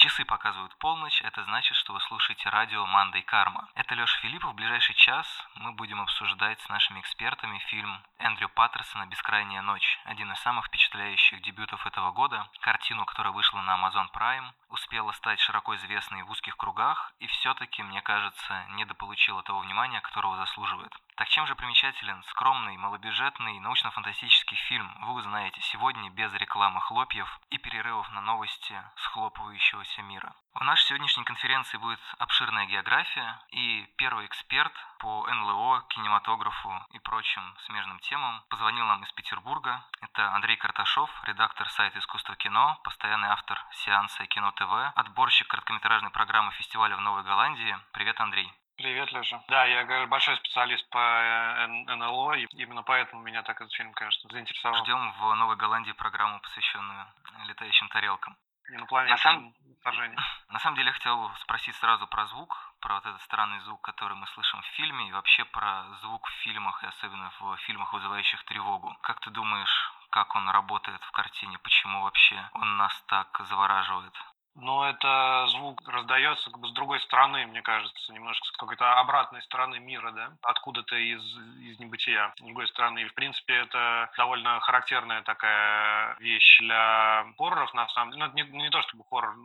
Часы 0.00 0.24
показывают 0.24 0.74
полночь, 0.78 1.20
это 1.20 1.44
значит, 1.44 1.76
что 1.76 1.92
вы 1.92 2.00
слушаете 2.00 2.48
радио 2.48 2.86
«Мандай 2.86 3.20
Карма». 3.20 3.68
Это 3.74 3.94
Леша 3.94 4.18
Филиппов. 4.20 4.52
В 4.52 4.54
ближайший 4.54 4.94
час 4.94 5.26
мы 5.56 5.72
будем 5.72 6.00
обсуждать 6.00 6.58
с 6.62 6.70
нашими 6.70 7.00
экспертами 7.00 7.58
фильм 7.68 8.02
Эндрю 8.16 8.48
Паттерсона 8.48 9.04
«Бескрайняя 9.04 9.60
ночь». 9.60 10.00
Один 10.04 10.32
из 10.32 10.38
самых 10.38 10.68
впечатляющих 10.68 11.42
дебютов 11.42 11.86
этого 11.86 12.12
года. 12.12 12.48
Картину, 12.60 13.04
которая 13.04 13.34
вышла 13.34 13.60
на 13.60 13.76
Amazon 13.76 14.10
Prime, 14.10 14.50
успела 14.70 15.12
стать 15.12 15.38
широко 15.38 15.76
известной 15.76 16.22
в 16.22 16.30
узких 16.30 16.56
кругах 16.56 17.12
и 17.18 17.26
все-таки, 17.26 17.82
мне 17.82 18.00
кажется, 18.00 18.64
недополучила 18.70 19.42
того 19.42 19.60
внимания, 19.60 20.00
которого 20.00 20.36
заслуживает. 20.36 20.96
Так 21.20 21.28
чем 21.28 21.46
же 21.46 21.54
примечателен 21.54 22.22
скромный, 22.30 22.78
малобюджетный, 22.78 23.60
научно-фантастический 23.60 24.56
фильм, 24.56 24.90
вы 25.02 25.12
узнаете 25.12 25.60
сегодня 25.60 26.08
без 26.08 26.32
рекламы 26.32 26.80
хлопьев 26.80 27.28
и 27.50 27.58
перерывов 27.58 28.10
на 28.12 28.22
новости 28.22 28.82
схлопывающегося 28.96 30.00
мира. 30.00 30.34
В 30.54 30.64
нашей 30.64 30.86
сегодняшней 30.86 31.24
конференции 31.24 31.76
будет 31.76 32.00
обширная 32.18 32.64
география, 32.64 33.38
и 33.50 33.86
первый 33.98 34.24
эксперт 34.24 34.72
по 34.98 35.28
НЛО, 35.30 35.84
кинематографу 35.90 36.72
и 36.94 36.98
прочим 37.00 37.54
смежным 37.66 37.98
темам 37.98 38.42
позвонил 38.48 38.86
нам 38.86 39.02
из 39.02 39.12
Петербурга. 39.12 39.84
Это 40.00 40.32
Андрей 40.34 40.56
Карташов, 40.56 41.10
редактор 41.24 41.68
сайта 41.68 41.98
«Искусство 41.98 42.34
кино», 42.36 42.80
постоянный 42.82 43.28
автор 43.28 43.62
сеанса 43.72 44.24
«Кино 44.24 44.52
ТВ», 44.52 44.72
отборщик 44.94 45.48
короткометражной 45.48 46.12
программы 46.12 46.52
фестиваля 46.52 46.96
в 46.96 47.02
Новой 47.02 47.24
Голландии. 47.24 47.76
Привет, 47.92 48.18
Андрей. 48.20 48.50
Привет, 48.80 49.12
Леша. 49.12 49.42
Да, 49.48 49.66
я 49.66 49.84
говорю, 49.84 50.06
большой 50.06 50.36
специалист 50.36 50.88
по 50.88 50.98
э, 50.98 51.66
НЛО, 51.66 52.32
и 52.32 52.46
именно 52.52 52.82
поэтому 52.82 53.20
меня 53.20 53.42
так 53.42 53.60
этот 53.60 53.74
фильм, 53.74 53.92
конечно, 53.92 54.30
заинтересовал. 54.30 54.82
Ждем 54.82 55.12
в 55.20 55.34
Новой 55.34 55.56
Голландии 55.56 55.92
программу, 55.92 56.40
посвященную 56.40 57.06
летающим 57.46 57.88
тарелкам. 57.90 58.38
Инопланетным 58.70 59.12
на 59.12 59.18
самом... 59.18 59.54
На 60.48 60.58
самом 60.58 60.76
деле 60.76 60.88
я 60.88 60.92
хотел 60.94 61.30
спросить 61.42 61.74
сразу 61.76 62.06
про 62.06 62.24
звук, 62.26 62.56
про 62.80 62.94
вот 62.94 63.06
этот 63.06 63.20
странный 63.22 63.60
звук, 63.60 63.82
который 63.82 64.16
мы 64.16 64.26
слышим 64.28 64.62
в 64.62 64.66
фильме, 64.76 65.08
и 65.08 65.12
вообще 65.12 65.44
про 65.44 65.84
звук 66.00 66.26
в 66.26 66.32
фильмах, 66.42 66.82
и 66.82 66.86
особенно 66.86 67.30
в 67.38 67.56
фильмах, 67.66 67.92
вызывающих 67.92 68.42
тревогу. 68.44 68.96
Как 69.02 69.20
ты 69.20 69.30
думаешь, 69.30 69.92
как 70.08 70.34
он 70.34 70.48
работает 70.48 71.02
в 71.02 71.10
картине, 71.12 71.58
почему 71.58 72.02
вообще 72.02 72.48
он 72.54 72.78
нас 72.78 72.98
так 73.08 73.40
завораживает? 73.44 74.14
Но 74.56 74.88
это 74.88 75.46
звук 75.50 75.80
раздается 75.86 76.50
как 76.50 76.60
бы 76.60 76.68
с 76.68 76.72
другой 76.72 77.00
стороны, 77.00 77.46
мне 77.46 77.62
кажется, 77.62 78.12
немножко 78.12 78.46
с 78.46 78.50
какой-то 78.52 78.98
обратной 78.98 79.42
стороны 79.42 79.78
мира, 79.78 80.10
да, 80.10 80.32
откуда-то 80.42 80.96
из, 80.96 81.22
из 81.60 81.78
небытия, 81.78 82.32
с 82.36 82.42
другой 82.42 82.66
стороны. 82.68 83.00
И, 83.00 83.08
в 83.08 83.14
принципе, 83.14 83.54
это 83.54 84.10
довольно 84.16 84.60
характерная 84.60 85.22
такая 85.22 86.16
вещь 86.18 86.58
для 86.60 87.26
хорроров, 87.38 87.72
на 87.74 87.88
самом 87.88 88.12
деле. 88.12 88.26
Ну, 88.26 88.32
не, 88.34 88.42
не 88.42 88.70
то 88.70 88.82
чтобы 88.82 89.04
хоррор, 89.08 89.36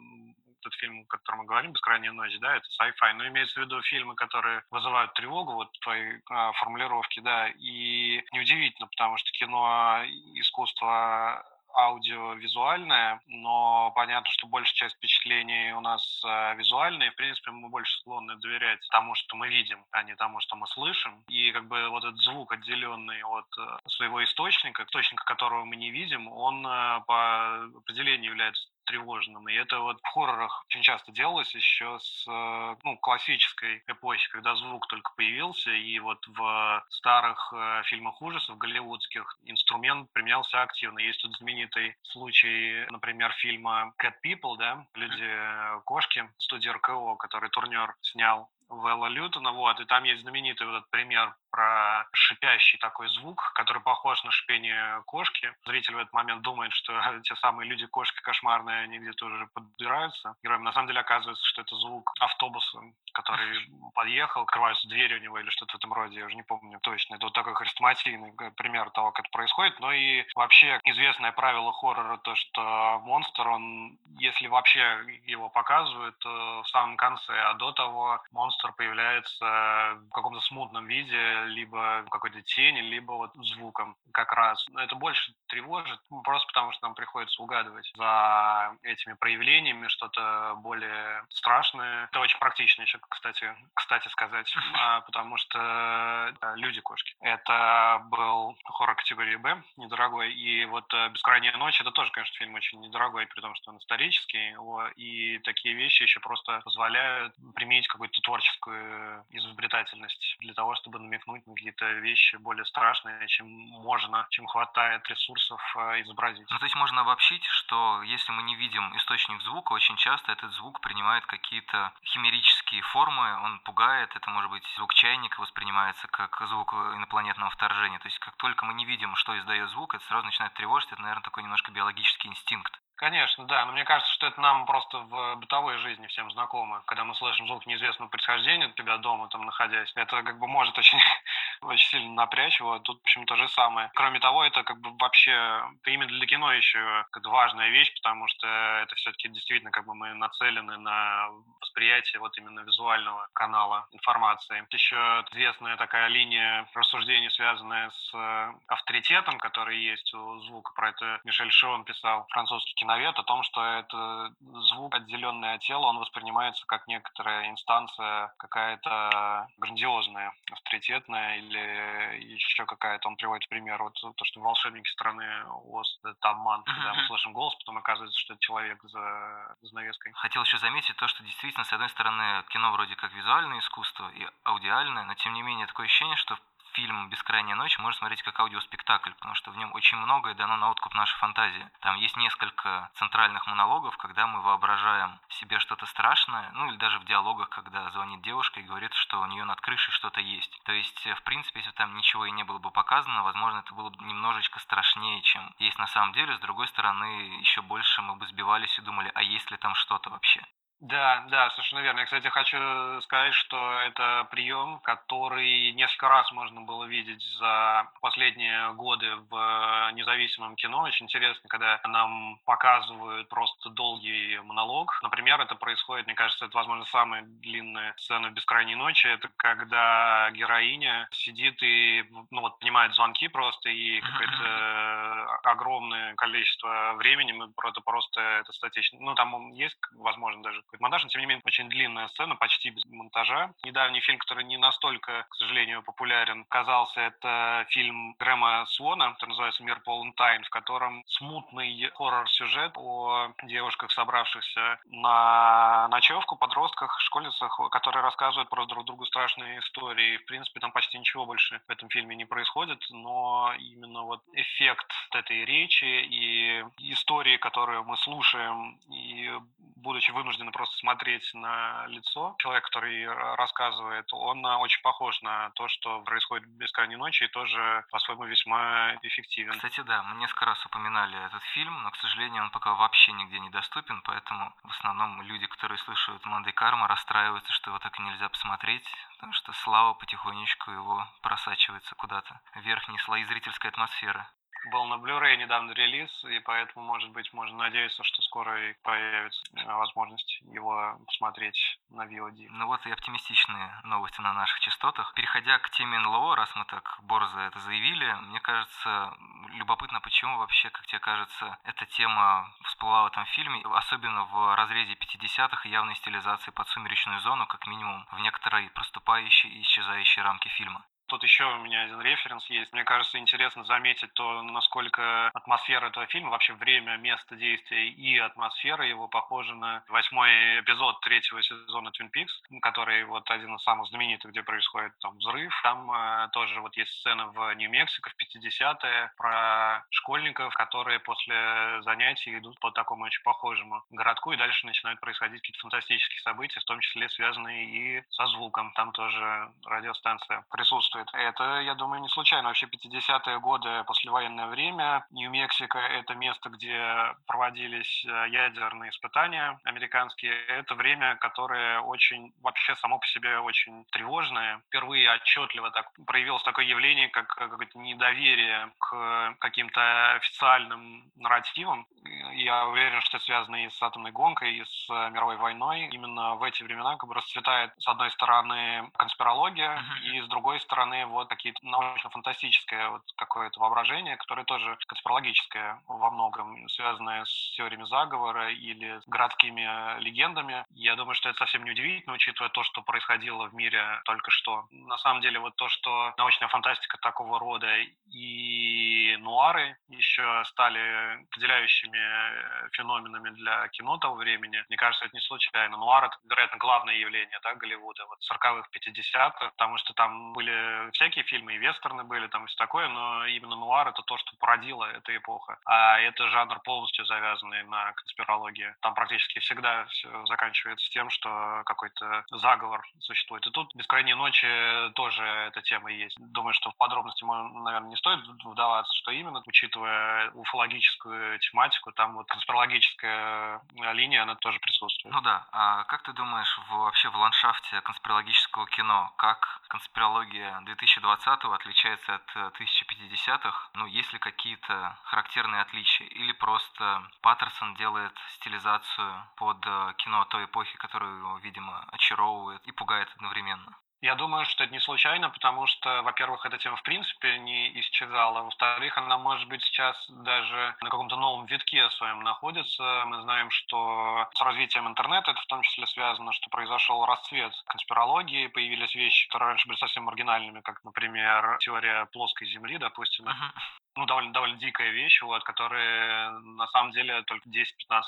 тот 0.65 0.73
фильм, 0.75 1.01
о 1.01 1.05
котором 1.05 1.39
мы 1.39 1.45
говорим, 1.45 1.71
«Бескрайняя 1.71 2.11
ночь», 2.11 2.37
да, 2.39 2.55
это 2.55 2.65
sci-fi, 2.79 3.13
но 3.13 3.27
имеется 3.27 3.59
в 3.59 3.63
виду 3.63 3.81
фильмы, 3.83 4.15
которые 4.15 4.63
вызывают 4.71 5.13
тревогу, 5.13 5.53
вот 5.53 5.71
твои 5.81 6.19
а, 6.31 6.51
формулировки, 6.53 7.19
да, 7.19 7.47
и 7.49 8.23
неудивительно, 8.33 8.87
потому 8.87 9.17
что 9.17 9.31
кино, 9.31 10.01
искусство 10.33 11.45
аудиовизуальное, 11.75 13.19
но 13.27 13.91
понятно, 13.95 14.29
что 14.31 14.47
большая 14.47 14.75
часть 14.75 14.95
впечатлений 14.95 15.73
у 15.73 15.81
нас 15.81 16.21
э, 16.25 16.55
визуальные. 16.55 17.11
В 17.11 17.15
принципе, 17.15 17.51
мы 17.51 17.69
больше 17.69 17.97
склонны 17.99 18.35
доверять 18.37 18.79
тому, 18.91 19.15
что 19.15 19.35
мы 19.35 19.47
видим, 19.49 19.85
а 19.91 20.03
не 20.03 20.15
тому, 20.15 20.39
что 20.39 20.55
мы 20.55 20.67
слышим. 20.67 21.23
И 21.27 21.51
как 21.51 21.67
бы 21.67 21.89
вот 21.89 22.03
этот 22.03 22.19
звук, 22.19 22.51
отделенный 22.51 23.21
от 23.23 23.45
э, 23.57 23.77
своего 23.89 24.23
источника, 24.23 24.83
источника 24.83 25.23
которого 25.25 25.65
мы 25.65 25.75
не 25.75 25.91
видим, 25.91 26.27
он 26.27 26.65
э, 26.65 27.01
по 27.05 27.63
определению 27.77 28.31
является 28.31 28.67
тревожным. 28.85 29.47
И 29.49 29.53
это 29.53 29.79
вот 29.79 29.99
в 30.01 30.07
хоррорах 30.07 30.63
очень 30.69 30.81
часто 30.81 31.11
делалось 31.11 31.53
еще 31.53 31.99
с 31.99 32.25
э, 32.27 32.75
ну, 32.83 32.97
классической 32.97 33.83
эпохи, 33.87 34.29
когда 34.29 34.55
звук 34.55 34.87
только 34.87 35.11
появился, 35.15 35.71
и 35.71 35.99
вот 35.99 36.25
в 36.27 36.85
старых 36.89 37.53
э, 37.53 37.83
фильмах 37.85 38.21
ужасов 38.21 38.57
голливудских 38.57 39.37
инструмент 39.45 40.11
применялся 40.13 40.61
активно. 40.61 40.99
Есть 40.99 41.21
тут 41.21 41.35
знаменитый 41.37 41.95
случай, 42.03 42.85
например, 42.89 43.31
фильма 43.33 43.93
Cat 44.01 44.15
People, 44.23 44.57
да, 44.57 44.85
люди-кошки, 44.95 46.29
студии 46.37 46.69
РКО, 46.69 47.15
который 47.15 47.49
турнер 47.49 47.95
снял 48.01 48.49
Вэлла 48.69 49.07
Лютона, 49.07 49.51
вот, 49.51 49.79
и 49.79 49.85
там 49.85 50.03
есть 50.03 50.21
знаменитый 50.21 50.65
вот 50.65 50.77
этот 50.77 50.89
пример 50.89 51.35
про 51.55 52.05
шипящий 52.11 52.77
такой 52.79 53.07
звук, 53.07 53.53
который 53.55 53.81
похож 53.81 54.21
на 54.23 54.31
шипение 54.31 55.01
кошки. 55.05 55.53
Зритель 55.65 55.95
в 55.95 55.99
этот 55.99 56.13
момент 56.13 56.41
думает, 56.41 56.73
что 56.73 56.93
те 57.23 57.35
самые 57.37 57.69
люди-кошки 57.69 58.21
кошмарные, 58.21 58.83
они 58.83 58.99
где-то 58.99 59.25
уже 59.25 59.47
подбираются. 59.47 60.35
Героям 60.43 60.63
на 60.63 60.73
самом 60.73 60.87
деле 60.87 60.99
оказывается, 60.99 61.45
что 61.45 61.61
это 61.61 61.75
звук 61.77 62.11
автобуса, 62.19 62.79
который 63.13 63.69
подъехал, 63.95 64.41
открываются 64.41 64.87
двери 64.89 65.15
у 65.15 65.21
него 65.21 65.39
или 65.39 65.49
что-то 65.49 65.73
в 65.73 65.75
этом 65.75 65.93
роде, 65.93 66.19
я 66.19 66.25
уже 66.25 66.35
не 66.35 66.43
помню 66.43 66.79
точно. 66.81 67.15
Это 67.15 67.27
вот 67.27 67.33
такой 67.33 67.55
хрестоматийный 67.55 68.33
пример 68.57 68.89
того, 68.89 69.11
как 69.11 69.25
это 69.25 69.31
происходит. 69.31 69.79
Но 69.79 69.93
и 69.93 70.25
вообще 70.35 70.79
известное 70.83 71.31
правило 71.31 71.71
хоррора 71.71 72.17
то, 72.17 72.35
что 72.35 72.99
монстр, 73.03 73.47
он, 73.47 73.97
если 74.17 74.47
вообще 74.47 75.21
его 75.25 75.49
показывают, 75.49 76.17
то 76.19 76.63
в 76.63 76.67
самом 76.67 76.97
конце, 76.97 77.33
а 77.33 77.53
до 77.53 77.71
того 77.71 78.21
монстр 78.31 78.65
монстр 78.65 78.73
появляется 78.73 79.45
в 79.45 80.09
каком-то 80.11 80.39
смутном 80.41 80.87
виде, 80.87 81.44
либо 81.45 82.05
какой-то 82.09 82.41
тени, 82.41 82.81
либо 82.81 83.13
вот 83.13 83.33
звуком 83.35 83.95
как 84.11 84.31
раз. 84.33 84.65
Это 84.77 84.95
больше 84.95 85.33
тревожит, 85.47 85.99
ну, 86.09 86.21
просто 86.21 86.47
потому 86.47 86.71
что 86.71 86.87
нам 86.87 86.95
приходится 86.95 87.41
угадывать 87.41 87.91
за 87.95 88.75
этими 88.83 89.13
проявлениями 89.13 89.87
что-то 89.87 90.55
более 90.57 91.23
страшное. 91.29 92.05
Это 92.05 92.19
очень 92.19 92.39
практично 92.39 92.83
еще, 92.83 92.99
кстати, 93.09 93.53
кстати 93.73 94.07
сказать, 94.09 94.53
а, 94.79 95.01
потому 95.01 95.37
что 95.37 96.33
люди-кошки. 96.55 97.15
Это 97.21 98.01
был 98.09 98.57
хоррор 98.65 98.95
категории 98.95 99.35
Б, 99.35 99.61
недорогой, 99.77 100.33
и 100.33 100.65
вот 100.65 100.91
э, 100.93 101.09
«Бескрайняя 101.09 101.57
ночь»— 101.57 101.79
это 101.81 101.91
тоже, 101.91 102.11
конечно, 102.11 102.35
фильм 102.37 102.53
очень 102.55 102.79
недорогой, 102.81 103.27
при 103.27 103.41
том, 103.41 103.55
что 103.55 103.71
он 103.71 103.77
исторический, 103.77 104.55
и 104.95 105.39
такие 105.39 105.75
вещи 105.75 106.03
еще 106.03 106.19
просто 106.19 106.61
позволяют 106.63 107.33
применить 107.55 107.87
творческий 108.21 108.55
творческую 108.55 109.25
изобретательность 109.31 110.37
для 110.39 110.53
того, 110.53 110.75
чтобы 110.75 110.99
намекнуть 110.99 111.34
на 111.35 111.53
какие-то 111.55 111.85
вещи 111.99 112.35
более 112.37 112.65
страшные, 112.65 113.27
чем 113.27 113.47
можно, 113.47 114.27
чем 114.29 114.47
хватает 114.47 115.07
ресурсов 115.07 115.61
э, 115.75 116.01
изобразить. 116.01 116.49
Ну, 116.49 116.57
то 116.57 116.65
есть 116.65 116.75
можно 116.75 117.01
обобщить, 117.01 117.43
что 117.45 118.01
если 118.03 118.31
мы 118.31 118.43
не 118.43 118.55
видим 118.55 118.95
источник 118.97 119.41
звука, 119.41 119.73
очень 119.73 119.95
часто 119.97 120.31
этот 120.31 120.51
звук 120.53 120.81
принимает 120.81 121.25
какие-то 121.25 121.93
химерические 122.03 122.81
формы, 122.81 123.39
он 123.41 123.59
пугает, 123.59 124.15
это 124.15 124.29
может 124.29 124.49
быть 124.49 124.63
звук 124.77 124.93
чайника 124.93 125.39
воспринимается 125.39 126.07
как 126.07 126.41
звук 126.47 126.73
инопланетного 126.73 127.49
вторжения. 127.51 127.99
То 127.99 128.07
есть 128.07 128.19
как 128.19 128.35
только 128.37 128.65
мы 128.65 128.73
не 128.73 128.85
видим, 128.85 129.15
что 129.15 129.37
издает 129.37 129.69
звук, 129.69 129.95
это 129.95 130.03
сразу 130.05 130.25
начинает 130.25 130.53
тревожить, 130.53 130.91
это, 130.91 131.01
наверное, 131.01 131.23
такой 131.23 131.43
немножко 131.43 131.71
биологический 131.71 132.29
инстинкт. 132.29 132.79
Конечно, 132.97 133.43
да, 133.45 133.65
но 133.65 133.73
мне 133.73 133.83
кажется, 133.83 134.13
что 134.13 134.27
это 134.27 134.39
нам 134.39 134.65
просто 134.65 134.99
в 134.99 135.35
бытовой 135.35 135.77
жизни 135.79 136.07
всем 136.07 136.31
знакомо. 136.31 136.81
Когда 136.85 137.03
мы 137.03 137.13
слышим 137.15 137.45
звук 137.45 137.65
неизвестного 137.65 138.07
происхождения 138.07 138.67
у 138.67 138.71
тебя 138.71 138.97
дома, 138.97 139.27
там 139.27 139.45
находясь, 139.45 139.91
это 139.95 140.23
как 140.23 140.39
бы 140.39 140.47
может 140.47 140.77
очень, 140.77 140.97
очень 141.61 141.89
сильно 141.89 142.13
напрячь 142.13 142.59
его. 142.59 142.79
Тут, 142.79 142.99
в 142.99 143.03
общем, 143.03 143.25
то 143.25 143.35
же 143.35 143.47
самое. 143.49 143.91
Кроме 143.95 144.19
того, 144.19 144.43
это 144.43 144.63
как 144.63 144.79
бы 144.79 144.91
вообще, 144.97 145.63
именно 145.85 146.09
для 146.09 146.25
кино 146.25 146.51
еще 146.53 147.05
важная 147.23 147.69
вещь, 147.69 147.93
потому 147.95 148.27
что 148.27 148.47
это 148.47 148.95
все-таки 148.95 149.29
действительно 149.29 149.71
как 149.71 149.85
бы 149.85 149.93
мы 149.95 150.13
нацелены 150.13 150.77
на 150.77 151.29
восприятие 151.61 152.19
вот 152.19 152.37
именно 152.37 152.61
визуального 152.61 153.27
канала 153.33 153.87
информации. 153.91 154.65
Еще 154.71 154.95
известная 155.31 155.77
такая 155.77 156.07
линия 156.07 156.67
рассуждений, 156.73 157.29
связанная 157.31 157.89
с 157.89 158.55
авторитетом, 158.67 159.37
который 159.39 159.77
есть 159.79 160.13
у 160.13 160.39
звука. 160.39 160.73
Про 160.73 160.89
это 160.89 161.19
Мишель 161.23 161.51
Шон 161.51 161.83
писал, 161.83 162.25
французский 162.29 162.73
киновед 162.75 163.17
о 163.17 163.23
том, 163.23 163.43
что 163.43 163.63
это 163.63 164.33
звук, 164.39 164.95
отделенный 164.95 165.53
от 165.53 165.61
тела, 165.61 165.87
он 165.87 165.99
воспринимается 165.99 166.65
как 166.65 166.87
некоторая 166.87 167.49
инстанция 167.49 168.33
какая-то 168.37 169.47
грандиозная, 169.57 170.33
авторитетная 170.51 171.39
или 171.45 172.33
еще 172.33 172.65
какая-то. 172.65 173.07
Он 173.07 173.15
приводит 173.15 173.47
пример, 173.49 173.81
вот 173.81 173.93
то, 173.93 174.25
что 174.25 174.41
волшебники 174.41 174.89
страны 174.89 175.25
Оз, 175.65 175.99
это 176.03 176.29
обман, 176.29 176.63
когда 176.63 176.93
мы 176.93 177.07
слышим 177.07 177.33
голос, 177.33 177.55
потом 177.55 177.77
оказывается, 177.77 178.19
что 178.19 178.33
это 178.33 178.41
человек 178.41 178.81
за 178.83 179.55
занавеской. 179.61 180.11
Хотел 180.13 180.43
еще 180.43 180.57
заметить 180.57 180.95
то, 180.95 181.07
что 181.07 181.23
действительно, 181.23 181.65
с 181.65 181.73
одной 181.73 181.89
стороны, 181.89 182.43
кино 182.49 182.71
вроде 182.71 182.95
как 182.95 183.13
визуальное 183.13 183.59
искусство 183.59 184.09
и 184.09 184.27
аудиальное, 184.43 185.03
но 185.03 185.13
тем 185.15 185.33
не 185.33 185.41
менее 185.41 185.67
такое 185.67 185.85
ощущение, 185.85 186.15
что 186.17 186.37
фильм 186.75 187.09
«Бескрайняя 187.09 187.55
ночь» 187.55 187.79
можно 187.79 187.97
смотреть 187.97 188.21
как 188.23 188.39
аудиоспектакль, 188.39 189.13
потому 189.13 189.33
что 189.35 189.51
в 189.51 189.57
нем 189.57 189.73
очень 189.73 189.97
многое 189.97 190.33
дано 190.35 190.57
на 190.57 190.69
откуп 190.69 190.93
нашей 190.93 191.17
фантазии. 191.17 191.69
Там 191.79 191.95
есть 191.95 192.17
несколько 192.17 192.89
центральных 192.95 193.47
монологов, 193.47 193.97
когда 193.97 194.27
мы 194.27 194.41
воображаем 194.41 195.19
себе 195.29 195.59
что-то 195.59 195.85
страшное, 195.85 196.51
ну 196.53 196.67
или 196.69 196.77
даже 196.77 196.99
в 196.99 197.05
диалогах, 197.05 197.49
когда 197.49 197.89
звонит 197.91 198.21
девушка 198.21 198.59
и 198.59 198.63
говорит, 198.63 198.93
что 198.93 199.21
у 199.21 199.25
нее 199.25 199.45
над 199.45 199.59
крышей 199.61 199.93
что-то 199.93 200.19
есть. 200.19 200.61
То 200.65 200.73
есть, 200.73 201.07
в 201.07 201.23
принципе, 201.23 201.59
если 201.59 201.71
там 201.71 201.95
ничего 201.95 202.25
и 202.25 202.31
не 202.31 202.43
было 202.43 202.59
бы 202.59 202.71
показано, 202.71 203.23
возможно, 203.23 203.59
это 203.59 203.73
было 203.73 203.89
бы 203.89 204.03
немножечко 204.03 204.59
страшнее, 204.59 205.21
чем 205.21 205.53
есть 205.59 205.79
на 205.79 205.87
самом 205.87 206.13
деле. 206.13 206.35
С 206.35 206.39
другой 206.39 206.67
стороны, 206.67 207.39
еще 207.39 207.61
больше 207.61 208.01
мы 208.01 208.15
бы 208.15 208.27
сбивались 208.27 208.77
и 208.77 208.81
думали, 208.81 209.11
а 209.15 209.23
есть 209.23 209.49
ли 209.49 209.57
там 209.57 209.73
что-то 209.75 210.09
вообще. 210.09 210.45
Да, 210.81 211.23
да, 211.29 211.49
совершенно 211.51 211.79
верно. 211.79 211.99
Я, 211.99 212.05
кстати, 212.05 212.27
хочу 212.27 213.01
сказать, 213.01 213.33
что 213.33 213.79
это 213.79 214.27
прием, 214.29 214.79
который 214.83 215.71
несколько 215.71 216.09
раз 216.09 216.29
можно 216.33 216.61
было 216.61 216.83
видеть 216.83 217.23
за 217.39 217.87
последние 218.01 218.73
годы 218.73 219.15
в 219.29 219.91
независимом 219.93 220.55
кино. 220.55 220.81
Очень 220.81 221.05
интересно, 221.05 221.47
когда 221.47 221.79
нам 221.85 222.37
показывают 222.45 223.29
просто 223.29 223.69
долгий 223.69 224.37
монолог. 224.43 224.99
Например, 225.01 225.39
это 225.39 225.55
происходит, 225.55 226.07
мне 226.07 226.15
кажется, 226.15 226.45
это, 226.45 226.57
возможно, 226.57 226.83
самая 226.85 227.23
длинная 227.23 227.93
сцена 227.97 228.27
в 228.29 228.33
«Бескрайней 228.33 228.75
ночи». 228.75 229.07
Это 229.07 229.29
когда 229.37 230.29
героиня 230.31 231.07
сидит 231.11 231.63
и, 231.63 232.03
ну 232.31 232.41
вот, 232.41 232.59
понимает 232.59 232.93
звонки 232.93 233.29
просто, 233.29 233.69
и 233.69 234.01
какое-то 234.01 235.39
огромное 235.45 236.13
количество 236.15 236.93
времени 236.97 237.31
мы 237.31 237.51
просто, 237.53 237.81
просто 237.81 238.19
это 238.19 238.51
статично. 238.51 238.99
Ну, 238.99 239.15
там 239.15 239.51
есть, 239.53 239.77
возможно, 239.95 240.43
даже 240.43 240.61
какой-то 240.65 240.83
монтаж, 240.83 241.03
но 241.03 241.09
тем 241.09 241.21
не 241.21 241.27
менее 241.27 241.41
очень 241.45 241.69
длинная 241.69 242.07
сцена, 242.09 242.35
почти 242.35 242.69
без 242.69 242.83
монтажа. 242.85 243.53
Недавний 243.63 244.01
фильм, 244.01 244.17
который 244.19 244.43
не 244.43 244.57
настолько, 244.57 245.25
к 245.29 245.35
сожалению, 245.35 245.83
популярен, 245.83 246.45
казался, 246.45 247.01
это 247.01 247.65
фильм 247.69 248.15
Грэма 248.19 248.65
Свона, 248.67 249.13
который 249.13 249.29
называется 249.31 249.63
«Мир 249.63 249.79
полон 249.81 250.13
тайн», 250.13 250.43
в 250.43 250.49
котором 250.49 251.03
смутный 251.07 251.89
хоррор-сюжет 251.95 252.73
о 252.75 253.31
девушках, 253.43 253.91
собравшихся 253.91 254.79
на 254.85 255.87
ночевку, 255.89 256.35
подростках, 256.35 256.99
школьницах, 257.01 257.59
которые 257.71 258.03
рассказывают 258.03 258.49
про 258.49 258.65
друг 258.65 258.85
другу 258.85 259.05
страшные 259.05 259.59
истории. 259.59 260.17
В 260.17 260.25
принципе, 260.25 260.59
там 260.59 260.71
почти 260.71 260.97
ничего 260.97 261.25
больше 261.25 261.61
в 261.67 261.71
этом 261.71 261.89
фильме 261.89 262.15
не 262.15 262.25
происходит, 262.25 262.83
но 262.89 263.53
именно 263.57 264.03
вот 264.03 264.21
эффект 264.33 264.91
этой 265.11 265.45
речи 265.45 265.85
и 265.85 266.63
истории, 266.91 267.37
которые 267.37 267.83
мы 267.83 267.97
слушаем, 267.97 268.77
и 268.91 269.31
будучи 269.75 270.11
вынуждены 270.11 270.51
просто 270.51 270.77
смотреть 270.77 271.29
на 271.33 271.85
лицо 271.87 272.35
человека, 272.39 272.67
который 272.67 273.07
рассказывает, 273.35 274.07
он 274.13 274.45
очень 274.45 274.81
похож 274.81 275.21
на 275.21 275.49
то, 275.51 275.67
что 275.67 276.01
происходит 276.01 276.47
в 276.47 276.57
«Бескрайней 276.57 276.95
ночи», 276.95 277.23
и 277.23 277.27
тоже 277.27 277.85
по-своему 277.91 278.25
весьма 278.25 278.95
эффективен. 279.01 279.53
Кстати, 279.53 279.81
да, 279.81 280.03
мы 280.03 280.15
несколько 280.15 280.45
раз 280.45 280.65
упоминали 280.65 281.17
этот 281.25 281.43
фильм, 281.53 281.83
но, 281.83 281.91
к 281.91 281.97
сожалению, 281.97 282.43
он 282.43 282.51
пока 282.51 282.73
вообще 282.75 283.11
нигде 283.13 283.39
не 283.39 283.49
доступен, 283.49 284.01
поэтому 284.03 284.53
в 284.63 284.71
основном 284.71 285.21
люди, 285.21 285.45
которые 285.47 285.77
слышат 285.79 286.25
«Мандай 286.25 286.53
Карма», 286.53 286.87
расстраиваются, 286.87 287.51
что 287.53 287.71
его 287.71 287.79
так 287.79 287.99
и 287.99 288.03
нельзя 288.03 288.29
посмотреть, 288.29 288.85
потому 289.13 289.33
что 289.33 289.51
слава 289.53 289.93
потихонечку 289.93 290.71
его 290.71 291.07
просачивается 291.21 291.95
куда-то 291.95 292.39
верхние 292.55 292.99
слои 292.99 293.23
зрительской 293.25 293.69
атмосферы 293.69 294.25
был 294.71 294.85
на 294.85 294.95
Blu-ray 294.95 295.37
недавно 295.37 295.71
релиз, 295.71 296.09
и 296.25 296.39
поэтому, 296.39 296.85
может 296.85 297.09
быть, 297.11 297.31
можно 297.33 297.57
надеяться, 297.57 298.03
что 298.03 298.21
скоро 298.21 298.69
и 298.69 298.73
появится 298.83 299.41
э, 299.53 299.73
возможность 299.73 300.41
его 300.41 300.97
посмотреть 301.05 301.79
на 301.89 302.05
VOD. 302.05 302.47
Ну 302.49 302.67
вот 302.67 302.85
и 302.85 302.91
оптимистичные 302.91 303.81
новости 303.83 304.21
на 304.21 304.33
наших 304.33 304.59
частотах. 304.59 305.13
Переходя 305.13 305.59
к 305.59 305.69
теме 305.71 305.99
НЛО, 305.99 306.35
раз 306.35 306.55
мы 306.55 306.65
так 306.65 306.99
борзо 307.03 307.39
это 307.41 307.59
заявили, 307.59 308.11
мне 308.27 308.39
кажется, 308.39 309.13
любопытно, 309.53 309.99
почему 310.01 310.37
вообще, 310.37 310.69
как 310.69 310.85
тебе 310.87 310.99
кажется, 310.99 311.57
эта 311.63 311.85
тема 311.85 312.53
всплыла 312.63 313.03
в 313.03 313.07
этом 313.07 313.25
фильме, 313.25 313.61
особенно 313.73 314.25
в 314.25 314.55
разрезе 314.55 314.93
50-х 314.93 315.67
и 315.67 315.71
явной 315.71 315.95
стилизации 315.95 316.51
под 316.51 316.67
сумеречную 316.69 317.19
зону, 317.19 317.47
как 317.47 317.67
минимум 317.67 318.05
в 318.11 318.19
некоторой 318.19 318.69
проступающей 318.69 319.49
и 319.49 319.61
исчезающей 319.61 320.21
рамке 320.21 320.49
фильма. 320.49 320.85
Тут 321.07 321.23
еще 321.23 321.45
у 321.45 321.59
меня 321.59 321.83
один 321.83 322.01
референс 322.01 322.49
есть. 322.49 322.73
Мне 322.73 322.83
кажется, 322.83 323.19
интересно 323.19 323.63
заметить 323.63 324.11
то, 324.13 324.41
насколько 324.41 325.29
атмосфера 325.33 325.87
этого 325.87 326.07
фильма, 326.07 326.31
вообще 326.31 326.53
время, 326.53 326.97
место 326.97 327.35
действия 327.35 327.89
и 327.89 328.17
атмосфера 328.17 328.85
его 328.87 329.07
похожа 329.07 329.53
на 329.53 329.83
восьмой 329.87 330.61
эпизод 330.61 330.99
третьего 331.01 331.43
сезона 331.43 331.89
Twin 331.89 332.09
Peaks, 332.09 332.59
который 332.61 333.03
вот 333.05 333.29
один 333.29 333.55
из 333.55 333.61
самых 333.63 333.87
знаменитых, 333.89 334.31
где 334.31 334.41
происходит 334.41 334.93
там 334.99 335.17
взрыв. 335.17 335.53
Там 335.61 335.91
э, 335.91 336.29
тоже 336.31 336.59
вот 336.59 336.75
есть 336.75 336.91
сцена 336.99 337.27
в 337.27 337.53
Нью-Мексико 337.53 338.09
в 338.09 338.35
50-е 338.35 339.11
про 339.15 339.83
школьников, 339.91 340.53
которые 340.55 340.99
после 340.99 341.81
занятий 341.83 342.37
идут 342.37 342.59
по 342.59 342.71
такому 342.71 343.05
очень 343.05 343.23
похожему 343.23 343.83
городку, 343.91 344.31
и 344.31 344.37
дальше 344.37 344.65
начинают 344.65 344.99
происходить 344.99 345.41
какие-то 345.41 345.59
фантастические 345.59 346.21
события, 346.21 346.59
в 346.59 346.65
том 346.65 346.79
числе 346.79 347.09
связанные 347.09 347.65
и 347.65 348.03
со 348.09 348.25
звуком. 348.27 348.71
Там 348.73 348.91
тоже 348.91 349.51
радиостанция 349.65 350.43
присутствует 350.49 350.94
присутствует. 350.95 351.09
Это, 351.13 351.61
я 351.61 351.75
думаю, 351.75 352.01
не 352.01 352.09
случайно. 352.09 352.49
Вообще 352.49 352.67
50-е 352.67 353.39
годы, 353.39 353.83
послевоенное 353.85 354.47
время, 354.47 355.05
Нью-Мексико— 355.11 355.77
это 355.79 356.15
место, 356.15 356.49
где 356.49 357.15
проводились 357.27 358.05
э, 358.05 358.29
ядерные 358.29 358.89
испытания 358.89 359.59
американские. 359.63 360.33
Это 360.47 360.75
время, 360.75 361.15
которое 361.15 361.79
очень, 361.81 362.33
вообще 362.41 362.75
само 362.75 362.99
по 362.99 363.07
себе 363.07 363.39
очень 363.39 363.85
тревожное. 363.91 364.61
Впервые 364.67 365.11
отчетливо 365.13 365.71
так 365.71 365.89
проявилось 366.05 366.43
такое 366.43 366.65
явление, 366.65 367.09
как 367.09 367.27
какое-то 367.27 367.77
недоверие 367.79 368.71
к 368.79 369.35
каким-то 369.39 370.15
официальным 370.15 371.11
нарративам. 371.15 371.87
Я 372.33 372.67
уверен, 372.67 373.01
что 373.01 373.17
это 373.17 373.25
связано 373.25 373.65
и 373.65 373.69
с 373.69 373.81
атомной 373.81 374.11
гонкой, 374.11 374.57
и 374.57 374.63
с 374.63 374.89
мировой 374.89 375.37
войной. 375.37 375.89
Именно 375.91 376.35
в 376.35 376.43
эти 376.43 376.63
времена 376.63 376.95
как 376.97 377.07
бы 377.07 377.15
расцветает, 377.15 377.71
с 377.77 377.87
одной 377.87 378.11
стороны, 378.11 378.89
конспирология, 378.97 379.83
и 380.03 380.21
с 380.21 380.27
другой 380.27 380.59
стороны, 380.59 380.84
стороны, 380.85 381.05
вот 381.07 381.29
какие-то 381.29 381.59
научно-фантастическое 381.63 382.89
вот 382.89 383.01
какое-то 383.17 383.59
воображение, 383.59 384.17
которое 384.17 384.43
тоже 384.45 384.77
конспирологическое 384.87 385.81
во 385.87 386.11
многом, 386.11 386.67
связанное 386.69 387.25
с 387.25 387.55
теориями 387.55 387.85
заговора 387.85 388.51
или 388.51 388.99
с 388.99 389.07
городскими 389.07 389.99
легендами. 389.99 390.65
Я 390.71 390.95
думаю, 390.95 391.15
что 391.15 391.29
это 391.29 391.39
совсем 391.39 391.63
не 391.63 391.71
удивительно, 391.71 392.15
учитывая 392.15 392.49
то, 392.49 392.63
что 392.63 392.81
происходило 392.81 393.47
в 393.47 393.53
мире 393.55 394.01
только 394.05 394.31
что. 394.31 394.65
На 394.71 394.97
самом 394.97 395.21
деле, 395.21 395.39
вот 395.39 395.55
то, 395.55 395.67
что 395.69 396.13
научная 396.17 396.47
фантастика 396.49 396.97
такого 396.97 397.39
рода 397.39 397.67
и 398.11 399.17
нуары 399.19 399.77
еще 399.89 400.43
стали 400.45 401.23
определяющими 401.23 401.97
э, 401.97 402.69
феноменами 402.73 403.29
для 403.31 403.67
кино 403.69 403.97
того 403.97 404.15
времени, 404.15 404.63
мне 404.67 404.77
кажется, 404.77 405.05
это 405.05 405.15
не 405.15 405.21
случайно. 405.21 405.77
Нуар— 405.77 406.05
это, 406.05 406.17
вероятно, 406.29 406.57
главное 406.57 406.95
явление 406.95 407.39
да, 407.43 407.55
Голливуда, 407.55 408.05
вот 408.07 408.19
40-х, 408.31 408.67
50-х, 408.73 409.49
потому 409.51 409.77
что 409.77 409.93
там 409.93 410.33
были 410.33 410.65
всякие 410.93 411.23
фильмы, 411.25 411.55
и 411.55 411.57
вестерны 411.57 412.03
были, 412.03 412.27
там 412.27 412.45
и 412.45 412.47
все 412.47 412.57
такое, 412.57 412.87
но 412.87 413.25
именно 413.25 413.55
нуар— 413.55 413.87
это 413.89 414.01
то, 414.03 414.17
что 414.17 414.35
породило 414.37 414.85
эта 414.85 415.15
эпоха. 415.15 415.57
А 415.65 415.99
это 415.99 416.27
жанр 416.29 416.59
полностью 416.61 417.05
завязанный 417.05 417.63
на 417.63 417.93
конспирологии. 417.93 418.75
Там 418.81 418.93
практически 418.93 419.39
всегда 419.39 419.85
все 419.85 420.25
заканчивается 420.25 420.89
тем, 420.91 421.09
что 421.09 421.61
какой-то 421.65 422.25
заговор 422.31 422.85
существует. 422.99 423.45
И 423.47 423.51
тут 423.51 423.73
«Бескрайние 423.75 424.15
ночи» 424.15 424.47
тоже 424.95 425.23
эта 425.23 425.61
тема 425.61 425.91
есть. 425.91 426.17
Думаю, 426.19 426.53
что 426.53 426.71
в 426.71 426.77
подробности, 426.77 427.23
наверное, 427.23 427.89
не 427.89 427.97
стоит 427.97 428.19
вдаваться, 428.43 428.93
что 428.97 429.11
именно, 429.11 429.41
учитывая 429.45 430.31
уфологическую 430.31 431.39
тематику, 431.39 431.91
там 431.91 432.15
вот 432.15 432.27
конспирологическая 432.27 433.61
линия, 433.93 434.23
она 434.23 434.35
тоже 434.35 434.59
присутствует. 434.59 435.13
Ну 435.13 435.21
да. 435.21 435.47
А 435.51 435.83
как 435.85 436.03
ты 436.03 436.13
думаешь, 436.13 436.59
вообще 436.69 437.09
в 437.09 437.15
ландшафте 437.15 437.81
конспирологического 437.81 438.67
кино, 438.67 439.13
как 439.17 439.61
конспирология 439.67 440.59
2020 440.65 441.45
отличается 441.45 442.15
от 442.15 442.35
1050-х? 442.59 443.69
Э, 443.73 443.77
ну, 443.77 443.85
есть 443.85 444.11
ли 444.13 444.19
какие-то 444.19 444.97
характерные 445.03 445.61
отличия? 445.61 446.07
Или 446.07 446.31
просто 446.33 447.07
Паттерсон 447.21 447.75
делает 447.75 448.13
стилизацию 448.33 449.27
под 449.37 449.65
э, 449.65 449.93
кино 449.97 450.25
той 450.25 450.45
эпохи, 450.45 450.75
которую 450.77 451.19
его, 451.19 451.37
видимо, 451.39 451.85
очаровывает 451.91 452.65
и 452.67 452.71
пугает 452.71 453.09
одновременно? 453.15 453.77
Я 454.05 454.13
думаю, 454.13 454.45
что 454.45 454.63
это 454.63 454.71
не 454.71 454.79
случайно, 454.79 455.31
потому 455.31 455.65
что, 455.65 456.03
во-первых, 456.03 456.45
эта 456.45 456.59
тема 456.59 456.75
в 456.75 456.83
принципе 456.83 457.39
не 457.39 457.79
исчезала. 457.79 458.43
Во-вторых, 458.43 458.95
она, 458.99 459.17
может 459.17 459.49
быть, 459.49 459.63
сейчас 459.63 459.95
даже 460.09 460.75
на 460.81 460.91
каком-то 460.91 461.15
новом 461.15 461.47
витке 461.47 461.89
своем 461.89 462.21
находится. 462.21 463.03
Мы 463.07 463.23
знаем, 463.23 463.49
что 463.49 464.29
с 464.35 464.41
развитием 464.43 464.87
интернета 464.87 465.31
это 465.31 465.41
в 465.41 465.47
том 465.47 465.63
числе 465.63 465.87
связано, 465.87 466.33
что 466.33 466.51
произошел 466.51 467.03
расцвет 467.03 467.51
конспирологии, 467.65 468.45
появились 468.45 468.93
вещи, 468.93 469.27
которые 469.27 469.49
раньше 469.49 469.67
были 469.67 469.79
совсем 469.79 470.03
маргинальными, 470.03 470.61
как, 470.61 470.83
например, 470.83 471.57
теория 471.61 472.05
плоской 472.13 472.45
Земли, 472.45 472.77
допустим. 472.77 473.25
Uh-huh 473.25 473.51
ну, 473.95 474.05
довольно, 474.05 474.33
довольно 474.33 474.57
дикая 474.57 474.89
вещь, 474.91 475.21
вот, 475.21 475.43
которая 475.43 476.31
на 476.39 476.67
самом 476.67 476.91
деле 476.91 477.21
только 477.23 477.47
10-15 477.49 477.65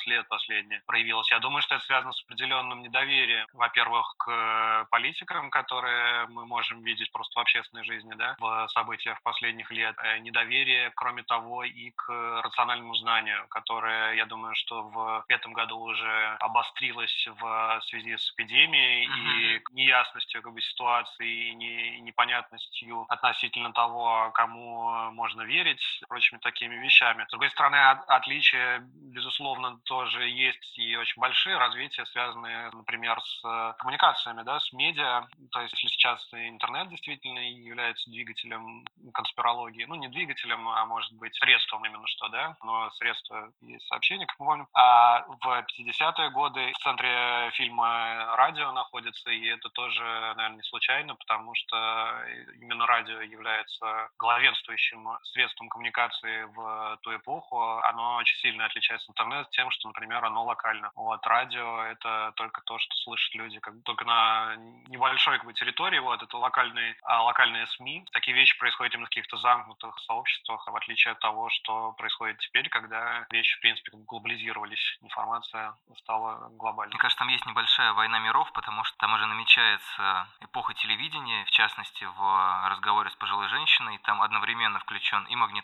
лет 0.07 0.27
последние 0.27 0.81
проявилась. 0.85 1.29
Я 1.31 1.39
думаю, 1.39 1.61
что 1.61 1.75
это 1.75 1.85
связано 1.85 2.13
с 2.13 2.23
определенным 2.23 2.81
недоверием, 2.81 3.47
во-первых, 3.53 4.15
к 4.17 4.87
политикам, 4.91 5.49
которые 5.49 6.27
мы 6.27 6.45
можем 6.45 6.81
видеть 6.83 7.11
просто 7.11 7.39
в 7.39 7.41
общественной 7.41 7.83
жизни, 7.83 8.13
да, 8.15 8.35
в 8.39 8.67
событиях 8.69 9.21
последних 9.23 9.71
лет. 9.71 9.95
Э, 10.03 10.19
недоверие, 10.19 10.91
кроме 10.95 11.23
того, 11.23 11.63
и 11.63 11.91
к 11.91 12.41
рациональному 12.43 12.95
знанию, 12.95 13.47
которое, 13.49 14.13
я 14.13 14.25
думаю, 14.25 14.55
что 14.55 14.83
в 14.83 15.25
этом 15.29 15.53
году 15.53 15.79
уже 15.79 16.37
обострилось 16.39 17.27
в 17.39 17.81
связи 17.85 18.17
с 18.17 18.33
эпидемией 18.33 19.07
mm-hmm. 19.07 19.61
и 19.71 19.73
неясностью 19.73 20.41
как 20.41 20.53
бы, 20.53 20.61
ситуации, 20.61 21.49
и, 21.49 21.55
не, 21.55 21.97
и 21.97 22.01
непонятностью 22.01 23.05
относительно 23.09 23.71
того, 23.73 24.31
кому 24.33 25.11
можно 25.11 25.43
верить, 25.43 25.76
прочими 26.07 26.39
такими 26.39 26.75
вещами. 26.75 27.25
С 27.25 27.31
другой 27.31 27.49
стороны, 27.51 27.75
отличия, 28.07 28.79
безусловно, 29.13 29.79
тоже 29.85 30.27
есть 30.27 30.77
и 30.77 30.95
очень 30.95 31.19
большие 31.19 31.57
развития, 31.57 32.05
связанные, 32.07 32.69
например, 32.71 33.19
с 33.21 33.75
коммуникациями, 33.79 34.43
да, 34.43 34.59
с 34.59 34.71
медиа. 34.73 35.27
То 35.51 35.61
есть, 35.61 35.73
если 35.73 35.87
сейчас 35.87 36.27
интернет 36.33 36.89
действительно 36.89 37.39
является 37.39 38.09
двигателем 38.09 38.85
конспирологии, 39.13 39.85
ну, 39.85 39.95
не 39.95 40.07
двигателем, 40.07 40.67
а 40.67 40.85
может 40.85 41.11
быть 41.13 41.35
средством 41.35 41.85
именно 41.85 42.07
что, 42.07 42.27
да, 42.29 42.55
но 42.63 42.89
средство 42.91 43.51
и 43.61 43.79
сообщения, 43.87 44.25
как 44.25 44.39
мы 44.39 44.45
помним. 44.45 44.67
А 44.73 45.25
в 45.27 45.65
50-е 45.79 46.29
годы 46.31 46.71
в 46.73 46.83
центре 46.83 47.51
фильма 47.53 48.35
радио 48.35 48.71
находится, 48.71 49.29
и 49.31 49.45
это 49.47 49.69
тоже, 49.69 50.03
наверное, 50.35 50.57
не 50.57 50.63
случайно, 50.63 51.15
потому 51.15 51.53
что 51.55 52.25
именно 52.59 52.85
радио 52.85 53.21
является 53.21 54.09
главенствующим 54.17 55.09
средством 55.23 55.66
коммуникации 55.69 56.43
в 56.43 56.97
ту 57.01 57.15
эпоху. 57.15 57.79
Оно 57.83 58.17
очень 58.17 58.37
сильно 58.37 58.65
отличается 58.65 59.05
от 59.05 59.11
интернета 59.11 59.49
тем, 59.51 59.71
что, 59.71 59.87
например, 59.87 60.23
оно 60.25 60.43
локально. 60.43 60.91
Вот 60.95 61.25
радио— 61.25 61.83
это 61.83 62.33
только 62.35 62.61
то, 62.61 62.77
что 62.79 62.95
слышат 62.95 63.33
люди 63.35 63.59
как 63.59 63.73
только 63.83 64.05
на 64.05 64.55
небольшой 64.87 65.37
как 65.37 65.45
бы, 65.45 65.53
территории, 65.53 65.99
вот, 65.99 66.21
это 66.21 66.37
локальные, 66.37 66.95
а, 67.03 67.23
локальные 67.23 67.67
СМИ. 67.67 68.05
Такие 68.11 68.35
вещи 68.35 68.57
происходят 68.57 68.93
именно 68.93 69.07
в 69.07 69.09
каких-то 69.09 69.37
замкнутых 69.37 69.97
сообществах, 69.99 70.65
в 70.67 70.75
отличие 70.75 71.13
от 71.13 71.19
того, 71.19 71.49
что 71.49 71.93
происходит 71.93 72.37
теперь, 72.39 72.69
когда 72.69 73.25
вещи, 73.31 73.57
в 73.57 73.61
принципе, 73.61 73.91
глобализировались, 73.93 74.97
информация 75.01 75.75
стала 75.97 76.49
глобальной. 76.51 76.93
Мне 76.93 76.99
кажется, 76.99 77.19
там 77.19 77.29
есть 77.29 77.45
небольшая 77.45 77.93
война 77.93 78.19
миров, 78.19 78.51
потому 78.53 78.83
что 78.83 78.97
там 78.97 79.13
уже 79.13 79.25
намечается 79.25 80.27
эпоха 80.41 80.73
телевидения, 80.73 81.45
в 81.45 81.51
частности, 81.51 82.03
в 82.03 82.69
разговоре 82.69 83.09
с 83.09 83.15
пожилой 83.15 83.47
женщиной, 83.49 83.97
там 83.99 84.21
одновременно 84.21 84.79
включен 84.79 85.23
и 85.25 85.35
магнитофон, 85.35 85.56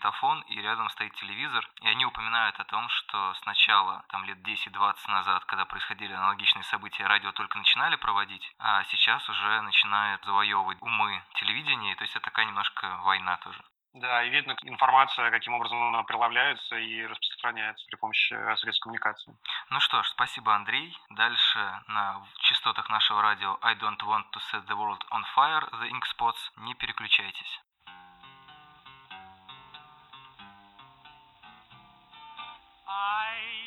и 0.48 0.60
рядом 0.60 0.88
стоит 0.90 1.12
телевизор, 1.14 1.68
и 1.80 1.88
они 1.88 2.04
упоминают 2.06 2.58
о 2.60 2.64
том, 2.64 2.88
что 2.88 3.34
сначала, 3.42 4.04
там 4.08 4.24
лет 4.24 4.38
10-20 4.38 4.94
назад, 5.08 5.44
когда 5.46 5.64
происходили 5.64 6.12
аналогичные 6.12 6.64
события, 6.64 7.06
радио 7.06 7.32
только 7.32 7.58
начинали 7.58 7.96
проводить, 7.96 8.54
а 8.58 8.84
сейчас 8.84 9.28
уже 9.28 9.60
начинает 9.62 10.24
завоевывать 10.24 10.78
умы 10.80 11.22
телевидения, 11.34 11.94
то 11.96 12.02
есть 12.02 12.16
это 12.16 12.24
такая 12.24 12.46
немножко 12.46 12.98
война 13.04 13.36
тоже. 13.38 13.62
Да, 13.94 14.24
и 14.24 14.30
видно 14.30 14.56
информация, 14.62 15.30
каким 15.30 15.54
образом 15.54 15.80
она 15.80 16.02
прилавляется 16.02 16.76
и 16.76 17.06
распространяется 17.06 17.86
при 17.86 17.96
помощи 17.96 18.34
э, 18.34 18.56
средств 18.56 18.82
коммуникации. 18.82 19.36
Ну 19.70 19.78
что 19.78 20.02
ж, 20.02 20.08
спасибо, 20.08 20.52
Андрей. 20.52 20.98
Дальше 21.10 21.80
на 21.86 22.20
частотах 22.40 22.90
нашего 22.90 23.22
радио 23.22 23.56
I 23.62 23.76
don't 23.76 24.02
want 24.02 24.24
to 24.32 24.40
set 24.50 24.66
the 24.66 24.74
world 24.74 25.00
on 25.12 25.22
fire, 25.36 25.62
the 25.80 25.88
ink 25.90 26.02
spots. 26.12 26.50
Не 26.56 26.74
переключайтесь. 26.74 27.60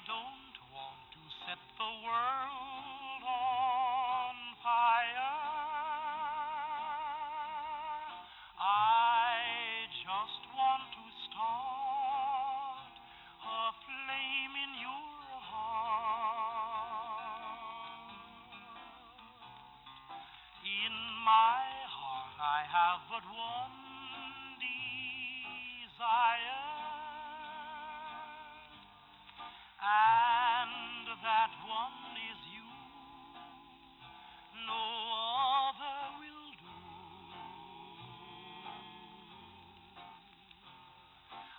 Don't 0.08 0.56
want 0.72 1.04
to 1.12 1.20
set 1.44 1.60
the 1.76 1.92
world 2.08 3.24
on 3.28 4.36
fire. 4.64 5.36
my 8.56 8.97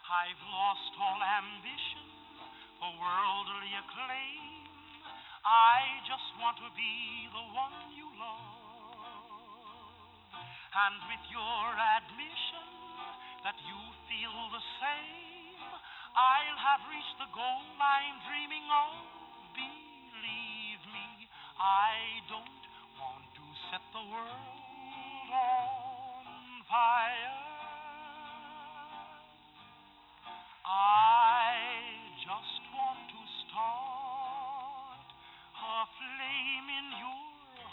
I've 0.09 0.41
lost 0.49 0.97
all 0.97 1.21
ambition 1.21 2.09
for 2.81 2.89
worldly 2.97 3.77
acclaim. 3.77 4.65
I 5.45 6.01
just 6.09 6.33
want 6.41 6.57
to 6.65 6.73
be 6.73 7.29
the 7.29 7.45
one 7.53 7.77
you 7.93 8.09
love. 8.17 8.57
And 10.33 10.97
with 11.13 11.21
your 11.29 11.77
admission 11.77 12.65
that 13.45 13.61
you 13.69 13.77
feel 14.09 14.33
the 14.49 14.65
same, 14.81 15.61
I'll 16.17 16.57
have 16.57 16.89
reached 16.89 17.21
the 17.21 17.29
goal 17.37 17.69
I'm 17.77 18.17
dreaming 18.25 18.65
of. 18.65 18.97
Believe 19.53 20.83
me, 20.89 21.29
I 21.61 22.25
don't 22.33 22.65
want 22.97 23.29
to 23.29 23.45
set 23.69 23.85
the 23.93 24.09
world 24.09 25.29
on 25.37 26.65
fire. 26.65 27.48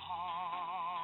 Heart. 0.08 0.95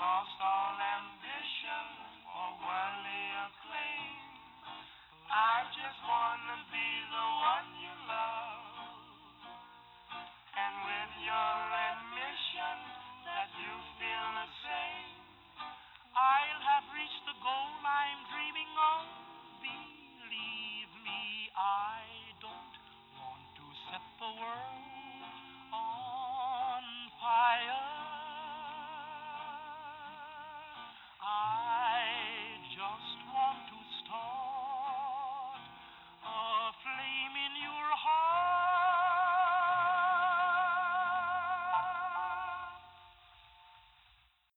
Lost 0.00 0.38
all 0.40 0.83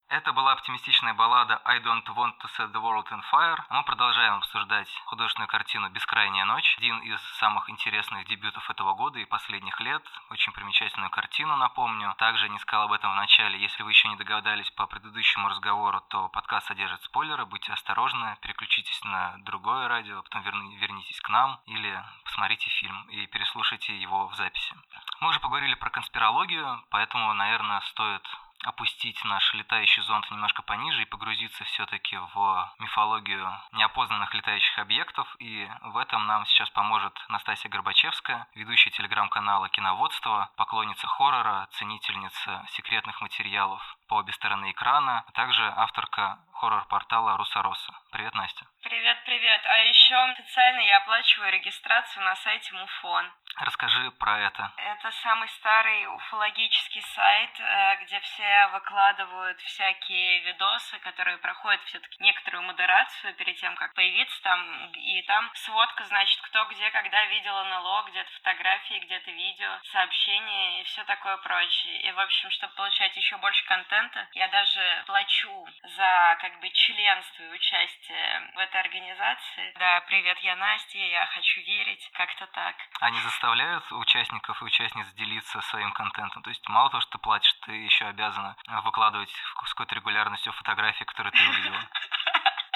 Это 0.08 0.32
была 0.32 0.52
оптимистичная 0.52 1.12
баллада 1.12 1.60
«I 1.66 1.80
don't 1.80 2.06
want 2.14 2.38
to 2.40 2.48
set 2.56 2.72
the 2.72 2.80
world 2.80 3.06
in 3.10 3.20
fire». 3.30 3.62
Мы 3.68 3.82
продолжаем 3.82 4.36
обсуждать 4.36 4.88
художественную 5.04 5.48
картину 5.48 5.90
«Бескрайняя 5.90 6.46
ночь». 6.46 6.76
Один 6.78 6.98
из 7.00 7.20
самых 7.36 7.68
интересных 7.68 8.26
дебютов 8.26 8.70
этого 8.70 8.94
года 8.94 9.18
и 9.18 9.26
последних 9.26 9.78
лет. 9.80 10.02
Очень 10.30 10.52
примечательную 10.52 11.10
картину, 11.10 11.58
напомню. 11.58 12.14
Также 12.16 12.48
не 12.48 12.58
сказал 12.58 12.86
об 12.86 12.92
этом 12.92 13.12
в 13.12 13.16
начале. 13.16 13.60
Если 13.60 13.82
вы 13.82 13.90
еще 13.90 14.08
не 14.08 14.16
догадались 14.16 14.70
по 14.70 14.86
предыдущему 14.86 15.50
разговору, 15.50 16.00
то 16.08 16.30
подкаст 16.30 16.68
содержит 16.68 17.02
спойлеры. 17.02 17.44
Будьте 17.44 17.74
осторожны, 17.74 18.38
переключитесь 18.40 19.04
на 19.04 19.36
другое 19.40 19.88
радио, 19.88 20.22
потом 20.22 20.40
вернитесь 20.40 21.20
к 21.20 21.28
нам 21.28 21.60
или 21.66 22.02
посмотрите 22.24 22.70
фильм 22.70 23.02
и 23.10 23.26
переслушайте 23.26 23.94
его 23.94 24.26
в 24.28 24.34
записи. 24.36 24.74
Мы 25.20 25.28
уже 25.28 25.40
поговорили 25.40 25.74
про 25.74 25.90
конспирологию, 25.90 26.82
поэтому, 26.88 27.34
наверное, 27.34 27.80
стоит 27.80 28.26
опустить 28.64 29.22
наш 29.24 29.54
летающий 29.54 30.02
зонд 30.02 30.30
немножко 30.30 30.62
пониже 30.62 31.02
и 31.02 31.06
погрузиться 31.06 31.64
все-таки 31.64 32.16
в 32.16 32.74
мифологию 32.78 33.52
неопознанных 33.72 34.34
летающих 34.34 34.78
объектов. 34.78 35.26
И 35.38 35.68
в 35.82 35.96
этом 35.96 36.26
нам 36.26 36.44
сейчас 36.46 36.70
поможет 36.70 37.12
Настасья 37.28 37.68
Горбачевская, 37.68 38.46
ведущая 38.54 38.90
телеграм-канала 38.90 39.68
«Киноводство», 39.68 40.50
поклонница 40.56 41.06
хоррора, 41.06 41.68
ценительница 41.72 42.64
секретных 42.70 43.20
материалов 43.20 43.82
по 44.08 44.14
обе 44.14 44.32
стороны 44.32 44.70
экрана, 44.70 45.24
а 45.26 45.32
также 45.32 45.62
авторка 45.76 46.38
хоррор-портала 46.54 47.36
Русароса. 47.36 47.92
Привет, 48.10 48.34
Настя. 48.34 48.66
Привет, 48.82 49.18
привет. 49.24 49.60
А 49.66 49.78
еще 49.78 50.34
специально 50.34 50.80
я 50.80 50.98
оплачиваю 50.98 51.52
регистрацию 51.52 52.24
на 52.24 52.34
сайте 52.36 52.74
Муфон. 52.74 53.30
Расскажи 53.60 54.10
про 54.12 54.38
это. 54.38 54.72
Это 54.76 55.10
самый 55.10 55.48
старый 55.48 56.06
уфологический 56.14 57.02
сайт, 57.02 57.50
э, 57.58 58.04
где 58.04 58.20
все 58.20 58.68
выкладывают 58.68 59.60
всякие 59.60 60.40
видосы, 60.40 60.98
которые 61.00 61.38
проходят 61.38 61.80
все-таки 61.86 62.22
некоторую 62.22 62.62
модерацию 62.62 63.34
перед 63.34 63.56
тем, 63.56 63.74
как 63.74 63.94
появиться 63.94 64.40
там. 64.42 64.92
И 64.92 65.22
там 65.22 65.50
сводка, 65.54 66.04
значит, 66.04 66.40
кто 66.42 66.66
где, 66.66 66.88
когда 66.92 67.24
видел 67.26 67.64
НЛО, 67.64 68.04
где-то 68.10 68.30
фотографии, 68.30 69.00
где-то 69.00 69.30
видео, 69.32 69.80
сообщения 69.90 70.80
и 70.80 70.84
все 70.84 71.02
такое 71.04 71.36
прочее. 71.38 72.00
И, 72.02 72.12
в 72.12 72.20
общем, 72.20 72.50
чтобы 72.50 72.74
получать 72.74 73.16
еще 73.16 73.38
больше 73.38 73.64
контента, 73.66 74.28
я 74.34 74.46
даже 74.48 75.02
плачу 75.06 75.66
за 75.82 76.38
как 76.40 76.60
бы 76.60 76.70
членство 76.70 77.42
и 77.42 77.54
участие 77.54 78.52
в 78.54 78.58
этой 78.58 78.80
организации. 78.80 79.72
Да, 79.78 80.00
привет, 80.02 80.38
я 80.38 80.54
Настя, 80.54 80.98
я 80.98 81.26
хочу 81.26 81.60
верить, 81.62 82.08
как-то 82.12 82.46
так. 82.46 82.76
Они 83.00 83.18
заставляют 83.20 83.47
заставляют 83.48 83.90
участников 83.92 84.60
и 84.60 84.64
участниц 84.66 85.06
делиться 85.14 85.62
своим 85.62 85.90
контентом. 85.92 86.42
То 86.42 86.50
есть 86.50 86.68
мало 86.68 86.90
того, 86.90 87.00
что 87.00 87.12
ты 87.12 87.18
платишь, 87.18 87.52
ты 87.64 87.72
еще 87.72 88.04
обязана 88.04 88.54
выкладывать 88.84 89.30
с 89.64 89.70
какой-то 89.70 89.94
регулярностью 89.94 90.52
фотографии, 90.52 91.04
которые 91.04 91.32
ты 91.32 91.48
увидела. 91.48 91.80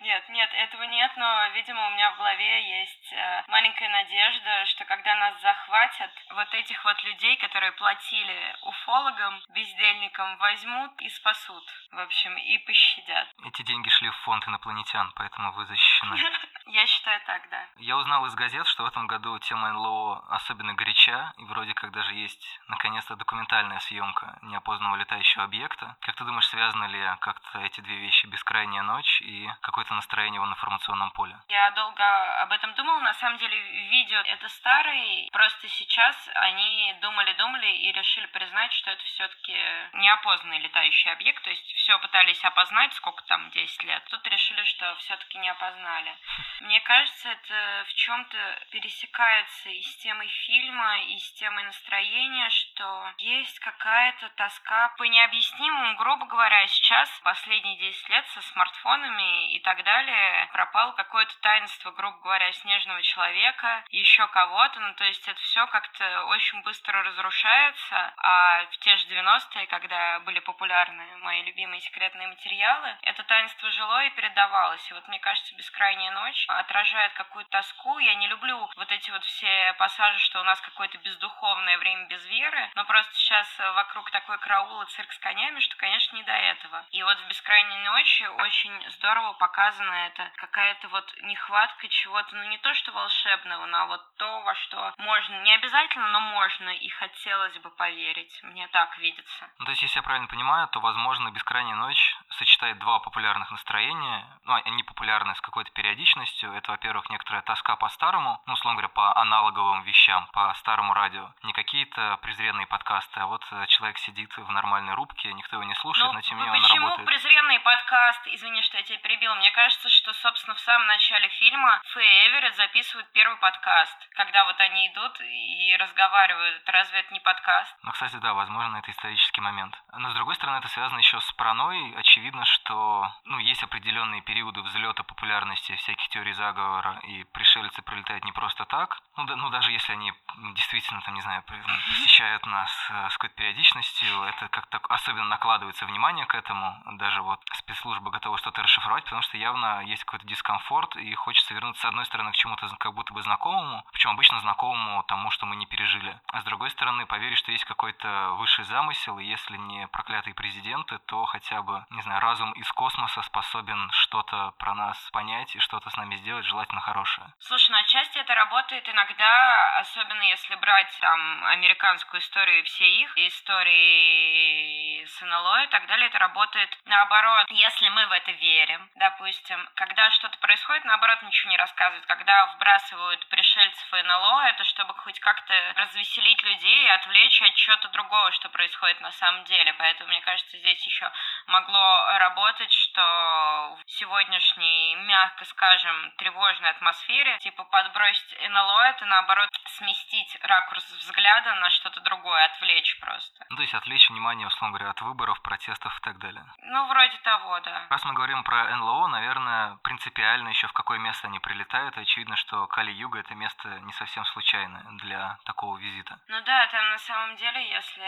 Нет, 0.00 0.28
нет, 0.28 0.50
этого 0.54 0.82
нет, 0.84 1.12
но, 1.16 1.48
видимо, 1.54 1.86
у 1.86 1.90
меня 1.90 2.10
в 2.12 2.16
голове 2.16 2.80
есть 2.82 3.12
э, 3.12 3.44
маленькая 3.48 3.88
надежда, 3.88 4.66
что 4.66 4.84
когда 4.84 5.14
нас 5.16 5.40
захватят, 5.40 6.10
вот 6.30 6.54
этих 6.54 6.84
вот 6.84 7.02
людей, 7.04 7.36
которые 7.36 7.72
платили 7.72 8.56
уфологам, 8.62 9.40
бездельникам, 9.50 10.36
возьмут 10.38 11.00
и 11.02 11.08
спасут, 11.08 11.64
в 11.90 11.98
общем, 11.98 12.36
и 12.36 12.58
пощадят. 12.58 13.28
Эти 13.44 13.62
деньги 13.62 13.88
шли 13.88 14.10
в 14.10 14.16
фонд 14.18 14.46
инопланетян, 14.46 15.12
поэтому 15.16 15.52
вы 15.52 15.66
защищены. 15.66 16.16
Я 16.66 16.86
считаю 16.86 17.20
так, 17.26 17.48
да. 17.50 17.66
Я 17.76 17.96
узнал 17.96 18.26
из 18.26 18.34
газет, 18.34 18.66
что 18.66 18.84
в 18.84 18.86
этом 18.86 19.06
году 19.06 19.38
тема 19.40 19.72
НЛО 19.72 20.24
особенно 20.30 20.74
горяча, 20.74 21.32
и 21.38 21.44
вроде 21.44 21.74
как 21.74 21.90
даже 21.90 22.14
есть, 22.14 22.60
наконец-то, 22.68 23.16
документальная 23.16 23.80
съемка 23.80 24.38
неопознанного 24.42 24.96
летающего 24.96 25.44
объекта. 25.44 25.96
Как 26.00 26.14
ты 26.16 26.24
думаешь, 26.24 26.48
связаны 26.48 26.84
ли 26.84 27.00
как-то 27.20 27.60
эти 27.60 27.80
две 27.80 27.96
вещи 27.96 28.26
«Бескрайняя 28.26 28.82
ночь» 28.82 29.20
и 29.22 29.49
какое-то 29.60 29.94
настроение 29.94 30.40
в 30.40 30.46
информационном 30.46 31.10
поле? 31.12 31.36
Я 31.48 31.70
долго 31.72 32.42
об 32.42 32.52
этом 32.52 32.74
думала. 32.74 33.00
На 33.00 33.14
самом 33.14 33.38
деле, 33.38 33.58
видео 33.90 34.18
это 34.18 34.48
старый. 34.48 35.28
Просто 35.32 35.68
сейчас 35.68 36.16
они 36.34 36.94
думали-думали 37.00 37.66
и 37.66 37.92
решили 37.92 38.26
признать, 38.26 38.72
что 38.72 38.90
это 38.90 39.02
все-таки 39.04 39.56
неопознанный 39.94 40.58
летающий 40.58 41.12
объект. 41.12 41.42
То 41.42 41.50
есть 41.50 41.72
все 41.74 41.98
пытались 41.98 42.44
опознать, 42.44 42.92
сколько 42.94 43.22
там, 43.24 43.50
10 43.50 43.84
лет. 43.84 44.04
Тут 44.10 44.26
решили, 44.26 44.62
что 44.64 44.94
все-таки 44.96 45.38
не 45.38 45.48
опознали. 45.48 46.14
Мне 46.60 46.80
кажется, 46.80 47.30
это 47.30 47.84
в 47.88 47.94
чем-то 47.94 48.66
пересекается 48.70 49.70
и 49.70 49.82
с 49.82 49.96
темой 49.96 50.28
фильма, 50.28 51.00
и 51.04 51.18
с 51.18 51.32
темой 51.34 51.64
настроения, 51.64 52.48
что 52.50 53.12
есть 53.18 53.58
какая-то 53.60 54.28
тоска 54.30 54.88
по 54.96 55.04
необъяснимому, 55.04 55.96
грубо 55.96 56.26
говоря, 56.26 56.66
сейчас, 56.68 57.08
последние 57.24 57.76
10 57.76 58.08
лет 58.10 58.26
со 58.28 58.42
смартфонами 58.42 59.39
и 59.48 59.60
так 59.60 59.82
далее, 59.84 60.48
пропало 60.52 60.92
какое-то 60.92 61.34
таинство, 61.40 61.90
грубо 61.92 62.18
говоря, 62.18 62.52
снежного 62.52 63.02
человека, 63.02 63.84
еще 63.90 64.26
кого-то, 64.28 64.80
ну 64.80 64.94
то 64.94 65.04
есть 65.04 65.26
это 65.28 65.40
все 65.40 65.66
как-то 65.68 66.24
очень 66.26 66.62
быстро 66.62 67.02
разрушается, 67.02 68.12
а 68.16 68.64
в 68.64 68.78
те 68.78 68.96
же 68.96 69.06
90-е, 69.08 69.66
когда 69.66 70.20
были 70.20 70.40
популярны 70.40 71.04
мои 71.18 71.42
любимые 71.42 71.80
секретные 71.80 72.28
материалы, 72.28 72.96
это 73.02 73.22
таинство 73.24 73.70
жило 73.70 74.04
и 74.04 74.10
передавалось. 74.10 74.90
И 74.90 74.94
вот 74.94 75.06
мне 75.08 75.18
кажется, 75.18 75.54
«Бескрайняя 75.56 76.10
ночь» 76.12 76.44
отражает 76.48 77.12
какую-то 77.14 77.50
тоску. 77.50 77.98
Я 77.98 78.14
не 78.14 78.28
люблю 78.28 78.68
вот 78.76 78.92
эти 78.92 79.10
вот 79.10 79.24
все 79.24 79.74
пассажи, 79.78 80.18
что 80.20 80.40
у 80.40 80.44
нас 80.44 80.60
какое-то 80.60 80.98
бездуховное 80.98 81.78
время 81.78 82.06
без 82.06 82.24
веры, 82.26 82.70
но 82.74 82.84
просто 82.84 83.14
сейчас 83.14 83.48
вокруг 83.58 84.10
такой 84.10 84.38
караул 84.38 84.82
и 84.82 84.86
цирк 84.86 85.12
с 85.12 85.18
конями, 85.18 85.60
что, 85.60 85.76
конечно, 85.76 86.16
не 86.16 86.22
до 86.22 86.32
этого. 86.32 86.84
И 86.90 87.02
вот 87.02 87.18
в 87.18 87.28
«Бескрайней 87.28 87.78
ночи» 87.84 88.24
очень 88.24 88.90
здорово 88.90 89.19
показано 89.34 89.92
это, 90.06 90.30
какая-то 90.36 90.88
вот 90.88 91.04
нехватка 91.22 91.88
чего-то, 91.88 92.36
ну 92.36 92.44
не 92.44 92.58
то 92.58 92.74
что 92.74 92.92
волшебного, 92.92 93.66
но 93.66 93.86
вот 93.86 94.02
то, 94.16 94.40
во 94.42 94.54
что 94.54 94.94
можно, 94.98 95.42
не 95.42 95.52
обязательно, 95.54 96.08
но 96.08 96.20
можно 96.20 96.70
и 96.70 96.88
хотелось 96.88 97.56
бы 97.58 97.70
поверить. 97.70 98.40
Мне 98.42 98.68
так 98.68 98.96
видится. 98.98 99.50
Ну, 99.58 99.64
то 99.64 99.70
есть, 99.70 99.82
если 99.82 99.98
я 99.98 100.02
правильно 100.02 100.28
понимаю, 100.28 100.68
то, 100.68 100.80
возможно, 100.80 101.30
«Бескрайняя 101.30 101.76
ночь» 101.76 102.16
сочетает 102.30 102.78
два 102.78 103.00
популярных 103.00 103.50
настроения, 103.50 104.26
ну, 104.44 104.54
они 104.54 104.82
популярны 104.82 105.34
с 105.34 105.40
какой-то 105.40 105.70
периодичностью. 105.72 106.52
Это, 106.52 106.72
во-первых, 106.72 107.08
некоторая 107.10 107.42
тоска 107.42 107.76
по 107.76 107.88
старому, 107.88 108.40
ну, 108.46 108.52
условно 108.54 108.80
говоря, 108.80 108.92
по 108.92 109.16
аналоговым 109.16 109.82
вещам, 109.82 110.28
по 110.32 110.52
старому 110.54 110.94
радио. 110.94 111.32
Не 111.42 111.52
какие-то 111.52 112.18
презренные 112.22 112.66
подкасты, 112.66 113.20
а 113.20 113.26
вот 113.26 113.46
э, 113.52 113.66
человек 113.66 113.98
сидит 113.98 114.36
в 114.36 114.50
нормальной 114.50 114.94
рубке, 114.94 115.32
никто 115.32 115.56
его 115.56 115.64
не 115.64 115.74
слушает, 115.74 116.08
ну, 116.08 116.14
но 116.14 116.20
тем 116.20 116.38
не 116.38 116.44
менее 116.44 116.62
он 116.62 116.68
работает. 116.68 117.06
Почему 117.06 117.06
презренный 117.06 117.60
подкаст? 117.60 118.26
Извини, 118.28 118.62
что 118.62 118.76
я 118.76 118.82
тебя 118.82 118.98
перебил. 119.10 119.34
Мне 119.34 119.50
кажется, 119.50 119.88
что, 119.88 120.12
собственно, 120.12 120.54
в 120.54 120.60
самом 120.60 120.86
начале 120.86 121.28
фильма 121.30 121.80
Фэй 121.94 122.28
Эверетт 122.28 122.54
записывают 122.54 123.10
первый 123.12 123.36
подкаст, 123.38 123.96
когда 124.14 124.44
вот 124.44 124.58
они 124.60 124.86
идут 124.86 125.20
и 125.20 125.76
разговаривают. 125.78 126.62
Разве 126.66 127.00
это 127.00 127.12
не 127.12 127.20
подкаст? 127.20 127.76
Ну, 127.82 127.90
кстати, 127.90 128.16
да, 128.16 128.34
возможно, 128.34 128.76
это 128.76 128.90
исторический 128.90 129.40
момент. 129.40 129.76
Но, 129.96 130.10
с 130.10 130.14
другой 130.14 130.36
стороны, 130.36 130.58
это 130.58 130.68
связано 130.68 130.98
еще 130.98 131.20
с 131.20 131.32
паранойей. 131.32 131.96
Очевидно, 131.96 132.44
что 132.44 133.12
ну, 133.24 133.38
есть 133.38 133.62
определенные 133.64 134.22
периоды 134.22 134.62
взлета 134.62 135.02
популярности 135.02 135.74
всяких 135.76 136.08
теорий 136.10 136.32
заговора, 136.32 137.00
и 137.02 137.24
пришельцы 137.24 137.82
прилетают 137.82 138.24
не 138.24 138.32
просто 138.32 138.64
так. 138.64 139.00
Ну, 139.16 139.24
да, 139.24 139.34
ну 139.34 139.50
даже 139.50 139.72
если 139.72 139.92
они 139.92 140.12
действительно, 140.54 141.00
там, 141.00 141.14
не 141.14 141.20
знаю, 141.22 141.42
посещают 141.42 142.46
нас 142.46 142.70
э, 142.90 143.08
с 143.10 143.14
какой-то 143.14 143.34
периодичностью, 143.34 144.22
это 144.22 144.48
как-то 144.48 144.80
особенно 144.88 145.26
накладывается 145.26 145.86
внимание 145.86 146.26
к 146.26 146.34
этому. 146.34 146.80
Даже 146.92 147.22
вот 147.22 147.40
спецслужбы 147.54 148.10
готовы 148.10 148.38
что-то 148.38 148.62
расшифровать, 148.62 148.99
потому 149.04 149.22
что 149.22 149.36
явно 149.36 149.82
есть 149.84 150.04
какой-то 150.04 150.26
дискомфорт, 150.26 150.96
и 150.96 151.14
хочется 151.14 151.54
вернуться, 151.54 151.82
с 151.82 151.84
одной 151.84 152.04
стороны, 152.06 152.32
к 152.32 152.36
чему-то 152.36 152.68
как 152.78 152.94
будто 152.94 153.12
бы 153.12 153.22
знакомому, 153.22 153.84
причем 153.92 154.10
обычно 154.10 154.40
знакомому 154.40 155.02
тому, 155.04 155.30
что 155.30 155.46
мы 155.46 155.56
не 155.56 155.66
пережили. 155.66 156.18
А 156.32 156.40
с 156.40 156.44
другой 156.44 156.70
стороны, 156.70 157.06
поверить, 157.06 157.38
что 157.38 157.52
есть 157.52 157.64
какой-то 157.64 158.32
высший 158.34 158.64
замысел, 158.64 159.18
и 159.18 159.24
если 159.24 159.56
не 159.56 159.86
проклятые 159.88 160.34
президенты, 160.34 160.98
то 161.06 161.24
хотя 161.26 161.62
бы, 161.62 161.84
не 161.90 162.02
знаю, 162.02 162.20
разум 162.20 162.52
из 162.52 162.70
космоса 162.72 163.22
способен 163.22 163.90
что-то 163.92 164.52
про 164.58 164.74
нас 164.74 165.10
понять 165.12 165.54
и 165.56 165.60
что-то 165.60 165.90
с 165.90 165.96
нами 165.96 166.16
сделать, 166.16 166.44
желательно 166.44 166.80
хорошее. 166.80 167.32
Слушай, 167.38 167.70
ну 167.72 167.78
отчасти 167.78 168.18
это 168.18 168.34
работает 168.34 168.88
иногда, 168.88 169.78
особенно 169.80 170.22
если 170.22 170.54
брать 170.56 170.96
там 171.00 171.44
американскую 171.44 172.20
историю 172.20 172.60
и 172.60 172.62
все 172.62 172.84
их 172.84 173.16
истории 173.16 175.04
с 175.04 175.20
НЛО 175.22 175.64
и 175.64 175.66
так 175.68 175.86
далее, 175.86 176.08
это 176.08 176.18
работает 176.18 176.78
наоборот. 176.86 177.46
Если 177.50 177.88
мы 177.88 178.06
в 178.06 178.12
это 178.12 178.32
верим, 178.32 178.89
допустим, 178.96 179.68
когда 179.74 180.10
что-то 180.10 180.38
происходит, 180.38 180.84
наоборот, 180.84 181.22
ничего 181.22 181.50
не 181.50 181.56
рассказывают. 181.56 182.06
Когда 182.06 182.46
вбрасывают 182.46 183.26
пришельцев 183.28 183.94
и 183.94 184.02
НЛО, 184.02 184.42
это 184.48 184.64
чтобы 184.64 184.94
хоть 184.94 185.18
как-то 185.20 185.54
развеселить 185.76 186.42
людей 186.42 186.84
и 186.84 186.88
отвлечь 186.88 187.42
от 187.42 187.54
чего-то 187.54 187.88
другого, 187.88 188.30
что 188.32 188.48
происходит 188.48 189.00
на 189.00 189.10
самом 189.12 189.44
деле. 189.44 189.72
Поэтому, 189.74 190.08
мне 190.08 190.20
кажется, 190.20 190.58
здесь 190.58 190.84
еще 190.84 191.10
могло 191.46 192.18
работать, 192.18 192.72
что 192.72 193.76
в 193.86 193.90
сегодняшней, 193.90 194.96
мягко 195.06 195.44
скажем, 195.44 196.12
тревожной 196.18 196.70
атмосфере, 196.70 197.38
типа 197.38 197.64
подбросить 197.64 198.36
НЛО, 198.48 198.82
это 198.88 199.04
наоборот 199.06 199.50
сместить 199.66 200.38
ракурс 200.42 200.84
взгляда 200.92 201.54
на 201.56 201.70
что-то 201.70 202.00
другое, 202.00 202.44
отвлечь 202.44 202.98
просто. 203.00 203.46
Ну, 203.50 203.56
то 203.56 203.62
есть 203.62 203.74
отвлечь 203.74 204.08
внимание, 204.10 204.46
условно 204.46 204.76
говоря, 204.76 204.90
от 204.90 205.00
выборов, 205.00 205.40
протестов 205.42 205.96
и 205.96 206.00
так 206.02 206.18
далее. 206.18 206.44
Ну, 206.58 206.86
вроде 206.88 207.16
того, 207.18 207.60
да. 207.60 207.86
Раз 207.90 208.04
мы 208.04 208.12
говорим 208.14 208.42
про 208.44 208.70
НЛО, 208.80 209.08
наверное, 209.08 209.76
принципиально 209.82 210.48
еще 210.48 210.66
в 210.66 210.72
какое 210.72 210.98
место 210.98 211.28
они 211.28 211.38
прилетают. 211.38 211.96
Очевидно, 211.98 212.36
что 212.36 212.66
Кали-Юга 212.66 213.20
это 213.20 213.34
место 213.34 213.68
не 213.80 213.92
совсем 213.92 214.24
случайное 214.24 214.84
для 215.02 215.38
такого 215.44 215.76
визита. 215.78 216.18
Ну 216.28 216.40
да, 216.42 216.66
там 216.68 216.88
на 216.90 216.98
самом 216.98 217.36
деле, 217.36 217.68
если 217.70 218.02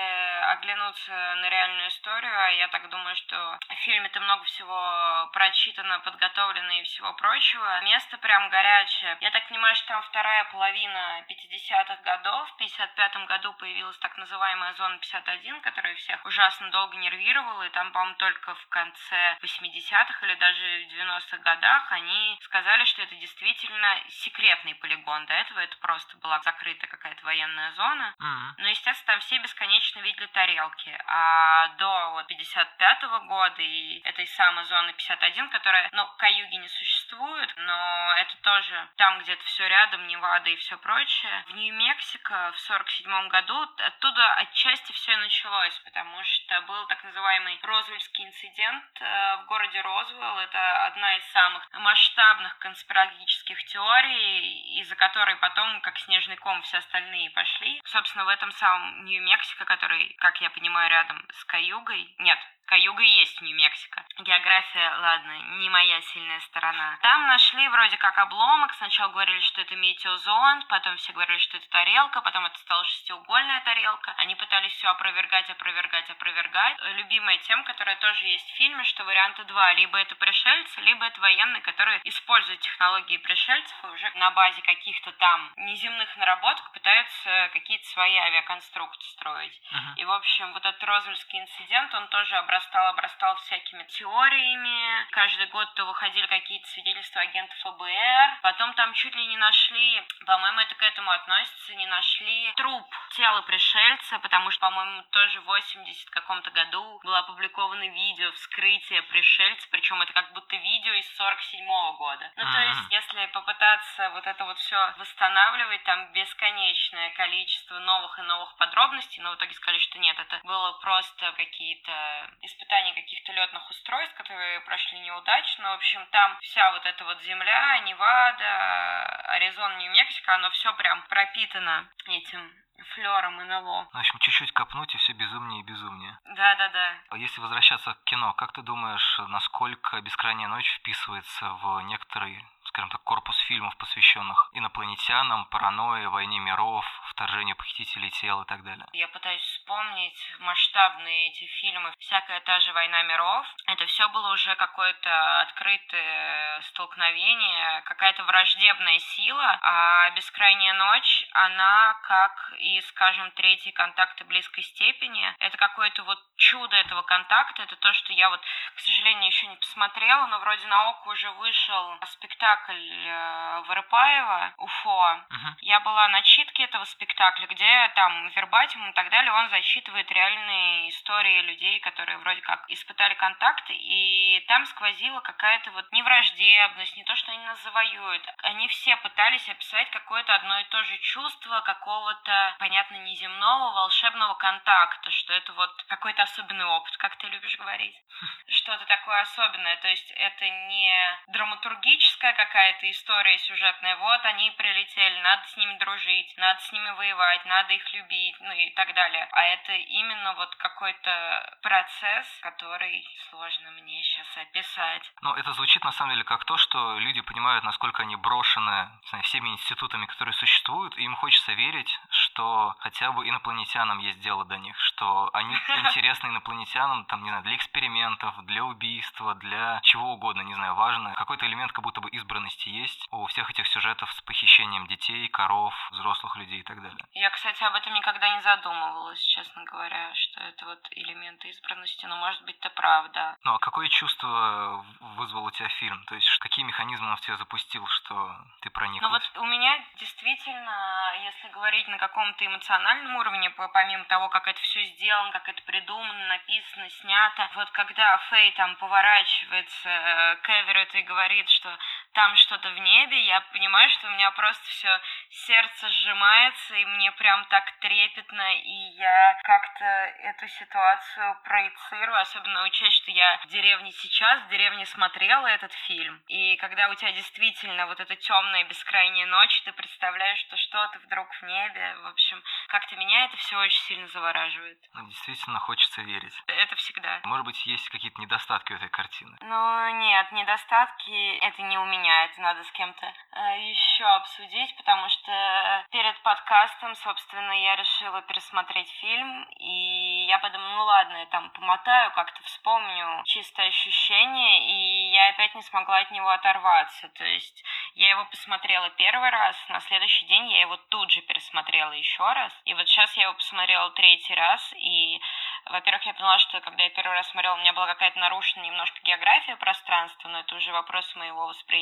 оглянуться 0.52 1.12
на 1.12 1.48
реальную 1.48 1.88
историю, 1.88 2.32
а 2.38 2.50
я 2.50 2.68
так 2.68 2.88
думаю, 2.88 3.14
что 3.16 3.58
в 3.68 3.74
фильме-то 3.84 4.20
много 4.20 4.44
всего 4.44 5.30
прочитано, 5.32 6.00
подготовлено 6.00 6.72
и 6.72 6.82
всего 6.84 7.12
прочего, 7.14 7.80
место 7.82 8.16
прям 8.18 8.48
горячее. 8.48 9.16
Я 9.20 9.30
так 9.30 9.46
понимаю, 9.48 9.76
что 9.76 9.88
там 9.88 10.02
вторая 10.02 10.44
половина 10.44 11.24
50-х 11.28 11.96
годов. 12.02 12.48
В 12.50 12.56
55 12.56 13.26
году 13.26 13.52
появилась 13.54 13.98
так 13.98 14.16
называемая 14.16 14.72
зона 14.74 14.98
51, 14.98 15.60
которая 15.60 15.94
всех 15.96 16.24
ужасно 16.24 16.70
долго 16.70 16.96
нервировала, 16.96 17.62
и 17.64 17.70
там, 17.70 17.92
по-моему, 17.92 18.16
только 18.16 18.54
в 18.54 18.68
конце 18.68 19.36
80-х 19.42 20.26
или 20.26 20.34
даже 20.36 20.61
в 20.62 20.92
90-х 20.92 21.38
годах 21.38 21.92
они 21.92 22.38
сказали, 22.42 22.84
что 22.84 23.02
это 23.02 23.14
действительно 23.16 24.00
секретный 24.08 24.74
полигон. 24.76 25.26
До 25.26 25.34
этого 25.34 25.60
это 25.60 25.76
просто 25.78 26.16
была 26.18 26.40
закрытая 26.40 26.90
какая-то 26.90 27.24
военная 27.24 27.72
зона. 27.72 28.14
Мгм. 28.18 28.54
Но, 28.58 28.68
естественно, 28.68 29.06
там 29.06 29.20
все 29.20 29.38
бесконечно 29.38 30.00
видели 30.00 30.26
тарелки. 30.26 30.96
А 31.06 31.68
до 31.78 32.10
вот 32.12 32.26
55 32.26 33.02
года 33.26 33.62
и 33.62 34.00
этой 34.04 34.26
самой 34.26 34.64
зоны 34.64 34.92
51, 34.92 35.48
которая, 35.50 35.88
ну, 35.92 36.06
Каюги 36.18 36.56
не 36.56 36.68
существует, 36.68 37.52
но 37.56 38.14
это 38.18 38.36
тоже 38.42 38.88
там 38.96 39.18
где-то 39.20 39.42
все 39.44 39.68
рядом, 39.68 40.06
Невада 40.06 40.50
и 40.50 40.56
все 40.56 40.76
прочее. 40.78 41.44
В 41.48 41.54
Нью-Мексико 41.54 42.52
в 42.52 42.60
47 42.60 43.28
году 43.28 43.62
оттуда 43.78 44.34
отчасти 44.34 44.92
все 44.92 45.12
и 45.12 45.16
началось, 45.16 45.78
потому 45.80 46.22
что 46.24 46.60
был 46.62 46.86
так 46.86 47.02
называемый 47.04 47.58
Розвельский 47.62 48.24
инцидент 48.24 48.84
э, 49.00 49.36
в 49.36 49.46
городе 49.46 49.80
Розвелл. 49.80 50.38
Это 50.38 50.51
одна 50.58 51.16
из 51.16 51.24
самых 51.32 51.68
масштабных 51.72 52.58
конспирологических 52.58 53.64
теорий, 53.64 54.80
из-за 54.80 54.96
которой 54.96 55.36
потом, 55.36 55.80
как 55.80 55.98
снежный 55.98 56.36
ком, 56.36 56.62
все 56.62 56.78
остальные 56.78 57.30
пошли. 57.30 57.80
Собственно, 57.84 58.24
в 58.24 58.28
этом 58.28 58.50
самом 58.52 59.04
Нью-Мексико, 59.04 59.64
который, 59.64 60.14
как 60.18 60.40
я 60.40 60.50
понимаю, 60.50 60.90
рядом 60.90 61.26
с 61.32 61.44
Каюгой. 61.44 62.14
Нет, 62.18 62.38
Каюга 62.72 63.02
и 63.02 63.18
есть 63.20 63.38
Нью-Мексико. 63.42 64.02
География, 64.20 64.96
ладно, 64.96 65.32
не 65.58 65.68
моя 65.68 66.00
сильная 66.00 66.40
сторона. 66.40 66.96
Там 67.02 67.26
нашли 67.26 67.68
вроде 67.68 67.98
как 67.98 68.16
обломок. 68.16 68.72
Сначала 68.72 69.12
говорили, 69.12 69.40
что 69.40 69.60
это 69.60 69.76
метеозонд, 69.76 70.66
потом 70.68 70.96
все 70.96 71.12
говорили, 71.12 71.36
что 71.36 71.58
это 71.58 71.68
тарелка, 71.68 72.22
потом 72.22 72.46
это 72.46 72.56
стала 72.60 72.82
шестиугольная 72.84 73.60
тарелка. 73.60 74.14
Они 74.16 74.34
пытались 74.36 74.72
все 74.72 74.88
опровергать, 74.88 75.50
опровергать, 75.50 76.08
опровергать. 76.08 76.78
Любимая 76.94 77.36
тема, 77.38 77.62
которая 77.64 77.96
тоже 77.96 78.24
есть 78.24 78.50
в 78.50 78.56
фильме, 78.56 78.84
что 78.84 79.04
варианта 79.04 79.44
два. 79.44 79.74
Либо 79.74 79.98
это 79.98 80.14
пришельцы, 80.14 80.80
либо 80.80 81.04
это 81.04 81.20
военные, 81.20 81.60
которые 81.60 82.00
используют 82.04 82.60
технологии 82.60 83.18
пришельцев 83.18 83.84
и 83.84 83.88
уже 83.88 84.10
на 84.14 84.30
базе 84.30 84.62
каких-то 84.62 85.12
там 85.12 85.52
неземных 85.56 86.16
наработок 86.16 86.72
пытаются 86.72 87.50
какие-то 87.52 87.84
свои 87.88 88.16
авиаконструкты 88.16 89.04
строить. 89.08 89.60
Мгм. 89.72 89.94
И, 89.96 90.04
в 90.06 90.12
общем, 90.12 90.54
вот 90.54 90.64
этот 90.64 90.82
Розвельский 90.84 91.38
инцидент, 91.38 91.92
он 91.92 92.08
тоже 92.08 92.34
обрастал, 92.62 92.86
обрастал 92.88 93.36
всякими 93.36 93.84
теориями. 93.84 95.06
Каждый 95.10 95.46
год 95.46 95.72
то 95.74 95.84
выходили 95.84 96.26
какие-то 96.26 96.66
свидетельства 96.68 97.22
агентов 97.22 97.56
ФБР. 97.58 98.40
Потом 98.42 98.72
там 98.74 98.92
чуть 98.94 99.14
ли 99.14 99.26
не 99.26 99.36
нашли, 99.36 100.02
по-моему, 100.26 100.60
это 100.60 100.74
к 100.74 100.82
этому 100.82 101.10
относится, 101.10 101.74
не 101.74 101.86
нашли 101.86 102.52
труп 102.56 102.86
тела 103.10 103.42
пришельца, 103.42 104.18
потому 104.20 104.50
что, 104.50 104.60
по-моему, 104.60 105.02
тоже 105.10 105.40
в 105.40 105.44
80 105.44 106.10
каком-то 106.10 106.50
году 106.50 107.00
было 107.02 107.18
опубликовано 107.18 107.88
видео 107.88 108.30
вскрытия 108.32 109.02
пришельца, 109.02 109.68
причем 109.70 110.00
это 110.02 110.12
как 110.12 110.32
будто 110.32 110.56
видео 110.56 110.92
из 110.94 111.16
47 111.16 111.66
года. 111.96 112.30
Ну, 112.36 112.44
то 112.44 112.60
есть, 112.60 112.90
если 112.90 113.26
попытаться 113.26 114.10
вот 114.10 114.26
это 114.26 114.44
вот 114.44 114.58
все 114.58 114.94
восстанавливать, 114.98 115.82
там 115.84 116.12
бесконечное 116.12 117.10
количество 117.10 117.78
новых 117.80 118.18
и 118.18 118.22
новых 118.22 118.56
подробностей, 118.56 119.22
но 119.22 119.32
в 119.32 119.36
итоге 119.36 119.54
сказали, 119.54 119.78
что 119.80 119.98
нет, 119.98 120.18
это 120.18 120.40
было 120.44 120.72
просто 120.80 121.32
какие-то 121.32 122.30
испытания 122.42 122.94
каких-то 122.94 123.32
летных 123.32 123.68
устройств, 123.70 124.14
которые 124.16 124.60
прошли 124.60 124.98
неудачно. 125.00 125.70
В 125.70 125.74
общем, 125.74 126.06
там 126.10 126.36
вся 126.40 126.70
вот 126.72 126.84
эта 126.84 127.04
вот 127.04 127.22
земля, 127.22 127.78
Невада, 127.80 129.06
Аризона, 129.28 129.76
Нью-Мексико, 129.78 130.34
оно 130.34 130.50
все 130.50 130.72
прям 130.74 131.02
пропитано 131.08 131.88
этим 132.06 132.52
флером 132.94 133.36
НЛО. 133.36 133.88
В 133.92 133.96
общем, 133.96 134.18
чуть-чуть 134.18 134.52
копнуть, 134.52 134.94
и 134.94 134.98
все 134.98 135.12
безумнее 135.12 135.60
и 135.60 135.64
безумнее. 135.64 136.18
Да-да-да. 136.24 136.94
А 137.10 137.16
Если 137.16 137.40
возвращаться 137.40 137.94
к 137.94 138.04
кино, 138.04 138.32
как 138.34 138.52
ты 138.52 138.62
думаешь, 138.62 139.20
насколько 139.28 140.00
«Бескрайняя 140.00 140.48
ночь» 140.48 140.70
вписывается 140.78 141.48
в 141.50 141.80
некоторый, 141.82 142.44
скажем 142.64 142.90
так, 142.90 143.02
корпус 143.02 143.38
фильмов, 143.42 143.76
посвященных 143.76 144.50
инопланетянам, 144.54 145.46
паранойи, 145.46 146.06
войне 146.06 146.40
миров, 146.40 146.84
вторжению 147.12 147.56
похитителей 147.56 148.10
тел 148.10 148.42
и 148.42 148.46
так 148.46 148.62
далее? 148.64 148.86
Я 148.92 149.08
пытаюсь 149.08 149.42
вспомнить 149.42 150.34
масштабные 150.40 151.28
эти 151.28 151.46
фильмы. 151.60 151.92
Всякая 151.98 152.40
та 152.40 152.60
же 152.60 152.72
«Война 152.72 153.02
миров». 153.02 153.46
Это 153.66 153.86
все 153.86 154.08
было 154.08 154.32
уже 154.32 154.54
какое-то 154.56 155.40
открытое 155.40 156.60
столкновение, 156.62 157.82
какая-то 157.82 158.24
враждебная 158.24 158.98
сила. 158.98 159.58
А 159.62 160.10
«Бескрайняя 160.10 160.74
ночь», 160.74 161.24
она 161.32 161.94
как 162.04 162.52
и, 162.58 162.80
скажем, 162.82 163.30
третий 163.32 163.72
контакт 163.72 164.22
близкой 164.24 164.62
степени. 164.62 165.34
Это 165.38 165.56
какое-то 165.56 166.02
вот 166.04 166.18
чудо 166.36 166.76
этого 166.76 167.02
контакта. 167.02 167.62
Это 167.62 167.76
то, 167.76 167.92
что 167.92 168.12
я 168.12 168.30
вот, 168.30 168.40
к 168.74 168.80
сожалению, 168.80 169.26
еще 169.26 169.46
не 169.46 169.56
посмотрела, 169.56 170.26
но 170.26 170.38
вроде 170.38 170.66
на 170.66 170.90
ОК 170.90 171.06
уже 171.06 171.30
вышел 171.32 171.98
спектакль 172.06 173.06
э, 173.06 173.62
Воропаева 173.66 174.54
«Уфо». 174.58 175.20
Мгм. 175.30 175.56
Я 175.60 175.80
была 175.80 176.08
на 176.08 176.22
читке 176.22 176.64
этого 176.64 176.84
спектакля, 176.84 177.01
где 177.46 177.88
там 177.94 178.28
вербатим 178.28 178.88
и 178.88 178.92
так 178.92 179.10
далее, 179.10 179.32
он 179.32 179.48
зачитывает 179.50 180.10
реальные 180.10 180.90
истории 180.90 181.42
людей, 181.42 181.80
которые 181.80 182.18
вроде 182.18 182.40
как 182.42 182.64
испытали 182.68 183.14
контакты, 183.14 183.74
и 183.74 184.44
там 184.48 184.66
сквозила 184.66 185.20
какая-то 185.20 185.70
вот 185.72 185.90
невраждебность, 185.92 186.96
не 186.96 187.04
то, 187.04 187.14
что 187.16 187.32
они 187.32 187.44
нас 187.44 187.62
завоюют. 187.62 188.22
Они 188.42 188.68
все 188.68 188.96
пытались 188.96 189.48
описать 189.48 189.90
какое-то 189.90 190.34
одно 190.34 190.58
и 190.60 190.64
то 190.64 190.82
же 190.84 190.98
чувство 190.98 191.60
какого-то, 191.60 192.56
понятно, 192.58 192.96
неземного, 192.96 193.72
волшебного 193.74 194.34
контакта, 194.34 195.10
что 195.10 195.32
это 195.32 195.52
вот 195.52 195.70
какой-то 195.88 196.22
особенный 196.22 196.64
опыт, 196.64 196.96
как 196.98 197.16
ты 197.16 197.26
любишь 197.28 197.56
говорить. 197.58 197.96
Что-то 198.48 198.84
такое 198.86 199.20
особенное, 199.20 199.76
то 199.76 199.88
есть 199.88 200.10
это 200.12 200.48
не 200.48 201.18
драматургическая 201.28 202.32
какая-то 202.34 202.90
история 202.90 203.38
сюжетная, 203.38 203.96
вот 203.96 204.24
они 204.24 204.50
прилетели, 204.52 205.20
надо 205.20 205.46
с 205.48 205.56
ними 205.56 205.76
дружить, 205.78 206.36
надо 206.36 206.60
с 206.60 206.72
ними 206.72 206.91
воевать, 206.94 207.44
надо 207.46 207.72
их 207.74 207.94
любить, 207.94 208.36
ну 208.40 208.52
и 208.52 208.70
так 208.70 208.92
далее. 208.94 209.28
А 209.32 209.44
это 209.44 209.72
именно 209.72 210.34
вот 210.34 210.54
какой-то 210.56 211.58
процесс, 211.62 212.26
который 212.40 213.06
сложно 213.30 213.70
мне 213.72 214.02
сейчас 214.02 214.46
описать. 214.48 215.12
Но 215.20 215.34
это 215.36 215.52
звучит 215.52 215.84
на 215.84 215.92
самом 215.92 216.12
деле 216.12 216.24
как 216.24 216.44
то, 216.44 216.56
что 216.56 216.98
люди 216.98 217.20
понимают, 217.20 217.64
насколько 217.64 218.02
они 218.02 218.16
брошены 218.16 218.90
знаю, 219.12 219.24
всеми 219.24 219.50
институтами, 219.50 220.06
которые 220.06 220.34
существуют, 220.34 220.96
и 220.96 221.04
им 221.04 221.14
хочется 221.16 221.52
верить, 221.52 222.00
что 222.10 222.31
хотя 222.78 223.12
бы 223.12 223.28
инопланетянам 223.28 223.98
есть 223.98 224.20
дело 224.20 224.44
до 224.44 224.58
них, 224.58 224.78
что 224.78 225.30
они 225.32 225.54
интересны 225.84 226.28
инопланетянам, 226.28 227.04
там, 227.06 227.22
не 227.22 227.30
знаю, 227.30 227.42
для 227.42 227.56
экспериментов, 227.56 228.34
для 228.46 228.64
убийства, 228.64 229.34
для 229.34 229.80
чего 229.82 230.12
угодно, 230.12 230.42
не 230.42 230.54
знаю, 230.54 230.74
важно. 230.74 231.14
Какой-то 231.14 231.46
элемент 231.46 231.72
как 231.72 231.84
будто 231.84 232.00
бы 232.00 232.08
избранности 232.10 232.68
есть 232.68 233.06
у 233.10 233.26
всех 233.26 233.50
этих 233.50 233.66
сюжетов 233.66 234.12
с 234.12 234.20
похищением 234.22 234.86
детей, 234.86 235.28
коров, 235.28 235.74
взрослых 235.92 236.36
людей 236.36 236.60
и 236.60 236.62
так 236.62 236.80
далее. 236.80 236.98
Я, 237.12 237.30
кстати, 237.30 237.62
об 237.64 237.74
этом 237.74 237.94
никогда 237.94 238.34
не 238.34 238.42
задумывалась, 238.42 239.22
честно 239.22 239.64
говоря, 239.64 240.14
что 240.14 240.40
это 240.40 240.66
вот 240.66 240.80
элементы 240.92 241.48
избранности, 241.48 242.06
но 242.06 242.16
может 242.16 242.42
быть 242.44 242.56
это 242.58 242.70
правда. 242.70 243.36
Ну 243.44 243.54
а 243.54 243.58
какое 243.58 243.88
чувство 243.88 244.84
вызвал 245.16 245.44
у 245.44 245.50
тебя 245.50 245.68
фильм? 245.68 246.02
То 246.04 246.14
есть 246.14 246.38
какие 246.38 246.64
механизмы 246.64 247.10
он 247.10 247.16
в 247.16 247.20
тебя 247.20 247.36
запустил, 247.36 247.86
что 247.86 248.36
ты 248.60 248.70
проник? 248.70 249.02
Ну 249.02 249.10
вот 249.10 249.22
у 249.36 249.44
меня 249.44 249.78
действительно, 249.98 251.12
если 251.24 251.48
говорить 251.48 251.88
на 251.88 251.98
каком-то 252.22 252.46
эмоциональном 252.46 253.16
уровне, 253.16 253.50
по- 253.50 253.66
помимо 253.68 254.04
того, 254.04 254.28
как 254.28 254.46
это 254.46 254.60
все 254.60 254.84
сделано, 254.84 255.32
как 255.32 255.48
это 255.48 255.60
придумано, 255.62 256.26
написано, 256.28 256.88
снято, 256.88 257.50
вот 257.56 257.68
когда 257.70 258.16
Фэй 258.16 258.52
там 258.52 258.76
поворачивается 258.76 259.88
э, 259.88 260.36
к 260.36 260.48
Эверетту 260.48 260.98
и 260.98 261.02
говорит, 261.02 261.48
что 261.50 261.76
там 262.12 262.36
что-то 262.36 262.68
в 262.70 262.78
небе, 262.78 263.20
я 263.26 263.40
понимаю, 263.52 263.88
что 263.90 264.06
у 264.08 264.10
меня 264.10 264.30
просто 264.32 264.64
все 264.68 265.00
сердце 265.30 265.88
сжимается, 265.88 266.76
и 266.76 266.84
мне 266.84 267.12
прям 267.12 267.44
так 267.46 267.70
трепетно, 267.80 268.54
и 268.56 268.96
я 268.96 269.38
как-то 269.42 269.84
эту 269.84 270.48
ситуацию 270.48 271.36
проецирую, 271.44 272.18
особенно 272.20 272.64
учесть, 272.64 272.96
что 273.02 273.10
я 273.10 273.38
в 273.44 273.46
деревне 273.48 273.92
сейчас, 273.92 274.42
в 274.42 274.48
деревне 274.48 274.86
смотрела 274.86 275.46
этот 275.46 275.72
фильм, 275.86 276.22
и 276.28 276.56
когда 276.56 276.88
у 276.88 276.94
тебя 276.94 277.12
действительно 277.12 277.86
вот 277.86 278.00
эта 278.00 278.16
темная 278.16 278.64
бескрайняя 278.64 279.26
ночь, 279.26 279.62
ты 279.62 279.72
представляешь, 279.72 280.38
что 280.40 280.56
что-то 280.56 280.98
вдруг 281.00 281.32
в 281.34 281.42
небе, 281.42 281.96
в 282.02 282.06
общем, 282.08 282.42
как-то 282.68 282.96
меня 282.96 283.24
это 283.24 283.36
все 283.36 283.56
очень 283.58 283.82
сильно 283.82 284.06
завораживает. 284.08 284.78
Ну, 284.94 285.06
действительно 285.08 285.58
хочется 285.58 286.02
верить. 286.02 286.34
Это 286.46 286.76
всегда. 286.76 287.20
Может 287.24 287.46
быть, 287.46 287.66
есть 287.66 287.88
какие-то 287.90 288.20
недостатки 288.20 288.72
у 288.72 288.76
этой 288.76 288.88
картины? 288.88 289.36
Ну, 289.40 289.88
нет, 290.00 290.32
недостатки 290.32 291.36
это 291.38 291.62
не 291.62 291.78
у 291.78 291.84
меня, 291.92 292.24
это 292.24 292.40
надо 292.40 292.64
с 292.64 292.70
кем-то 292.72 293.06
э, 293.06 293.68
еще 293.68 294.04
обсудить, 294.04 294.74
потому 294.76 295.08
что 295.08 295.84
перед 295.90 296.18
подкастом, 296.22 296.94
собственно, 296.94 297.52
я 297.52 297.76
решила 297.76 298.22
пересмотреть 298.22 298.90
фильм, 299.00 299.44
и 299.58 300.26
я 300.28 300.38
подумала, 300.38 300.76
ну 300.76 300.84
ладно, 300.84 301.16
я 301.18 301.26
там 301.26 301.50
помотаю, 301.50 302.10
как-то 302.12 302.42
вспомню 302.44 303.22
чистое 303.24 303.68
ощущение, 303.68 304.70
и 304.70 305.12
я 305.12 305.28
опять 305.28 305.54
не 305.54 305.62
смогла 305.62 305.98
от 305.98 306.10
него 306.10 306.30
оторваться. 306.30 307.08
То 307.10 307.24
есть 307.24 307.62
я 307.94 308.10
его 308.10 308.24
посмотрела 308.24 308.88
первый 308.90 309.30
раз, 309.30 309.56
на 309.68 309.80
следующий 309.80 310.26
день 310.26 310.50
я 310.50 310.62
его 310.62 310.76
тут 310.88 311.10
же 311.10 311.20
пересмотрела 311.22 311.92
еще 311.92 312.24
раз, 312.32 312.52
и 312.64 312.74
вот 312.74 312.88
сейчас 312.88 313.14
я 313.16 313.24
его 313.24 313.34
посмотрела 313.34 313.90
третий 313.90 314.34
раз, 314.34 314.72
и 314.76 315.20
во-первых, 315.66 316.04
я 316.06 316.14
поняла, 316.14 316.38
что 316.38 316.60
когда 316.60 316.82
я 316.84 316.90
первый 316.90 317.14
раз 317.14 317.28
смотрела, 317.28 317.54
у 317.54 317.58
меня 317.58 317.72
была 317.72 317.86
какая-то 317.86 318.18
нарушена 318.18 318.64
немножко 318.64 318.98
география 319.04 319.56
пространства, 319.56 320.28
но 320.28 320.40
это 320.40 320.56
уже 320.56 320.72
вопрос 320.72 321.14
моего 321.16 321.46
восприятия. 321.46 321.81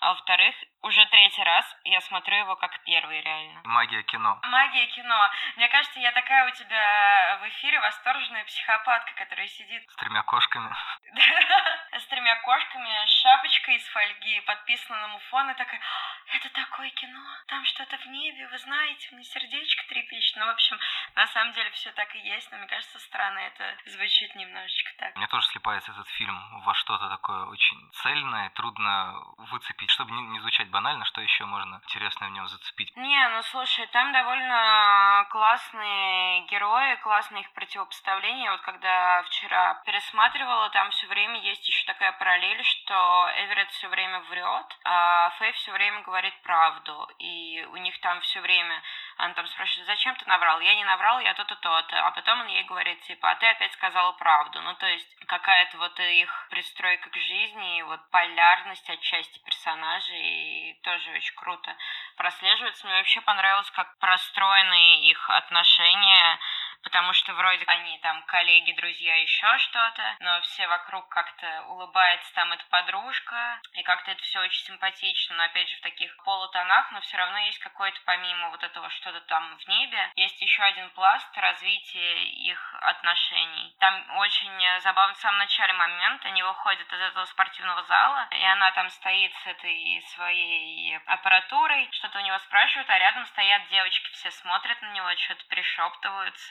А 0.00 0.10
во-вторых, 0.10 0.54
уже 0.82 1.04
третий 1.06 1.42
раз 1.42 1.76
я 1.84 2.00
смотрю 2.00 2.36
его 2.36 2.56
как 2.56 2.78
первый, 2.84 3.20
реально. 3.20 3.60
Магия 3.64 4.02
кино. 4.04 4.38
Магия 4.44 4.86
кино. 4.86 5.30
Мне 5.56 5.68
кажется, 5.68 5.98
я 6.00 6.12
такая 6.12 6.46
у 6.46 6.50
тебя 6.50 7.38
в 7.42 7.48
эфире 7.48 7.80
восторженная 7.80 8.44
психопатка, 8.44 9.12
которая 9.16 9.48
сидит 9.48 9.82
С 9.90 9.96
тремя 9.96 10.22
кошками. 10.22 10.70
с 11.98 12.06
тремя 12.06 12.36
кошками, 12.42 13.06
с 13.06 13.22
шапочкой 13.22 13.76
из 13.76 13.88
фольги, 13.88 14.40
подписана 14.40 15.00
на 15.00 15.08
муфон, 15.08 15.50
и 15.50 15.54
такая, 15.54 15.80
«А, 15.80 16.36
это 16.36 16.50
такое 16.50 16.90
кино, 16.90 17.24
там 17.48 17.64
что-то 17.64 17.96
в 17.96 18.06
небе, 18.06 18.46
вы 18.48 18.58
знаете, 18.58 19.08
мне 19.12 19.24
сердечко 19.24 19.86
трепещет. 19.88 20.36
Ну, 20.36 20.46
в 20.46 20.50
общем, 20.50 20.78
на 21.14 21.26
самом 21.28 21.52
деле 21.54 21.70
все 21.70 21.90
так 21.92 22.14
и 22.14 22.20
есть, 22.20 22.50
но 22.52 22.58
мне 22.58 22.66
кажется, 22.66 22.98
странно 22.98 23.38
это 23.38 23.76
звучит 23.86 24.34
немножечко 24.34 24.90
так. 24.98 25.16
Мне 25.16 25.26
тоже 25.26 25.46
слепается 25.48 25.92
этот 25.92 26.08
фильм 26.10 26.60
во 26.62 26.74
что-то 26.74 27.08
такое 27.08 27.46
очень 27.46 27.90
цельное, 27.92 28.50
трудно 28.50 29.14
выцепить. 29.38 29.90
Чтобы 29.90 30.12
не, 30.12 30.22
не 30.22 30.40
звучать 30.40 30.68
банально, 30.70 31.04
что 31.04 31.20
еще 31.20 31.44
можно 31.44 31.76
интересное 31.84 32.28
в 32.28 32.32
нем 32.32 32.46
зацепить? 32.48 32.94
Не, 32.96 33.28
ну 33.30 33.42
слушай, 33.42 33.86
там 33.88 34.12
довольно 34.12 35.26
классные 35.30 36.42
герои, 36.46 36.96
классные 36.96 37.42
их 37.42 37.52
противопоставления. 37.52 38.50
Вот 38.50 38.60
когда 38.62 39.22
вчера 39.22 39.74
пересматривала, 39.86 40.70
там 40.70 40.90
все 40.90 41.06
время 41.06 41.40
есть 41.40 41.66
еще 41.66 41.86
такая 41.86 42.12
параллель, 42.12 42.62
что 42.64 43.30
Эверетт 43.36 43.70
все 43.70 43.88
время 43.88 44.20
врет, 44.30 44.78
а 44.84 45.30
Фэй 45.38 45.52
все 45.52 45.72
время 45.72 46.02
говорит 46.02 46.34
правду. 46.42 47.08
И 47.18 47.64
у 47.70 47.76
них 47.76 47.98
там 48.00 48.20
все 48.22 48.40
время, 48.40 48.82
она 49.18 49.34
там 49.34 49.46
спрашивает, 49.48 49.88
зачем 49.88 50.14
ты 50.14 50.24
наврал? 50.26 50.60
Я 50.60 50.76
не 50.76 50.84
наврал, 50.84 51.18
я 51.18 51.34
то-то, 51.34 51.56
то-то. 51.56 52.06
А 52.06 52.12
потом 52.12 52.40
он 52.40 52.46
ей 52.46 52.62
говорит, 52.62 53.00
типа, 53.00 53.32
а 53.32 53.34
ты 53.34 53.46
опять 53.48 53.72
сказала 53.72 54.12
правду. 54.12 54.60
Ну, 54.62 54.74
то 54.74 54.86
есть 54.86 55.08
какая-то 55.26 55.76
вот 55.76 55.98
их 55.98 56.46
пристройка 56.50 57.10
к 57.10 57.16
жизни, 57.16 57.78
и 57.78 57.82
вот 57.82 58.00
полярность 58.10 58.88
отчасти 58.88 59.40
персонажей, 59.40 60.78
тоже 60.84 61.10
очень 61.10 61.34
круто 61.34 61.74
прослеживается. 62.16 62.86
Мне 62.86 62.96
вообще 62.96 63.20
понравилось, 63.20 63.70
как 63.72 63.98
простроены 63.98 65.00
их 65.00 65.30
отношения, 65.30 66.38
потому 66.82 67.12
что 67.12 67.34
вроде 67.34 67.64
они 67.66 67.98
там 67.98 68.22
коллеги, 68.24 68.72
друзья, 68.72 69.16
еще 69.16 69.58
что-то, 69.58 70.16
но 70.20 70.40
все 70.42 70.66
вокруг 70.68 71.08
как-то 71.08 71.64
улыбается 71.68 72.32
там 72.34 72.52
эта 72.52 72.64
подружка, 72.70 73.60
и 73.74 73.82
как-то 73.82 74.10
это 74.10 74.22
все 74.22 74.40
очень 74.40 74.64
симпатично, 74.64 75.36
но 75.36 75.44
опять 75.44 75.68
же 75.68 75.76
в 75.76 75.82
таких 75.82 76.16
полутонах, 76.24 76.90
но 76.92 77.00
все 77.00 77.16
равно 77.16 77.38
есть 77.38 77.58
какое-то 77.58 77.98
помимо 78.04 78.50
вот 78.50 78.62
этого 78.62 78.88
что-то 78.90 79.20
там 79.22 79.56
в 79.58 79.68
небе, 79.68 80.10
есть 80.16 80.40
еще 80.40 80.62
один 80.62 80.90
пласт 80.90 81.36
развития 81.36 82.24
их 82.24 82.74
отношений. 82.80 83.74
Там 83.80 84.16
очень 84.18 84.80
забавно 84.80 85.14
в 85.14 85.18
самом 85.18 85.38
начале 85.38 85.72
момент, 85.72 86.24
они 86.24 86.42
выходят 86.42 86.92
из 86.92 87.00
этого 87.00 87.24
спортивного 87.26 87.82
зала, 87.84 88.28
и 88.30 88.44
она 88.44 88.70
там 88.72 88.88
стоит 88.90 89.32
с 89.44 89.46
этой 89.46 90.02
своей 90.14 90.96
аппаратурой, 91.06 91.88
что-то 91.92 92.18
у 92.18 92.22
него 92.22 92.38
спрашивают, 92.38 92.88
а 92.90 92.98
рядом 92.98 93.26
стоят 93.26 93.68
девочки, 93.68 94.10
все 94.12 94.30
смотрят 94.30 94.80
на 94.82 94.92
него, 94.92 95.14
что-то 95.16 95.44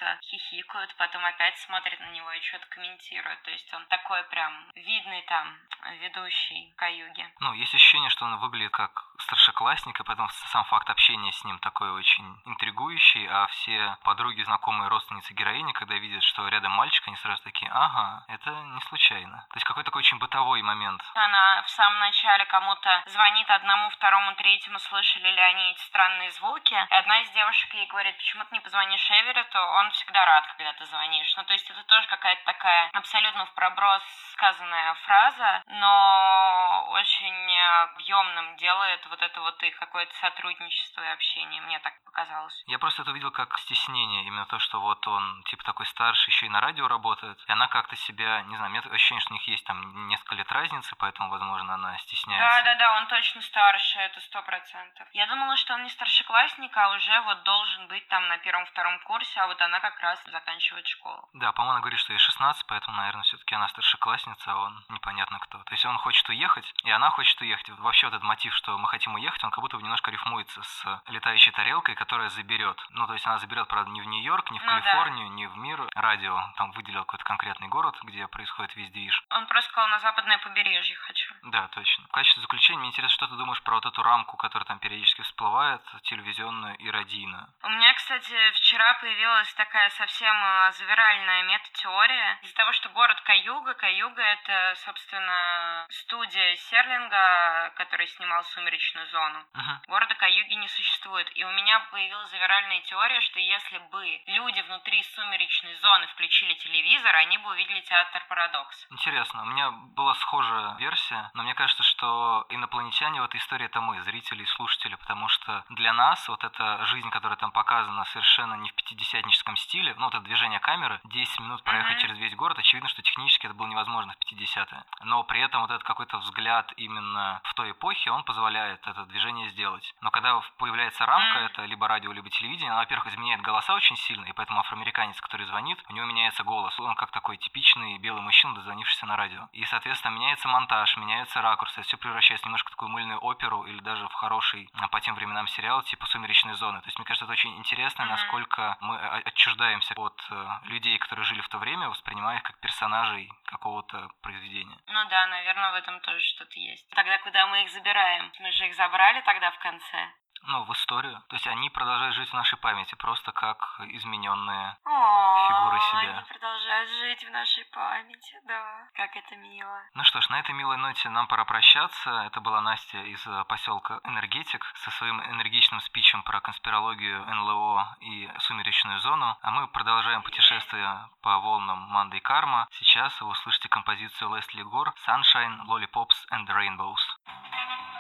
перешептываются, 0.08 0.20
хихикают, 0.22 0.96
потом 0.98 1.26
опять 1.26 1.58
смотрят 1.60 2.00
на 2.00 2.12
него 2.12 2.32
и 2.32 2.42
что-то 2.42 2.66
комментируют. 2.68 3.42
То 3.44 3.52
есть 3.52 3.74
он 3.74 3.86
такой 3.88 4.24
прям 4.26 4.54
видный 4.76 5.22
там 5.24 5.58
ведущий 6.02 6.74
Каюги. 6.78 7.30
Ну, 7.40 7.54
есть 7.54 7.74
ощущение, 7.74 8.10
что 8.10 8.26
он 8.26 8.38
выглядит 8.38 8.72
как 8.72 8.92
старшеклассник, 9.20 10.00
и 10.00 10.04
поэтому 10.04 10.30
сам 10.30 10.64
факт 10.66 10.90
общения 10.90 11.32
с 11.32 11.44
ним 11.44 11.60
такой 11.60 11.92
очень 11.92 12.42
интригующий, 12.46 13.28
а 13.28 13.48
все 13.48 13.98
подруги, 14.04 14.42
знакомые, 14.44 14.90
родственницы 14.90 15.34
героини, 15.34 15.72
когда 15.74 15.96
видят, 15.96 16.24
что 16.24 16.48
рядом 16.48 16.72
мальчик, 16.72 17.08
они 17.08 17.16
сразу 17.18 17.42
такие, 17.44 17.72
ага, 17.72 18.26
это 18.28 18.52
не 18.52 18.82
случайно. 18.82 19.46
То 19.50 19.56
есть 19.56 19.66
какой-то 19.66 19.88
такой 19.88 20.00
очень 20.00 20.18
бытовой 20.18 20.62
момент. 20.62 21.02
Она 21.16 21.64
в 21.64 21.70
самом 21.70 22.00
начале 22.00 22.46
кому-то 22.46 23.04
звонит 23.08 23.50
одному, 23.50 23.90
второму, 23.90 24.36
третьему, 24.36 24.80
слышали 24.80 25.32
ли 25.32 25.42
они 25.42 25.72
эти 25.72 25.82
странные 25.82 26.32
звуки. 26.32 26.74
И 26.74 26.94
одна 26.94 27.22
из 27.22 27.30
девушек 27.32 27.74
ей 27.74 27.88
говорит, 27.88 28.18
почему 28.18 28.44
ты 28.46 28.56
не 28.56 28.60
позвонишь 28.60 29.10
Эверетту, 29.10 29.60
он 29.60 29.92
всегда 29.98 30.26
рад, 30.26 30.46
когда 30.48 30.74
ты 30.74 30.86
звонишь. 30.86 31.36
Ну, 31.38 31.44
то 31.44 31.54
есть 31.54 31.70
это 31.70 31.84
тоже 31.84 32.08
какая-то 32.08 32.44
такая 32.46 32.90
абсолютно 32.94 33.46
в 33.46 33.54
проброс 33.54 34.04
сказанная 34.34 34.94
фраза, 35.06 35.64
но 35.66 36.88
очень 36.92 37.60
объемным 37.84 38.56
делает 38.58 39.06
вот 39.08 39.22
это 39.22 39.42
вот 39.42 39.62
их 39.64 39.76
какое-то 39.80 40.14
сотрудничество 40.16 41.02
и 41.02 41.08
общение, 41.08 41.62
мне 41.62 41.80
так 41.80 41.94
показалось. 42.06 42.64
Я 42.68 42.78
просто 42.78 43.02
это 43.02 43.12
увидел 43.12 43.32
как 43.32 43.58
стеснение, 43.58 44.26
именно 44.26 44.46
то, 44.46 44.60
что 44.60 44.80
вот 44.80 45.08
он 45.08 45.44
типа 45.46 45.64
такой 45.64 45.88
старший, 45.88 46.30
еще 46.30 46.46
и 46.46 46.50
на 46.50 46.62
радио 46.62 46.88
работает, 46.88 47.44
и 47.48 47.52
она 47.52 47.68
как-то 47.68 47.96
себя, 47.96 48.44
не 48.44 48.56
знаю, 48.56 48.70
у 48.70 48.74
меня 48.74 48.84
ощущение, 48.92 49.22
что 49.22 49.34
у 49.34 49.38
них 49.38 49.48
есть 49.48 49.66
там 49.66 50.08
несколько 50.08 50.36
лет 50.36 50.52
разницы, 50.52 50.96
поэтому, 50.98 51.30
возможно, 51.30 51.74
она 51.74 51.98
стесняется. 51.98 52.64
Да-да-да, 52.64 52.98
он 52.98 53.08
точно 53.08 53.42
старше, 53.42 54.00
это 54.00 54.22
сто 54.22 54.42
процентов. 54.44 55.08
Я 55.14 55.26
думала, 55.28 55.56
что 55.58 55.74
он 55.74 55.84
не 55.84 55.90
старшеклассник, 55.90 56.76
а 56.78 56.90
уже 56.90 57.22
вот 57.22 57.42
должен 57.44 57.88
быть 57.88 58.08
там 58.08 58.28
на 58.28 58.38
первом-втором 58.38 59.00
курсе, 59.00 59.40
а 59.40 59.48
вот 59.48 59.60
она 59.62 59.80
как 59.80 59.87
раз 60.02 60.24
заканчивает 60.26 60.88
школу. 60.88 61.30
Да, 61.34 61.52
по-моему, 61.52 61.74
она 61.74 61.82
говорит, 61.82 62.00
что 62.00 62.14
ей 62.14 62.20
16, 62.20 62.66
поэтому, 62.68 62.98
наверное, 62.98 63.24
все-таки 63.24 63.56
она 63.56 63.68
старшеклассница, 63.68 64.52
а 64.52 64.56
он 64.56 64.86
непонятно 64.90 65.40
кто. 65.40 65.58
То 65.60 65.74
есть 65.74 65.86
он 65.86 65.98
хочет 65.98 66.28
уехать, 66.30 66.74
и 66.84 66.92
она 66.92 67.10
хочет 67.10 67.40
уехать. 67.42 67.70
Вообще 67.70 68.08
вот 68.08 68.14
этот 68.14 68.24
мотив, 68.24 68.54
что 68.56 68.78
мы 68.78 68.88
хотим 68.88 69.16
уехать, 69.16 69.44
он 69.44 69.52
как 69.52 69.62
будто 69.62 69.78
бы 69.78 69.84
немножко 69.84 70.12
рифмуется 70.12 70.62
с 70.64 71.02
летающей 71.08 71.52
тарелкой, 71.52 71.96
которая 71.96 72.30
заберет. 72.30 72.80
Ну, 72.92 73.08
то 73.08 73.14
есть 73.14 73.26
она 73.26 73.38
заберет, 73.38 73.68
правда, 73.68 73.92
не 73.92 74.02
в 74.02 74.06
Нью-Йорк, 74.06 74.52
не 74.52 74.60
в 74.60 74.64
Ну 74.64 74.72
да. 74.72 74.80
Калифорнию, 74.82 75.30
не 75.32 75.48
в 75.48 75.58
мир. 75.58 75.88
Радио 75.96 76.42
там 76.56 76.72
выделил 76.72 77.02
какой-то 77.06 77.24
конкретный 77.24 77.68
город, 77.68 77.96
где 78.04 78.28
происходит 78.28 78.76
весь 78.76 78.92
движ. 78.92 79.24
Он 79.30 79.46
просто 79.48 79.72
сказал, 79.72 79.90
на 79.90 80.00
западное 80.00 80.38
побережье 80.40 80.96
хочу. 80.96 81.34
Да, 81.44 81.68
точно. 81.70 82.06
В 82.08 82.12
качестве 82.12 82.42
заключения 82.42 82.80
мне 82.80 82.90
интересно, 82.90 83.14
что 83.14 83.28
ты 83.28 83.36
думаешь 83.36 83.62
про 83.62 83.76
вот 83.76 83.86
эту 83.86 84.04
рамку, 84.04 84.38
которая 84.38 84.66
там 84.66 84.80
периодически 84.80 85.22
всплывает, 85.22 85.82
телевизионную 86.04 86.76
и 86.78 86.90
радийную. 86.90 87.48
У 87.64 87.70
меня, 87.70 87.94
кстати, 87.94 88.36
вчера 88.54 88.94
появилась 88.96 89.54
такая 89.54 89.77
совсем 89.98 90.36
э, 90.36 90.72
завиральная 90.74 91.44
мета-теория. 91.44 92.40
Из-за 92.44 92.56
того, 92.56 92.72
что 92.74 92.90
город 92.90 93.20
Каюга, 93.22 93.74
Каюга— 93.74 94.22
это, 94.24 94.74
собственно, 94.86 95.86
студия 95.90 96.56
Серлинга, 96.56 97.72
который 97.76 98.08
снимал 98.08 98.44
«Сумеречную 98.44 99.08
зону». 99.08 99.46
Мгм. 99.54 99.82
Города 99.88 100.16
Каюги 100.16 100.54
не 100.54 100.68
существует. 100.68 101.30
И 101.36 101.44
у 101.44 101.52
меня 101.52 101.80
появилась 101.92 102.30
завиральная 102.30 102.82
теория, 102.82 103.22
что 103.22 103.40
если 103.40 103.78
бы 103.78 104.22
люди 104.28 104.62
внутри 104.62 105.04
сумеречной 105.04 105.76
зоны 105.76 106.08
включили 106.08 106.54
телевизор, 106.56 107.16
они 107.16 107.38
бы 107.38 107.50
увидели 107.50 107.82
театр 107.82 108.24
Парадокс. 108.30 108.88
Интересно, 108.92 109.44
у 109.44 109.46
меня 109.46 109.72
была 109.72 110.14
схожая 110.16 110.76
версия, 110.78 111.30
но 111.34 111.44
мне 111.44 111.54
кажется, 111.54 111.84
что 111.84 112.46
инопланетяне 112.50 113.22
в 113.22 113.26
этой 113.26 113.40
истории 113.40 113.66
это 113.66 113.82
мы, 113.82 114.02
зрители 114.02 114.44
и 114.44 114.46
слушатели, 114.46 114.96
потому 114.96 115.28
что 115.28 115.64
для 115.70 115.94
нас 115.94 116.28
вот 116.28 116.44
эта 116.44 116.86
жизнь, 116.86 117.10
которая 117.10 117.38
там 117.38 117.52
показана, 117.52 118.06
совершенно 118.06 118.56
не 118.56 118.70
в 118.70 118.74
пятидесятническом 118.74 119.56
стиле, 119.68 119.94
ну, 119.98 120.06
вот 120.06 120.16
это 120.16 120.24
движение 120.24 120.60
камеры, 120.60 121.00
10 121.06 121.40
минут 121.42 121.62
проехать 121.64 121.98
Мгм. 121.98 122.02
через 122.02 122.18
весь 122.18 122.36
город, 122.36 122.58
очевидно, 122.58 122.90
что 122.90 123.02
технически 123.02 123.46
это 123.48 123.56
было 123.56 123.68
невозможно 123.68 124.14
в 124.14 124.18
50-е. 124.18 124.84
Но 125.04 125.24
при 125.24 125.42
этом 125.42 125.62
вот 125.62 125.72
этот 125.72 125.84
какой-то 125.84 126.18
взгляд 126.20 126.74
именно 126.78 127.42
в 127.44 127.54
той 127.54 127.72
эпохе, 127.72 128.12
он 128.12 128.24
позволяет 128.24 128.86
это 128.88 129.06
движение 129.06 129.50
сделать. 129.50 129.94
Но 130.02 130.10
когда 130.12 130.40
появляется 130.58 131.06
рамка, 131.06 131.40
Мгм. 131.40 131.46
это 131.46 131.66
либо 131.66 131.88
радио, 131.88 132.12
либо 132.14 132.30
телевидение, 132.30 132.72
она, 132.72 132.80
во-первых, 132.80 133.08
изменяет 133.08 133.42
голоса 133.42 133.74
очень 133.74 133.98
сильно, 133.98 134.26
и 134.26 134.32
поэтому 134.32 134.60
афроамериканец, 134.62 135.20
который 135.20 135.46
звонит, 135.46 135.84
у 135.90 135.94
него 135.94 136.06
меняется 136.06 136.44
голос. 136.44 136.80
Он 136.80 136.96
как 136.96 137.12
такой 137.12 137.38
типичный 137.38 137.98
белый 137.98 138.22
мужчина, 138.22 138.56
дозвонившийся 138.56 139.06
на 139.06 139.18
радио. 139.18 139.50
И, 139.52 139.66
соответственно, 139.66 140.12
меняется 140.16 140.48
монтаж, 140.48 140.96
меняются 140.98 141.42
ракурсы, 141.42 141.82
все 141.82 141.98
превращается 141.98 142.46
немножко 142.48 142.70
в 142.70 142.72
такую 142.72 142.90
мыльную 142.90 143.20
оперу 143.20 143.64
или 143.64 143.80
даже 143.82 144.08
в 144.08 144.14
хороший 144.14 144.70
а, 144.76 144.88
по 144.88 145.02
тем 145.02 145.16
временам 145.16 145.48
сериал 145.48 145.82
типа 145.84 146.06
«Сумеречные 146.06 146.56
зоны». 146.56 146.80
То 146.82 146.88
есть, 146.88 146.98
мне 146.98 147.06
кажется, 147.06 147.26
это 147.26 147.34
очень 147.34 147.58
интересно, 147.58 148.06
насколько 148.06 148.78
мы 148.82 148.96
а, 148.96 149.22
отчуждаемся 149.58 149.94
от 149.98 150.22
э, 150.32 150.48
людей, 150.70 150.98
которые 151.00 151.26
жили 151.26 151.42
в 151.42 151.50
то 151.50 151.58
время, 151.58 151.90
воспринимая 151.90 152.38
их 152.38 152.44
как 152.44 152.60
персонажей 152.60 153.30
какого-то 153.46 154.10
произведения. 154.22 154.78
Ну 154.88 155.10
да, 155.10 155.28
наверное, 155.28 155.72
в 155.72 155.76
этом 155.76 156.00
тоже 156.02 156.20
что-то 156.36 156.60
есть. 156.60 156.88
Тогда 156.92 157.18
куда 157.20 157.48
мы 157.48 157.64
их 157.64 157.72
забираем? 157.72 158.32
Мы 158.40 158.52
же 158.52 158.68
их 158.68 158.76
забрали 158.76 159.22
тогда 159.22 159.52
в 159.52 159.60
конце. 159.60 160.12
Ну, 160.44 160.64
в 160.64 160.74
историю. 160.74 161.22
То 161.30 161.36
есть 161.36 161.48
они 161.48 161.70
продолжают 161.70 162.16
жить 162.16 162.30
в 162.30 162.34
нашей 162.34 162.58
памяти, 162.58 162.96
просто 162.96 163.32
как 163.32 163.80
измененные. 163.80 164.78
О, 164.86 165.48
Фигуры 165.48 165.80
себя. 165.80 166.18
Они 166.18 166.28
продолжают 166.28 166.90
жить 166.90 167.28
в 167.28 167.32
нашей 167.32 167.66
памяти, 167.66 168.40
да. 168.46 168.88
Как 168.96 169.16
это 169.16 169.36
мило. 169.36 169.82
Ну 169.94 170.04
что 170.04 170.22
ж, 170.22 170.30
на 170.30 170.40
этой 170.40 170.54
милой 170.54 170.78
ноте 170.78 171.10
нам 171.10 171.28
пора 171.28 171.46
прощаться. 171.46 172.10
Это 172.26 172.40
была 172.42 172.62
Настя 172.62 173.00
из 173.04 173.26
э, 173.28 173.44
поселка 173.46 174.00
Энергетик 174.04 174.66
со 174.76 174.92
своим 174.92 175.22
энергичным 175.22 175.80
спичем 175.82 176.24
про 176.24 176.40
конспирологию 176.40 177.26
НЛО 177.26 177.98
и 178.02 178.32
сумеречную 178.40 179.00
зону. 179.00 179.38
А 179.42 179.52
мы 179.52 179.68
продолжаем 179.68 180.22
путешествие 180.22 181.10
по 181.22 181.40
волнам 181.40 181.80
Манды 181.80 182.18
и 182.18 182.22
Карма. 182.22 182.68
Сейчас 182.72 183.20
вы 183.22 183.30
услышите 183.30 183.70
композицию 183.70 184.36
Лесли 184.36 184.62
Гор 184.62 184.94
«Sunshine, 185.06 185.66
Lollipops 185.66 186.28
and 186.32 186.48
Rainbows». 186.48 186.98
Sunshine, 187.26 187.97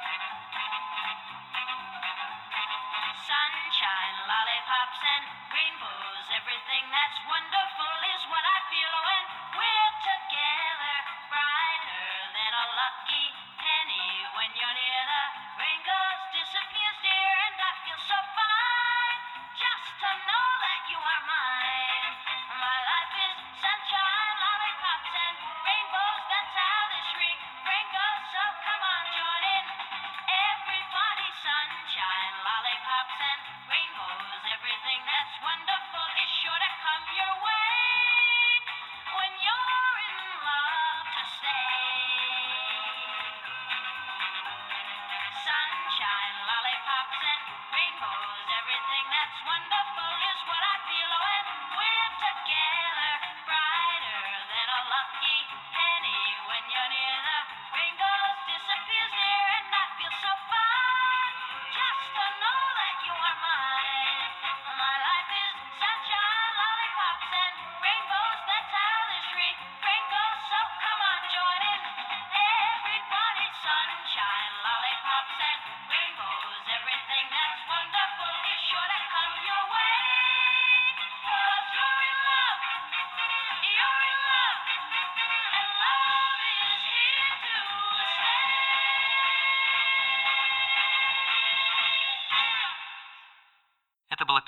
wonderful 7.27 7.86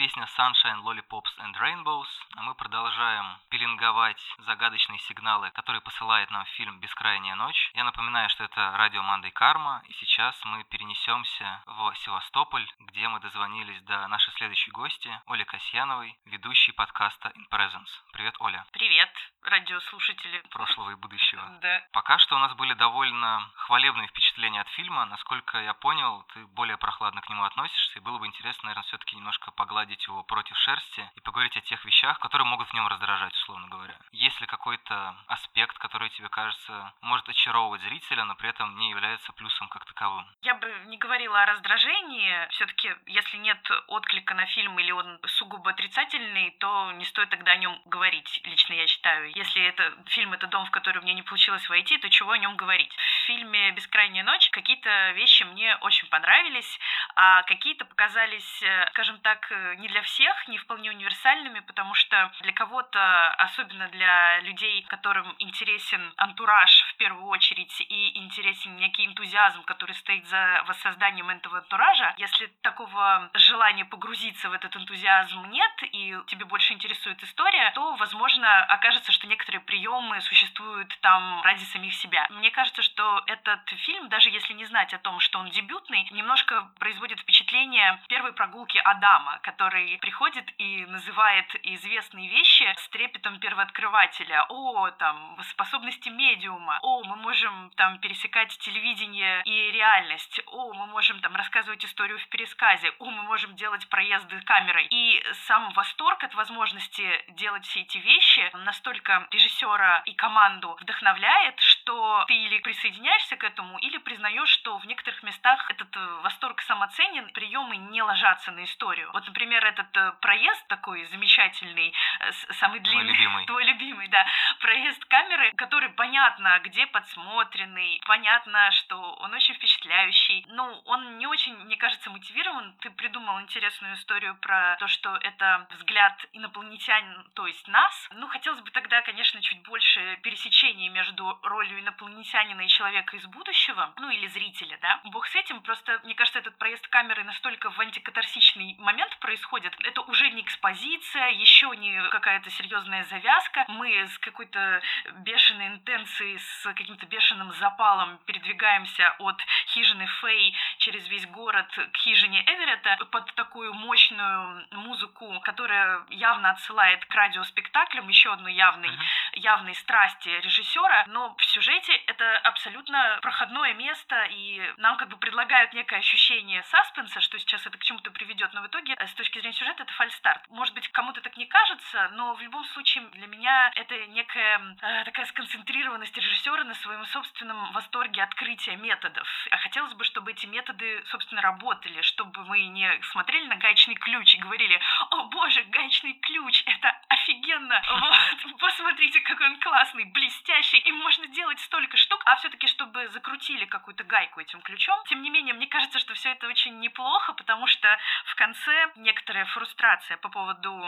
песня 0.09 0.25
Sunshine, 0.25 0.53
Lollipops 0.67 1.31
and 1.39 1.55
Rainbows, 1.57 2.07
а 2.35 2.41
мы 2.43 2.53
продолжаем 2.53 3.37
пеленговать 3.49 4.21
загадочные 4.39 4.99
сигналы, 4.99 5.51
которые 5.51 5.81
посылает 5.81 6.29
нам 6.31 6.43
фильм 6.57 6.79
«Бескрайняя 6.81 7.35
ночь». 7.35 7.71
Я 7.75 7.85
напоминаю, 7.85 8.29
что 8.29 8.43
это 8.43 8.75
радио 8.75 9.01
Мандай 9.01 9.31
Карма, 9.31 9.81
и 9.87 9.93
сейчас 9.93 10.35
мы 10.43 10.63
перенесемся 10.65 11.63
в 11.65 11.93
Севастополь, 11.95 12.67
где 12.79 13.07
мы 13.07 13.19
дозвонились 13.21 13.81
до 13.83 14.05
нашей 14.07 14.31
следующей 14.33 14.71
гости, 14.71 15.09
Оли 15.27 15.45
Касьяновой, 15.45 16.17
ведущей 16.25 16.73
подкаста 16.73 17.29
In 17.29 17.47
Presence. 17.49 17.89
Привет, 18.11 18.35
Оля, 18.39 18.65
Привет, 18.73 19.11
радиослушатели. 19.43 20.43
прошлого 20.51 20.91
и 20.91 20.95
будущего. 20.95 21.41
Да. 21.61 21.81
Пока 21.91 22.17
что 22.19 22.35
у 22.35 22.39
нас 22.39 22.53
были 22.53 22.73
довольно 22.73 23.49
хвалебные 23.55 24.07
впечатления 24.07 24.61
от 24.61 24.69
фильма. 24.69 25.05
Насколько 25.05 25.59
я 25.59 25.73
понял, 25.73 26.23
ты 26.33 26.45
более 26.47 26.77
прохладно 26.77 27.21
к 27.21 27.29
нему 27.29 27.43
относишься, 27.43 27.99
и 27.99 28.01
было 28.01 28.17
бы 28.17 28.27
интересно, 28.27 28.67
наверное, 28.67 28.87
все-таки 28.87 29.15
немножко 29.17 29.51
погладить 29.51 30.05
его 30.07 30.23
против 30.23 30.48
шерсти 30.57 31.09
и 31.15 31.21
поговорить 31.21 31.57
о 31.57 31.61
тех 31.61 31.83
вещах, 31.85 32.19
которые 32.19 32.45
могут 32.45 32.67
в 32.69 32.73
нем 32.73 32.87
раздражать, 32.87 33.33
условно 33.33 33.67
говоря. 33.67 33.95
Есть 34.11 34.39
ли 34.41 34.47
какой-то 34.47 35.15
аспект, 35.27 35.77
который 35.77 36.09
тебе 36.09 36.29
кажется 36.29 36.93
может 37.01 37.27
очаровывать 37.29 37.81
зрителя, 37.81 38.25
но 38.25 38.35
при 38.35 38.49
этом 38.49 38.77
не 38.77 38.89
является 38.89 39.31
плюсом 39.33 39.67
как 39.69 39.85
таковым? 39.85 40.25
Я 40.41 40.55
бы 40.55 40.67
не 40.87 40.97
говорила 40.97 41.41
о 41.41 41.45
раздражении. 41.45 42.47
Все-таки, 42.49 42.93
если 43.05 43.37
нет 43.37 43.59
отклика 43.87 44.33
на 44.33 44.45
фильм 44.47 44.79
или 44.79 44.91
он 44.91 45.19
сугубо 45.25 45.71
отрицательный, 45.71 46.51
то 46.59 46.91
не 46.93 47.05
стоит 47.05 47.29
тогда 47.29 47.51
о 47.51 47.57
нем 47.57 47.79
говорить, 47.85 48.41
лично 48.43 48.73
я 48.73 48.87
считаю. 48.87 49.31
Если 49.35 49.61
это 49.61 49.93
фильм 50.07 50.33
это 50.33 50.47
дом, 50.47 50.65
в 50.65 50.71
который 50.71 51.01
мне 51.01 51.13
не 51.13 51.23
получилось 51.23 51.67
войти, 51.69 51.97
то 51.97 52.09
чего 52.09 52.31
о 52.31 52.37
нем 52.37 52.55
говорить? 52.55 52.93
В 52.95 53.25
фильме 53.27 53.71
«Бескрайняя 53.71 54.23
ночь» 54.23 54.49
какие-то 54.49 55.11
вещи 55.11 55.43
мне 55.43 55.75
очень 55.77 56.07
понравились, 56.07 56.79
а 57.15 57.43
какие-то 57.43 57.85
показались, 57.85 58.63
э, 58.63 58.87
скажем 58.91 59.19
так, 59.19 59.51
э, 59.51 59.75
не 59.75 59.87
для 59.87 60.01
всех, 60.01 60.38
не 60.47 60.57
вполне 60.57 60.91
универсальными, 60.91 61.59
потому 61.59 61.93
что 61.93 62.31
для 62.41 62.53
кого-то, 62.53 63.29
особенно 63.33 63.87
для 63.89 64.39
людей, 64.41 64.83
которым 64.83 65.35
интересен 65.39 66.13
антураж 66.17 66.83
в 66.93 66.95
первую 66.97 67.25
очередь 67.25 67.81
и 67.81 68.17
интересен 68.17 68.75
некий 68.77 69.05
энтузиазм, 69.05 69.63
который 69.63 69.95
стоит 69.95 70.25
за 70.27 70.63
воссозданием 70.67 71.29
этого 71.29 71.59
антуража, 71.59 72.13
если 72.17 72.47
такого 72.61 73.29
желания 73.33 73.85
погрузиться 73.85 74.49
в 74.49 74.53
этот 74.53 74.75
энтузиазм 74.75 75.49
нет, 75.49 75.71
и 75.83 76.17
тебе 76.27 76.45
больше 76.45 76.73
интересует 76.73 77.21
история, 77.23 77.71
то, 77.75 77.95
возможно, 77.95 78.63
окажется, 78.65 79.11
что 79.11 79.27
некоторые 79.27 79.61
приемы 79.61 80.21
существуют 80.21 80.97
там 81.01 81.41
ради 81.43 81.63
самих 81.63 81.93
себя. 81.93 82.27
Мне 82.29 82.51
кажется, 82.51 82.81
что 82.81 83.23
этот 83.27 83.67
фильм, 83.69 84.09
даже 84.09 84.29
если 84.29 84.53
не 84.53 84.65
знать 84.65 84.93
о 84.93 84.99
том, 84.99 85.19
что 85.19 85.39
он 85.39 85.49
дебютный, 85.49 86.07
немножко 86.11 86.69
производит 86.79 87.19
впечатление 87.19 88.01
первой 88.07 88.33
прогулки 88.33 88.77
Адама, 88.77 89.39
который 89.43 89.97
приходит 89.99 90.28
и 90.57 90.85
называет 90.85 91.45
известные 91.63 92.29
вещи 92.29 92.73
с 92.77 92.89
трепетом 92.89 93.39
первооткрывателя. 93.39 94.45
О, 94.49 94.89
там, 94.91 95.37
способности 95.43 96.09
медиума. 96.09 96.79
О, 96.81 97.03
мы 97.03 97.15
можем 97.15 97.71
там 97.75 97.99
пересекать 97.99 98.57
телевидение 98.59 99.41
и 99.45 99.71
реальность. 99.71 100.41
О, 100.47 100.73
мы 100.73 100.87
можем 100.87 101.19
там 101.21 101.35
рассказывать 101.35 101.83
историю 101.85 102.19
в 102.19 102.27
пересказе. 102.27 102.91
О, 102.99 103.05
мы 103.05 103.23
можем 103.23 103.55
делать 103.55 103.87
проезды 103.89 104.39
камерой. 104.41 104.87
И 104.89 105.23
сам 105.47 105.71
восторг 105.73 106.23
от 106.23 106.33
возможности 106.35 107.07
делать 107.29 107.65
все 107.65 107.81
эти 107.81 107.97
вещи 107.97 108.49
настолько 108.53 109.27
режиссера 109.31 110.01
и 110.05 110.13
команду 110.13 110.77
вдохновляет, 110.81 111.59
что 111.89 112.23
ты 112.27 112.35
или 112.35 112.59
присоединяешься 112.59 113.35
к 113.35 113.43
этому, 113.43 113.79
или 113.79 113.97
признаешь, 113.97 114.49
что 114.49 114.77
в 114.77 114.85
некоторых 114.85 115.23
местах 115.23 115.65
этот 115.71 115.95
э, 115.95 116.19
восторг 116.21 116.61
самоценен, 116.61 117.31
приемы 117.31 117.77
не 117.77 118.03
ложатся 118.03 118.51
на 118.51 118.63
историю. 118.63 119.09
Вот, 119.13 119.25
например, 119.25 119.65
этот 119.65 119.97
э, 119.97 120.11
проезд 120.21 120.67
такой 120.67 121.03
замечательный, 121.05 121.91
э, 122.19 122.31
самый 122.53 122.79
длинный. 122.79 123.05
Мой 123.05 123.13
любимый. 123.13 123.45
Твой 123.47 123.63
любимый, 123.63 124.07
да. 124.09 124.23
Проезд 124.59 125.03
камеры, 125.05 125.51
который 125.53 125.89
понятно, 125.89 126.59
где 126.63 126.85
подсмотренный, 126.85 127.99
понятно, 128.05 128.69
что 128.71 129.13
он 129.21 129.33
очень 129.33 129.55
впечатляющий. 129.55 130.45
Ну, 130.49 130.81
он 130.85 131.17
не 131.17 131.25
очень, 131.25 131.55
мне 131.57 131.75
кажется, 131.77 132.11
мотивирован. 132.11 132.75
Ты 132.81 132.91
придумал 132.91 133.41
интересную 133.41 133.95
историю 133.95 134.35
про 134.41 134.75
то, 134.77 134.87
что 134.87 135.15
это 135.15 135.67
взгляд 135.71 136.23
инопланетян, 136.33 137.25
то 137.33 137.47
есть 137.47 137.67
нас. 137.67 138.09
Ну, 138.13 138.27
хотелось 138.27 138.61
бы 138.61 138.69
тогда, 138.69 139.01
конечно, 139.01 139.41
чуть 139.41 139.63
больше 139.63 140.19
пересечений 140.21 140.89
между 140.89 141.39
ролью 141.41 141.78
инопланетянина 141.79 142.61
и 142.61 142.67
человека 142.67 143.15
из 143.15 143.25
будущего, 143.27 143.93
ну 143.97 144.09
или 144.09 144.27
зрителя, 144.27 144.77
да. 144.81 144.99
Бог 145.05 145.27
с 145.27 145.35
этим, 145.35 145.61
просто, 145.61 145.99
мне 146.03 146.13
кажется, 146.15 146.39
этот 146.39 146.57
проезд 146.57 146.87
камеры 146.87 147.23
настолько 147.23 147.69
в 147.71 147.79
антикатарсичный 147.79 148.75
момент 148.79 149.17
происходит. 149.19 149.75
Это 149.83 150.01
уже 150.01 150.29
не 150.31 150.41
экспозиция, 150.41 151.29
еще 151.29 151.69
не 151.77 152.01
какая-то 152.09 152.49
серьезная 152.49 153.03
завязка. 153.05 153.65
Мы 153.67 154.07
с 154.07 154.17
какой-то 154.19 154.81
бешеной 155.19 155.67
интенцией, 155.67 156.37
с 156.37 156.63
каким-то 156.73 157.05
бешеным 157.05 157.51
запалом 157.53 158.19
передвигаемся 158.25 159.15
от 159.19 159.41
хижины 159.67 160.05
Фэй 160.05 160.55
через 160.77 161.07
весь 161.07 161.27
город 161.27 161.67
к 161.93 161.97
хижине 161.97 162.43
Эверетта 162.45 162.97
под 163.11 163.33
такую 163.35 163.73
мощную 163.73 164.67
музыку, 164.71 165.39
которая 165.41 166.05
явно 166.09 166.51
отсылает 166.51 167.05
к 167.05 167.15
радиоспектаклям, 167.15 168.07
еще 168.07 168.33
одной 168.33 168.53
явной, 168.53 168.89
uh-huh. 168.89 169.39
явной 169.39 169.75
страсти 169.75 170.29
режиссера, 170.29 171.05
но 171.07 171.35
в 171.35 171.45
сюжете 171.45 171.68
это 172.07 172.37
абсолютно 172.39 173.19
проходное 173.21 173.73
место, 173.73 174.27
и 174.31 174.61
нам 174.77 174.97
как 174.97 175.09
бы 175.09 175.17
предлагают 175.17 175.73
некое 175.73 175.97
ощущение 175.97 176.63
саспенса, 176.63 177.21
что 177.21 177.37
сейчас 177.37 177.65
это 177.65 177.77
к 177.77 177.83
чему-то 177.83 178.11
приведет, 178.11 178.53
но 178.53 178.61
в 178.61 178.67
итоге 178.67 178.93
э, 178.93 179.07
с 179.07 179.13
точки 179.13 179.39
зрения 179.39 179.55
сюжета 179.55 179.83
это 179.83 179.93
фальстарт. 179.93 180.49
Может 180.49 180.73
быть, 180.73 180.87
кому-то 180.89 181.21
так 181.21 181.37
не 181.37 181.45
кажется, 181.45 182.09
но 182.13 182.33
в 182.33 182.41
любом 182.41 182.65
случае 182.65 183.03
для 183.13 183.27
меня 183.27 183.71
это 183.75 183.95
некая 184.07 184.75
э, 184.81 185.03
такая 185.05 185.25
сконцентрированность 185.25 186.17
режиссера 186.17 186.63
на 186.63 186.73
своем 186.75 187.05
собственном 187.05 187.71
восторге 187.71 188.23
открытия 188.23 188.75
методов. 188.75 189.27
А 189.51 189.57
хотелось 189.57 189.93
бы, 189.93 190.03
чтобы 190.03 190.31
эти 190.31 190.45
методы, 190.45 191.03
собственно, 191.05 191.41
работали, 191.41 192.01
чтобы 192.01 192.43
мы 192.45 192.65
не 192.67 193.01
смотрели 193.03 193.45
на 193.47 193.55
гаечный 193.55 193.95
ключ 193.95 194.35
и 194.35 194.39
говорили, 194.39 194.79
о 195.11 195.23
боже, 195.25 195.63
гаечный 195.63 196.13
ключ, 196.13 196.63
это 196.65 196.99
офигенно, 197.09 197.81
вот, 197.87 198.57
посмотрите, 198.59 199.21
какой 199.21 199.47
он 199.47 199.59
классный, 199.59 200.05
блестящий, 200.05 200.79
и 200.79 200.91
можно 200.91 201.27
делать 201.27 201.58
столько 201.59 201.97
штук, 201.97 202.21
а 202.25 202.35
все-таки, 202.37 202.67
чтобы 202.67 203.07
закрутили 203.09 203.65
какую-то 203.65 204.03
гайку 204.03 204.39
этим 204.39 204.61
ключом. 204.61 205.01
Тем 205.05 205.21
не 205.21 205.29
менее, 205.29 205.53
мне 205.53 205.67
кажется, 205.67 205.99
что 205.99 206.13
все 206.13 206.31
это 206.31 206.47
очень 206.47 206.79
неплохо, 206.79 207.33
потому 207.33 207.67
что 207.67 207.97
в 208.25 208.35
конце 208.35 208.91
некоторая 208.95 209.45
фрустрация 209.45 210.17
по 210.17 210.29
поводу 210.29 210.85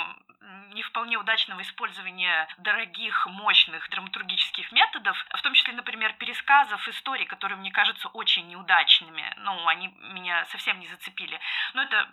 не 0.74 0.82
вполне 0.84 1.18
удачного 1.18 1.62
использования 1.62 2.48
дорогих, 2.58 3.28
мощных 3.28 3.90
драматургических 3.90 4.72
методов, 4.72 5.18
в 5.30 5.42
том 5.42 5.54
числе, 5.54 5.74
например, 5.74 6.14
пересказов 6.14 6.88
историй, 6.88 7.26
которые 7.26 7.58
мне 7.58 7.72
кажутся 7.72 8.08
очень 8.10 8.48
неудачными. 8.48 9.34
Ну, 9.38 9.68
они 9.68 9.90
меня 10.14 10.46
совсем 10.46 10.80
не 10.80 10.88
зацепили. 10.88 11.40
Но 11.74 11.84
это, 11.84 12.10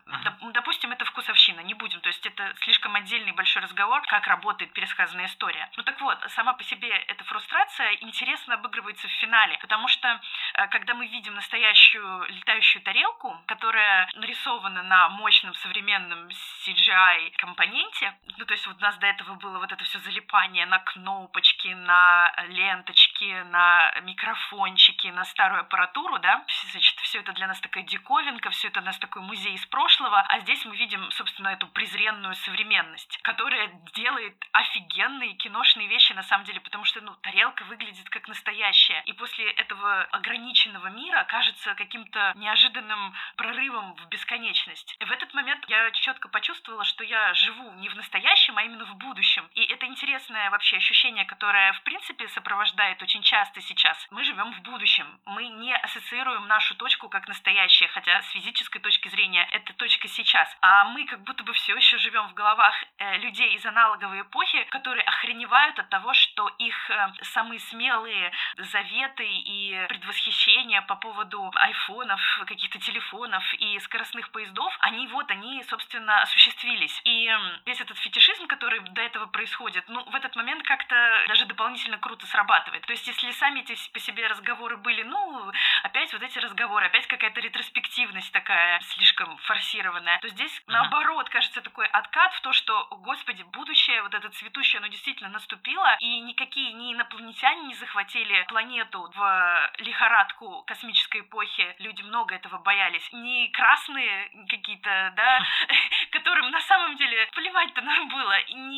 допустим, 0.53 0.93
это 0.93 1.05
вкусовщина, 1.05 1.61
не 1.61 1.75
будем. 1.75 2.01
То 2.01 2.09
есть 2.09 2.25
это 2.27 2.55
слишком 2.61 2.95
отдельный 2.97 3.33
большой 3.33 3.63
разговор, 3.63 4.03
как 4.07 4.27
работает 4.27 4.73
пересказанная 4.73 5.27
история. 5.27 5.71
Ну 5.77 5.83
так 5.83 6.01
вот, 6.01 6.19
сама 6.31 6.53
по 6.53 6.65
себе 6.65 6.89
эта 6.89 7.25
фрустрация 7.25 7.93
интересно 8.39 8.55
обыгрывается 8.55 9.09
в 9.09 9.12
финале, 9.12 9.59
потому 9.61 9.89
что 9.89 10.09
э, 10.09 10.68
когда 10.68 10.95
мы 10.95 11.07
видим 11.07 11.34
настоящую 11.34 12.24
летающую 12.28 12.82
тарелку, 12.82 13.36
которая 13.47 14.09
нарисована 14.14 14.82
на 14.82 15.09
мощном 15.09 15.55
современном 15.55 16.28
CGI 16.64 17.32
компоненте, 17.36 18.14
ну 18.36 18.45
то 18.45 18.53
есть 18.53 18.66
вот 18.66 18.76
у 18.76 18.80
нас 18.80 18.97
до 18.99 19.07
этого 19.07 19.34
было 19.34 19.59
вот 19.59 19.72
это 19.72 19.84
все 19.84 19.99
залипание 19.99 20.66
на 20.66 20.78
кнопочки, 20.78 21.68
на 21.68 22.32
ленточки, 22.49 23.43
на 23.51 23.93
микрофончики, 24.03 25.09
на 25.09 25.24
старую 25.24 25.61
аппаратуру, 25.61 26.18
да, 26.18 26.45
значит, 26.72 26.99
все 27.01 27.20
это 27.20 27.32
для 27.32 27.47
нас 27.47 27.61
такая 27.61 27.84
диковинка, 27.84 28.51
все 28.51 28.68
это 28.68 28.80
у 28.80 28.84
нас 28.84 28.99
такой 28.99 29.22
музей 29.22 29.55
из 29.55 29.66
прошлого, 29.66 30.20
а 30.28 30.41
здесь 30.41 30.64
мы 30.64 30.76
видим, 30.76 31.11
собственно, 31.11 31.49
эту 31.49 31.66
презренную 31.68 32.34
современность, 32.34 33.18
которая 33.22 33.68
делает 33.95 34.36
офигенные 34.53 35.34
киношные 35.34 35.89
вещи 35.89 36.12
на 36.12 36.22
самом 36.22 36.45
деле, 36.45 36.61
потому 36.61 36.84
что, 36.84 37.01
ну, 37.01 37.14
тарелка 37.22 37.64
выглядит 37.64 38.09
как 38.11 38.28
настоящая, 38.29 39.03
и 39.07 39.12
после 39.12 39.51
этого 39.53 40.03
ограниченного 40.12 40.89
мира 40.89 41.24
кажется 41.29 41.74
каким-то 41.74 42.33
неожиданным 42.37 43.14
прорывом 43.37 43.95
в 43.97 44.07
бесконечность. 44.09 44.97
В 45.01 45.11
этот 45.11 45.33
момент 45.35 45.64
я 45.68 45.91
четко 45.93 46.29
почувствовала, 46.29 46.85
что 46.85 47.05
я 47.05 47.35
живу 47.35 47.72
не 47.72 47.89
в 47.89 47.97
настоящем, 47.97 48.57
а 48.59 48.62
именно 48.62 48.85
в 48.85 48.97
будущем. 48.97 49.49
И 49.55 49.62
это 49.64 49.87
интересное 49.87 50.51
вообще 50.51 50.76
ощущение, 50.76 51.24
которое, 51.24 51.72
в 51.72 51.83
принципе, 51.83 52.29
сопровождает 52.29 53.03
очень 53.03 53.22
часто 53.22 53.61
сейчас. 53.61 54.07
Мы 54.11 54.24
живем 54.24 54.53
в 54.53 54.61
будущем. 54.62 55.07
Мы 55.26 55.49
не 55.49 55.74
ассоциируем 55.76 56.47
нашу 56.47 56.74
точку 56.76 57.09
как 57.09 57.29
настоящее, 57.29 57.89
хотя 57.89 58.22
с 58.22 58.29
физической 58.31 58.81
точки 58.81 59.09
зрения 59.09 59.49
это 59.53 59.72
точка 59.74 60.09
сейчас. 60.09 60.57
А 60.61 60.85
мы 60.85 61.05
как 61.07 61.22
будто 61.22 61.45
бы 61.45 61.53
все 61.53 61.74
еще 61.76 61.99
живем 61.99 62.29
в 62.29 62.35
головах 62.35 62.74
э, 62.99 63.18
людей 63.18 63.55
из 63.55 63.64
аналоговой 63.64 64.22
эпохи, 64.22 64.64
которые 64.70 65.05
охреневают 65.05 65.79
от 65.79 65.89
того, 65.89 66.14
что 66.14 66.49
их 66.59 66.91
э, 66.91 67.12
самые 67.22 67.61
смелые 67.61 68.18
заветы 68.57 69.27
и 69.27 69.87
предвосхищения 69.89 70.83
по 70.83 70.97
поводу 70.97 71.51
айфонов, 71.55 72.21
каких-то 72.47 72.79
телефонов 72.79 73.43
и 73.55 73.79
скоростных 73.81 74.31
поездов, 74.31 74.77
они 74.81 75.07
вот, 75.09 75.31
они, 75.31 75.62
собственно, 75.64 76.23
осуществились. 76.23 77.01
И 77.05 77.31
весь 77.66 77.81
этот 77.81 77.99
фетишизм, 77.99 78.47
который 78.47 78.81
до 78.81 79.03
этого 79.03 79.27
происходит, 79.27 79.85
ну, 79.89 80.03
в 80.05 80.14
этот 80.14 80.37
момент 80.37 80.62
как-то 80.64 81.25
даже 81.29 81.47
дополнительно 81.47 81.99
круто 81.99 82.27
срабатывает. 82.27 82.83
То 82.87 82.93
есть, 82.93 83.07
если 83.07 83.31
сами 83.33 83.61
эти 83.61 83.77
по 83.93 83.99
себе 84.01 84.27
разговоры 84.27 84.77
были, 84.77 85.03
ну, 85.03 85.53
опять 85.83 86.12
вот 86.12 86.23
эти 86.23 86.39
разговоры, 86.39 86.87
опять 86.87 87.07
какая-то 87.07 87.41
ретроспективность 87.41 88.33
такая 88.33 88.81
слишком 88.81 89.37
форсированная, 89.39 90.19
то 90.21 90.29
здесь, 90.29 90.59
uh-huh. 90.59 90.73
наоборот, 90.73 91.29
кажется, 91.29 91.61
такой 91.61 91.87
откат 91.87 92.33
в 92.35 92.41
то, 92.41 92.53
что, 92.53 92.87
господи, 93.03 93.43
будущее, 93.43 94.03
вот 94.03 94.14
это 94.14 94.29
цветущее, 94.31 94.79
оно 94.79 94.89
действительно 94.89 95.31
наступило, 95.31 95.97
и 96.01 96.21
никакие 96.21 96.73
ни 96.73 96.93
инопланетяне 96.93 97.62
не 97.62 97.75
захватили 97.75 98.08
планету 98.49 99.11
в 99.15 99.71
лихорадку 99.79 100.63
космической 100.67 101.21
эпохи, 101.21 101.75
люди 101.79 102.03
много 102.03 102.35
этого 102.35 102.59
боялись, 102.59 103.09
ни 103.13 103.49
красные 103.49 104.31
какие-то, 104.49 105.13
да, 105.17 105.43
которым 106.11 106.51
на 106.51 106.61
самом 106.61 106.97
деле 106.97 107.27
плевать-то 107.35 107.81
нам 107.83 108.09
было, 108.09 108.35
ни 108.53 108.78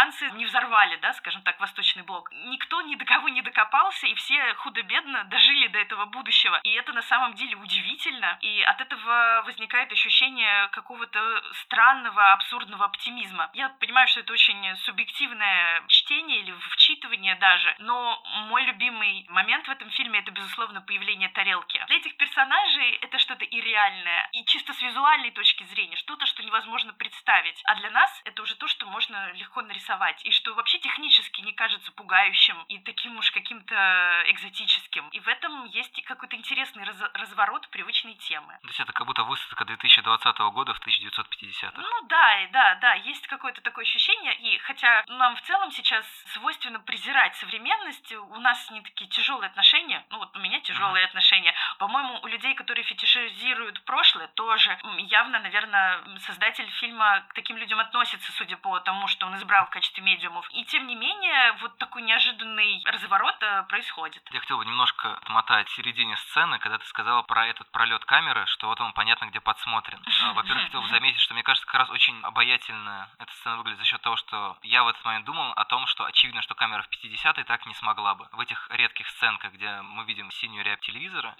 американцы 0.00 0.30
не 0.36 0.46
взорвали, 0.46 0.96
да, 0.96 1.12
скажем 1.14 1.42
так, 1.42 1.60
Восточный 1.60 2.02
блок. 2.02 2.30
Никто 2.32 2.80
ни 2.82 2.94
до 2.94 3.04
кого 3.04 3.28
не 3.28 3.42
докопался, 3.42 4.06
и 4.06 4.14
все 4.14 4.54
худо-бедно 4.54 5.24
дожили 5.24 5.66
до 5.68 5.78
этого 5.78 6.06
будущего. 6.06 6.60
И 6.64 6.70
это 6.72 6.92
на 6.92 7.02
самом 7.02 7.34
деле 7.34 7.56
удивительно, 7.56 8.38
и 8.40 8.62
от 8.62 8.80
этого 8.80 9.42
возникает 9.44 9.92
ощущение 9.92 10.68
какого-то 10.68 11.20
странного, 11.54 12.32
абсурдного 12.32 12.86
оптимизма. 12.86 13.50
Я 13.54 13.68
понимаю, 13.80 14.08
что 14.08 14.20
это 14.20 14.32
очень 14.32 14.76
субъективное 14.76 15.82
чтение 15.88 16.40
или 16.40 16.52
вчитывание 16.70 17.34
даже, 17.36 17.74
но 17.78 18.22
мой 18.48 18.64
любимый 18.64 19.26
момент 19.28 19.66
в 19.66 19.70
этом 19.70 19.90
фильме 19.90 20.20
это, 20.20 20.30
безусловно, 20.30 20.80
появление 20.80 21.28
тарелки. 21.28 21.82
Для 21.88 21.96
этих 21.96 22.16
персонажей 22.16 22.92
это 23.02 23.18
что-то 23.18 23.44
ирреальное, 23.44 24.28
и 24.32 24.44
чисто 24.44 24.72
с 24.72 24.82
визуальной 24.82 25.30
точки 25.30 25.64
зрения, 25.64 25.96
что-то, 25.96 26.26
что 26.26 26.42
невозможно 26.42 26.92
представить. 26.92 27.60
А 27.64 27.74
для 27.74 27.90
нас 27.90 28.20
это 28.24 28.42
уже 28.42 28.54
то, 28.54 28.66
что 28.66 28.86
можно 28.86 29.32
легко 29.32 29.62
нарисовать, 29.62 29.89
и 30.24 30.30
что 30.30 30.54
вообще 30.54 30.78
технически 30.78 31.40
не 31.42 31.52
кажется 31.52 31.92
пугающим 31.92 32.56
и 32.68 32.78
таким 32.78 33.18
уж 33.18 33.30
каким-то 33.30 34.22
экзотическим. 34.26 35.08
И 35.08 35.20
в 35.20 35.28
этом 35.28 35.64
есть 35.66 36.02
какой-то 36.04 36.36
интересный 36.36 36.84
раз 36.84 36.96
разворот 37.14 37.68
привычной 37.68 38.14
темы. 38.14 38.58
То 38.62 38.68
есть 38.68 38.80
это 38.80 38.92
как 38.92 39.06
будто 39.06 39.24
высадка 39.24 39.64
2020 39.64 40.38
года 40.52 40.74
в 40.74 40.80
1950-х. 40.86 41.72
Ну 41.76 42.06
да, 42.08 42.48
да, 42.52 42.74
да, 42.76 42.94
есть 42.94 43.26
какое-то 43.26 43.60
такое 43.62 43.84
ощущение, 43.84 44.34
и 44.36 44.58
хотя 44.58 45.04
нам 45.08 45.36
в 45.36 45.42
целом 45.42 45.70
сейчас 45.72 46.06
свойственно 46.32 46.80
презирать 46.80 47.34
современность, 47.36 48.12
у 48.12 48.38
нас 48.38 48.70
не 48.70 48.80
такие 48.82 49.08
тяжелые 49.10 49.48
отношения, 49.48 50.04
ну 50.10 50.18
вот 50.18 50.36
у 50.36 50.40
меня 50.40 50.60
тяжелые 50.60 51.04
uh-huh. 51.04 51.08
отношения, 51.08 51.54
по-моему, 51.78 52.20
у 52.22 52.26
людей, 52.26 52.54
которые 52.54 52.84
фетишизируют 52.84 53.82
прошлое, 53.84 54.28
тоже 54.28 54.78
явно, 54.98 55.40
наверное, 55.40 56.00
создатель 56.18 56.68
фильма 56.80 57.24
к 57.28 57.34
таким 57.34 57.56
людям 57.56 57.80
относится, 57.80 58.32
судя 58.32 58.56
по 58.56 58.78
тому, 58.80 59.06
что 59.08 59.26
он 59.26 59.36
избрал 59.36 59.66
в 59.66 59.70
качестве 59.80 60.04
медиумов. 60.04 60.46
И 60.52 60.62
тем 60.66 60.86
не 60.86 60.94
менее, 60.94 61.52
вот 61.62 61.78
такой 61.78 62.02
неожиданный 62.02 62.82
разворот 62.84 63.36
э, 63.40 63.62
происходит. 63.62 64.22
Я 64.30 64.40
хотел 64.40 64.58
бы 64.58 64.66
немножко 64.66 65.14
отмотать 65.14 65.68
в 65.68 65.74
середине 65.74 66.16
сцены, 66.18 66.58
когда 66.58 66.76
ты 66.76 66.84
сказала 66.84 67.22
про 67.22 67.46
этот 67.46 67.70
пролет 67.70 68.04
камеры, 68.04 68.44
что 68.44 68.68
вот 68.68 68.78
он 68.82 68.92
понятно 68.92 69.24
где 69.26 69.40
подсмотрен. 69.40 69.98
А, 70.22 70.32
во-первых, 70.34 70.64
хотел 70.64 70.82
бы 70.82 70.88
заметить, 70.88 71.20
что 71.20 71.32
мне 71.32 71.42
кажется, 71.42 71.66
как 71.66 71.80
раз 71.80 71.90
очень 71.90 72.20
обаятельно 72.22 73.08
эта 73.18 73.32
сцена 73.32 73.56
выглядит 73.56 73.78
за 73.78 73.86
счет 73.86 74.02
того, 74.02 74.16
что 74.16 74.58
я 74.62 74.84
в 74.84 74.88
этот 74.88 75.02
момент 75.02 75.24
думал 75.24 75.50
о 75.52 75.64
том, 75.64 75.86
что 75.86 76.04
очевидно, 76.04 76.42
что 76.42 76.54
камера 76.54 76.82
в 76.82 76.90
50-й 76.90 77.44
так 77.44 77.64
не 77.64 77.72
смогла 77.72 78.14
бы. 78.14 78.28
В 78.32 78.40
этих 78.40 78.68
редких 78.70 79.08
сценках, 79.08 79.52
где 79.54 79.80
мы 79.80 80.04
видим 80.04 80.30
синюю 80.30 80.62
рябь 80.62 80.80
телевизора, 80.80 81.34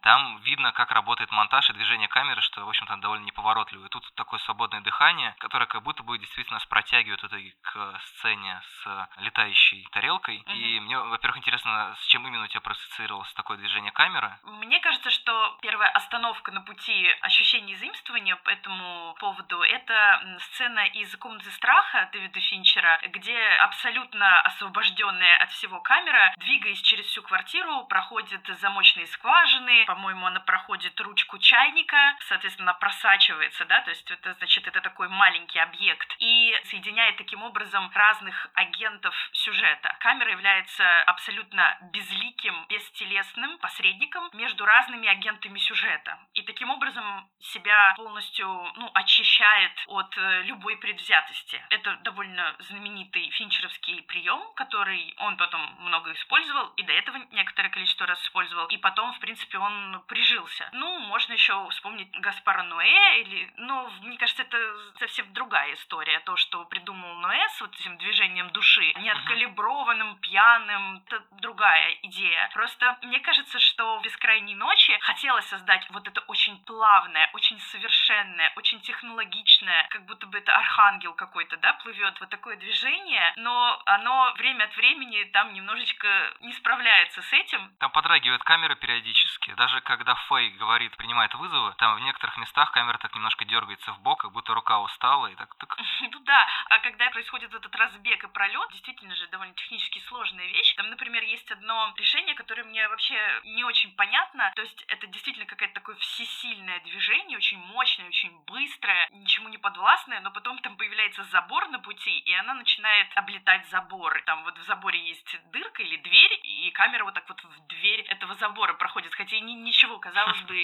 там 0.00 0.38
видно, 0.38 0.72
как 0.72 0.90
работает 0.90 1.30
монтаж 1.30 1.70
и 1.70 1.72
движение 1.74 2.08
камеры, 2.08 2.40
что, 2.40 2.64
в 2.64 2.68
общем-то, 2.68 2.96
довольно 2.96 3.24
неповоротливо. 3.24 3.86
И 3.86 3.88
тут 3.88 4.04
такое 4.16 4.40
свободное 4.40 4.80
дыхание, 4.80 5.36
которое 5.38 5.66
как 5.66 5.82
будто 5.82 6.02
бы 6.02 6.18
действительно 6.18 6.56
нас 6.56 6.66
протягивает 6.66 7.22
в 7.22 7.26
итоге 7.26 7.54
к 7.62 7.73
сцене 8.06 8.60
с 8.62 9.08
летающей 9.18 9.86
тарелкой. 9.92 10.44
И 10.46 10.80
мне, 10.80 10.98
во-первых, 10.98 11.38
интересно, 11.38 11.94
с 12.00 12.06
чем 12.06 12.26
именно 12.26 12.44
у 12.44 12.46
тебя 12.46 12.60
проассоциировалось 12.60 13.32
такое 13.34 13.56
движение 13.56 13.92
камеры? 13.92 14.32
Мне 14.44 14.80
кажется, 14.80 15.10
что 15.10 15.58
первая 15.60 15.90
остановка 15.90 16.52
на 16.52 16.60
пути 16.60 17.08
ощущения 17.20 17.76
заимствования 17.76 18.36
по 18.36 18.50
этому 18.50 19.16
поводу— 19.18 19.62
это 19.62 20.38
сцена 20.40 20.86
из 20.86 21.14
«Комнаты 21.16 21.50
страха» 21.50 22.08
Дэвида 22.12 22.40
Финчера, 22.40 23.00
где 23.08 23.36
абсолютно 23.60 24.40
освобожденная 24.42 25.38
от 25.38 25.50
всего 25.50 25.80
камера, 25.80 26.34
двигаясь 26.38 26.80
через 26.82 27.06
всю 27.06 27.22
квартиру, 27.22 27.86
проходит 27.86 28.46
замочные 28.60 29.06
скважины, 29.08 29.84
по-моему, 29.86 30.26
она 30.26 30.40
проходит 30.40 31.00
ручку 31.00 31.38
чайника, 31.38 32.16
соответственно, 32.20 32.70
она 32.70 32.78
просачивается, 32.78 33.64
да, 33.64 33.80
то 33.82 33.90
есть 33.90 34.10
это, 34.10 34.32
значит, 34.34 34.66
это 34.66 34.80
такой 34.80 35.08
маленький 35.08 35.58
объект, 35.58 36.14
и 36.18 36.54
соединяет 36.64 37.16
таким 37.16 37.42
образом 37.42 37.63
разных 37.94 38.48
агентов 38.54 39.14
сюжета. 39.32 39.96
Камера 40.00 40.30
является 40.30 40.84
абсолютно 41.02 41.78
безликим, 41.92 42.66
бестелесным 42.68 43.58
посредником 43.58 44.28
между 44.32 44.64
разными 44.64 45.08
агентами 45.08 45.58
сюжета. 45.58 46.18
И 46.34 46.42
таким 46.42 46.70
образом 46.70 47.28
себя 47.40 47.94
полностью 47.96 48.46
ну, 48.76 48.90
очищает 48.94 49.72
от 49.86 50.16
э, 50.16 50.42
любой 50.42 50.76
предвзятости. 50.76 51.62
Это 51.70 51.96
довольно 52.02 52.56
знаменитый 52.58 53.30
финчеровский 53.30 54.02
прием, 54.02 54.42
который 54.54 55.14
он 55.18 55.36
потом 55.36 55.60
много 55.80 56.12
использовал, 56.12 56.68
и 56.76 56.82
до 56.82 56.92
этого 56.92 57.16
некоторое 57.32 57.68
количество 57.68 58.06
раз 58.06 58.22
использовал. 58.22 58.66
И 58.66 58.76
потом, 58.78 59.12
в 59.12 59.20
принципе, 59.20 59.58
он 59.58 60.02
прижился. 60.08 60.68
Ну, 60.72 60.98
можно 61.00 61.32
еще 61.32 61.68
вспомнить 61.70 62.10
Гаспара 62.20 62.62
Ноэ, 62.62 63.20
или, 63.22 63.52
ну, 63.56 63.88
мне 64.02 64.16
кажется, 64.18 64.42
это 64.42 64.58
совсем 64.98 65.32
другая 65.32 65.74
история. 65.74 66.20
То, 66.20 66.36
что 66.36 66.64
придумал 66.64 67.14
Ноэ 67.16 67.48
с 67.56 67.60
вот 67.60 67.74
этим 67.74 67.96
движением 67.98 68.50
души, 68.50 68.92
не 68.96 69.10
откалиброванным, 69.10 70.16
пьяным, 70.16 71.02
это 71.06 71.22
другая 71.40 71.96
идея. 72.02 72.50
Просто 72.52 72.98
мне 73.02 73.20
кажется, 73.20 73.60
что 73.60 73.98
в 73.98 74.02
«Бескрайней 74.02 74.54
ночи» 74.54 74.96
хотелось 75.00 75.46
создать 75.46 75.86
вот 75.90 76.06
это 76.08 76.20
очень 76.22 76.58
плавное, 76.64 77.30
очень 77.32 77.60
совершенное, 77.60 78.52
очень 78.56 78.80
технологичное, 78.80 79.86
как 79.90 80.04
будто 80.06 80.26
бы 80.26 80.38
это 80.38 80.54
архангел 80.54 81.14
какой-то, 81.14 81.56
да, 81.58 81.74
плывет, 81.74 82.18
вот 82.20 82.28
такое 82.30 82.56
движение, 82.56 83.32
но 83.36 83.80
оно 83.86 84.32
время 84.36 84.64
от 84.64 84.76
времени 84.76 85.24
там 85.32 85.52
немножечко 85.52 86.08
не 86.40 86.52
справляется 86.52 87.22
с 87.22 87.32
этим, 87.32 87.70
Там 87.78 87.90
подрагивает 87.90 88.42
камера 88.42 88.74
периодически. 88.74 89.54
Даже 89.54 89.80
когда 89.82 90.14
Фэй 90.14 90.50
говорит, 90.50 90.96
принимает 90.96 91.34
вызовы, 91.34 91.74
там 91.78 91.96
в 91.96 92.00
некоторых 92.00 92.36
местах 92.38 92.72
камера 92.72 92.98
так 92.98 93.14
немножко 93.14 93.44
дергается 93.44 93.92
в 93.92 94.00
бок, 94.00 94.22
как 94.22 94.32
будто 94.32 94.54
рука 94.54 94.80
устала, 94.80 95.26
и 95.28 95.34
так, 95.36 95.54
так. 95.56 95.76
Ну 96.00 96.18
да, 96.20 96.46
а 96.68 96.78
когда 96.78 97.10
происходит 97.10 97.43
этот 97.52 97.74
разбег 97.76 98.22
и 98.24 98.28
пролет, 98.28 98.70
действительно 98.72 99.14
же 99.14 99.26
довольно 99.28 99.54
технически 99.54 99.98
сложная 100.06 100.46
вещь. 100.46 100.74
Там, 100.76 100.88
например, 100.90 101.22
есть 101.24 101.50
одно 101.50 101.92
решение, 101.96 102.34
которое 102.34 102.64
мне 102.64 102.86
вообще 102.88 103.16
не 103.44 103.64
очень 103.64 103.92
понятно. 103.96 104.52
То 104.54 104.62
есть 104.62 104.84
это 104.88 105.06
действительно 105.06 105.46
какое-то 105.46 105.74
такое 105.74 105.96
всесильное 105.96 106.80
движение, 106.80 107.36
очень 107.36 107.58
мощное, 107.58 108.06
очень 108.06 108.30
быстрое, 108.46 109.08
ничему 109.10 109.48
не 109.48 109.58
подвластное, 109.58 110.20
но 110.20 110.30
потом 110.30 110.58
там 110.60 110.76
появляется 110.76 111.24
забор 111.24 111.68
на 111.68 111.78
пути, 111.78 112.18
и 112.20 112.32
она 112.34 112.54
начинает 112.54 113.08
облетать 113.16 113.66
забор. 113.68 114.22
Там 114.26 114.44
вот 114.44 114.56
в 114.58 114.62
заборе 114.62 114.98
есть 115.00 115.36
дырка 115.50 115.82
или 115.82 115.96
дверь, 115.96 116.40
и 116.42 116.70
камера 116.70 117.04
вот 117.04 117.14
так 117.14 117.28
вот 117.28 117.42
в 117.42 117.66
дверь 117.66 118.02
этого 118.02 118.34
забора 118.34 118.74
проходит. 118.74 119.14
Хотя 119.14 119.38
ни- 119.40 119.52
ничего, 119.52 119.98
казалось 119.98 120.40
бы, 120.42 120.54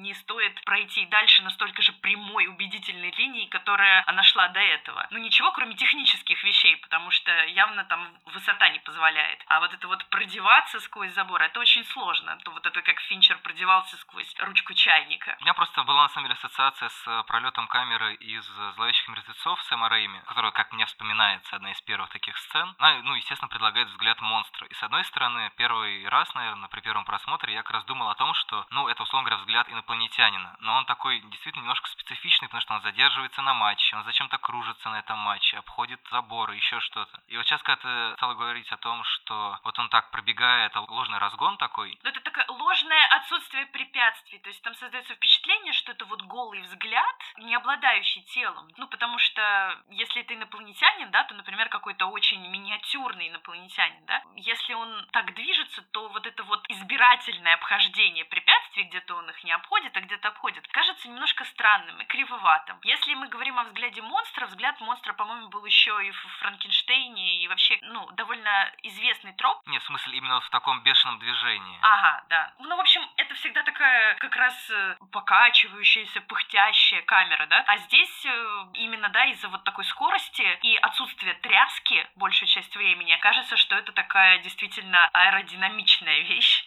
не 0.00 0.14
стоит 0.14 0.62
пройти 0.64 1.06
дальше 1.06 1.42
настолько 1.42 1.82
же 1.82 1.92
прямой, 1.92 2.46
убедительной 2.46 3.10
линии, 3.12 3.46
которая 3.46 4.04
она 4.06 4.22
шла 4.22 4.48
до 4.48 4.60
этого. 4.60 5.06
Ну 5.10 5.18
ничего, 5.18 5.52
кроме 5.52 5.74
технических 6.20 6.44
вещей, 6.44 6.76
потому 6.76 7.10
что 7.10 7.32
явно 7.46 7.84
там 7.84 8.08
высота 8.26 8.68
не 8.70 8.78
позволяет. 8.80 9.42
А 9.46 9.60
вот 9.60 9.72
это 9.72 9.88
вот 9.88 10.04
продеваться 10.10 10.80
сквозь 10.80 11.12
забор, 11.12 11.42
это 11.42 11.60
очень 11.60 11.84
сложно. 11.84 12.36
То 12.44 12.50
вот 12.52 12.66
это 12.66 12.82
как 12.82 13.00
Финчер 13.00 13.38
продевался 13.38 13.96
сквозь 13.98 14.34
ручку 14.40 14.74
чайника. 14.74 15.36
У 15.40 15.42
меня 15.42 15.54
просто 15.54 15.82
была 15.84 16.02
на 16.02 16.08
самом 16.08 16.28
деле 16.28 16.38
ассоциация 16.38 16.88
с 16.88 17.08
э, 17.08 17.22
пролетом 17.26 17.66
камеры 17.68 18.14
из 18.14 18.48
э, 18.58 18.72
«Зловещих 18.76 19.08
мертвецов» 19.08 19.62
Сэма 19.64 19.88
Рэйми, 19.88 20.20
которая, 20.26 20.52
как 20.52 20.72
мне 20.72 20.86
вспоминается, 20.86 21.56
одна 21.56 21.72
из 21.72 21.80
первых 21.82 22.10
таких 22.10 22.36
сцен. 22.38 22.74
Она, 22.78 23.02
ну, 23.02 23.14
естественно, 23.14 23.48
предлагает 23.48 23.88
взгляд 23.88 24.20
монстра. 24.20 24.66
И 24.66 24.74
с 24.74 24.82
одной 24.82 25.04
стороны, 25.04 25.50
первый 25.56 26.06
раз, 26.08 26.34
наверное, 26.34 26.68
при 26.68 26.80
первом 26.80 27.04
просмотре 27.04 27.54
я 27.54 27.62
как 27.62 27.72
раз 27.72 27.84
думал 27.84 28.08
о 28.08 28.14
том, 28.14 28.34
что, 28.34 28.66
ну, 28.70 28.88
это, 28.88 29.02
условно 29.02 29.28
говоря, 29.28 29.42
взгляд 29.42 29.68
инопланетянина. 29.68 30.56
Но 30.60 30.76
он 30.76 30.84
такой 30.84 31.20
действительно 31.20 31.62
немножко 31.62 31.88
специфичный, 31.88 32.48
потому 32.48 32.60
что 32.60 32.74
он 32.74 32.82
задерживается 32.82 33.42
на 33.42 33.54
матче, 33.54 33.96
он 33.96 34.04
зачем-то 34.04 34.38
кружится 34.38 34.90
на 34.90 34.98
этом 34.98 35.18
матче, 35.18 35.58
обходит 35.58 36.00
заборы, 36.10 36.56
еще 36.56 36.80
что-то. 36.80 37.20
И 37.28 37.36
вот 37.36 37.46
сейчас, 37.46 37.62
когда 37.62 37.82
ты 37.82 38.16
стала 38.16 38.34
говорить 38.34 38.70
о 38.72 38.76
том, 38.76 39.02
что 39.04 39.58
вот 39.64 39.78
он 39.78 39.88
так 39.88 40.10
пробегает, 40.10 40.74
а 40.74 40.80
ложный 40.82 41.18
разгон 41.18 41.56
такой, 41.56 41.98
Но 42.02 42.10
это 42.10 42.20
такое 42.20 42.44
ложное 42.48 43.06
отсутствие 43.16 43.66
препятствий. 43.66 44.38
То 44.38 44.48
есть 44.48 44.62
там 44.62 44.74
создается 44.74 45.14
впечатление, 45.14 45.72
что 45.72 45.92
это 45.92 46.04
вот 46.04 46.22
голый 46.22 46.60
взгляд, 46.62 47.16
не 47.38 47.54
обладающий 47.54 48.22
телом. 48.22 48.68
Ну, 48.76 48.86
потому 48.88 49.18
что 49.18 49.82
если 49.90 50.22
это 50.22 50.34
инопланетянин, 50.34 51.10
да, 51.10 51.24
то, 51.24 51.34
например, 51.34 51.68
какой-то 51.68 52.06
очень 52.06 52.46
миниатюрный 52.48 53.28
инопланетянин, 53.28 54.04
да, 54.06 54.22
если 54.36 54.74
он 54.74 55.06
так 55.12 55.34
движется, 55.34 55.82
то 55.92 56.08
вот 56.08 56.26
это 56.26 56.42
вот 56.44 56.64
избирательное 56.68 57.54
обхождение 57.54 58.24
препятствий, 58.24 58.84
где-то 58.84 59.14
он 59.14 59.28
их 59.30 59.44
не 59.44 59.52
обходит, 59.52 59.96
а 59.96 60.00
где-то 60.00 60.28
обходит, 60.28 60.66
кажется 60.68 61.08
немножко 61.08 61.44
странным 61.44 62.00
и 62.00 62.04
кривоватым. 62.04 62.78
Если 62.82 63.14
мы 63.14 63.28
говорим 63.28 63.58
о 63.58 63.64
взгляде 63.64 64.02
монстра, 64.02 64.46
взгляд 64.46 64.80
монстра, 64.80 65.12
по-моему, 65.12 65.48
был 65.48 65.64
еще 65.64 65.99
и 66.00 66.10
в 66.10 66.26
Франкенштейне, 66.40 67.42
и 67.42 67.48
вообще, 67.48 67.78
ну, 67.82 68.08
довольно 68.12 68.72
известный 68.82 69.32
троп, 69.34 69.60
нет, 69.66 69.82
в 69.82 69.86
смысле 69.86 70.18
именно 70.18 70.34
вот 70.34 70.44
в 70.44 70.50
таком 70.50 70.82
бешеном 70.82 71.18
движении. 71.18 71.78
Ага, 71.82 72.24
да. 72.28 72.52
Ну, 72.58 72.76
в 72.76 72.80
общем, 72.80 73.02
это 73.16 73.34
всегда 73.34 73.62
такая 73.62 74.14
как 74.16 74.34
раз 74.36 74.70
э, 74.70 74.96
покачивающаяся, 75.12 76.20
пыхтящая 76.22 77.02
камера, 77.02 77.46
да? 77.46 77.64
А 77.66 77.78
здесь 77.78 78.26
э, 78.26 78.64
именно, 78.74 79.08
да, 79.10 79.24
из-за 79.26 79.48
вот 79.48 79.64
такой 79.64 79.84
скорости 79.84 80.42
и 80.62 80.76
отсутствия 80.76 81.34
тряски 81.34 82.06
большую 82.16 82.48
часть 82.48 82.74
времени, 82.76 83.16
кажется, 83.20 83.56
что 83.56 83.76
это 83.76 83.92
такая 83.92 84.38
действительно 84.38 85.08
аэродинамичная 85.12 86.20
вещь. 86.30 86.64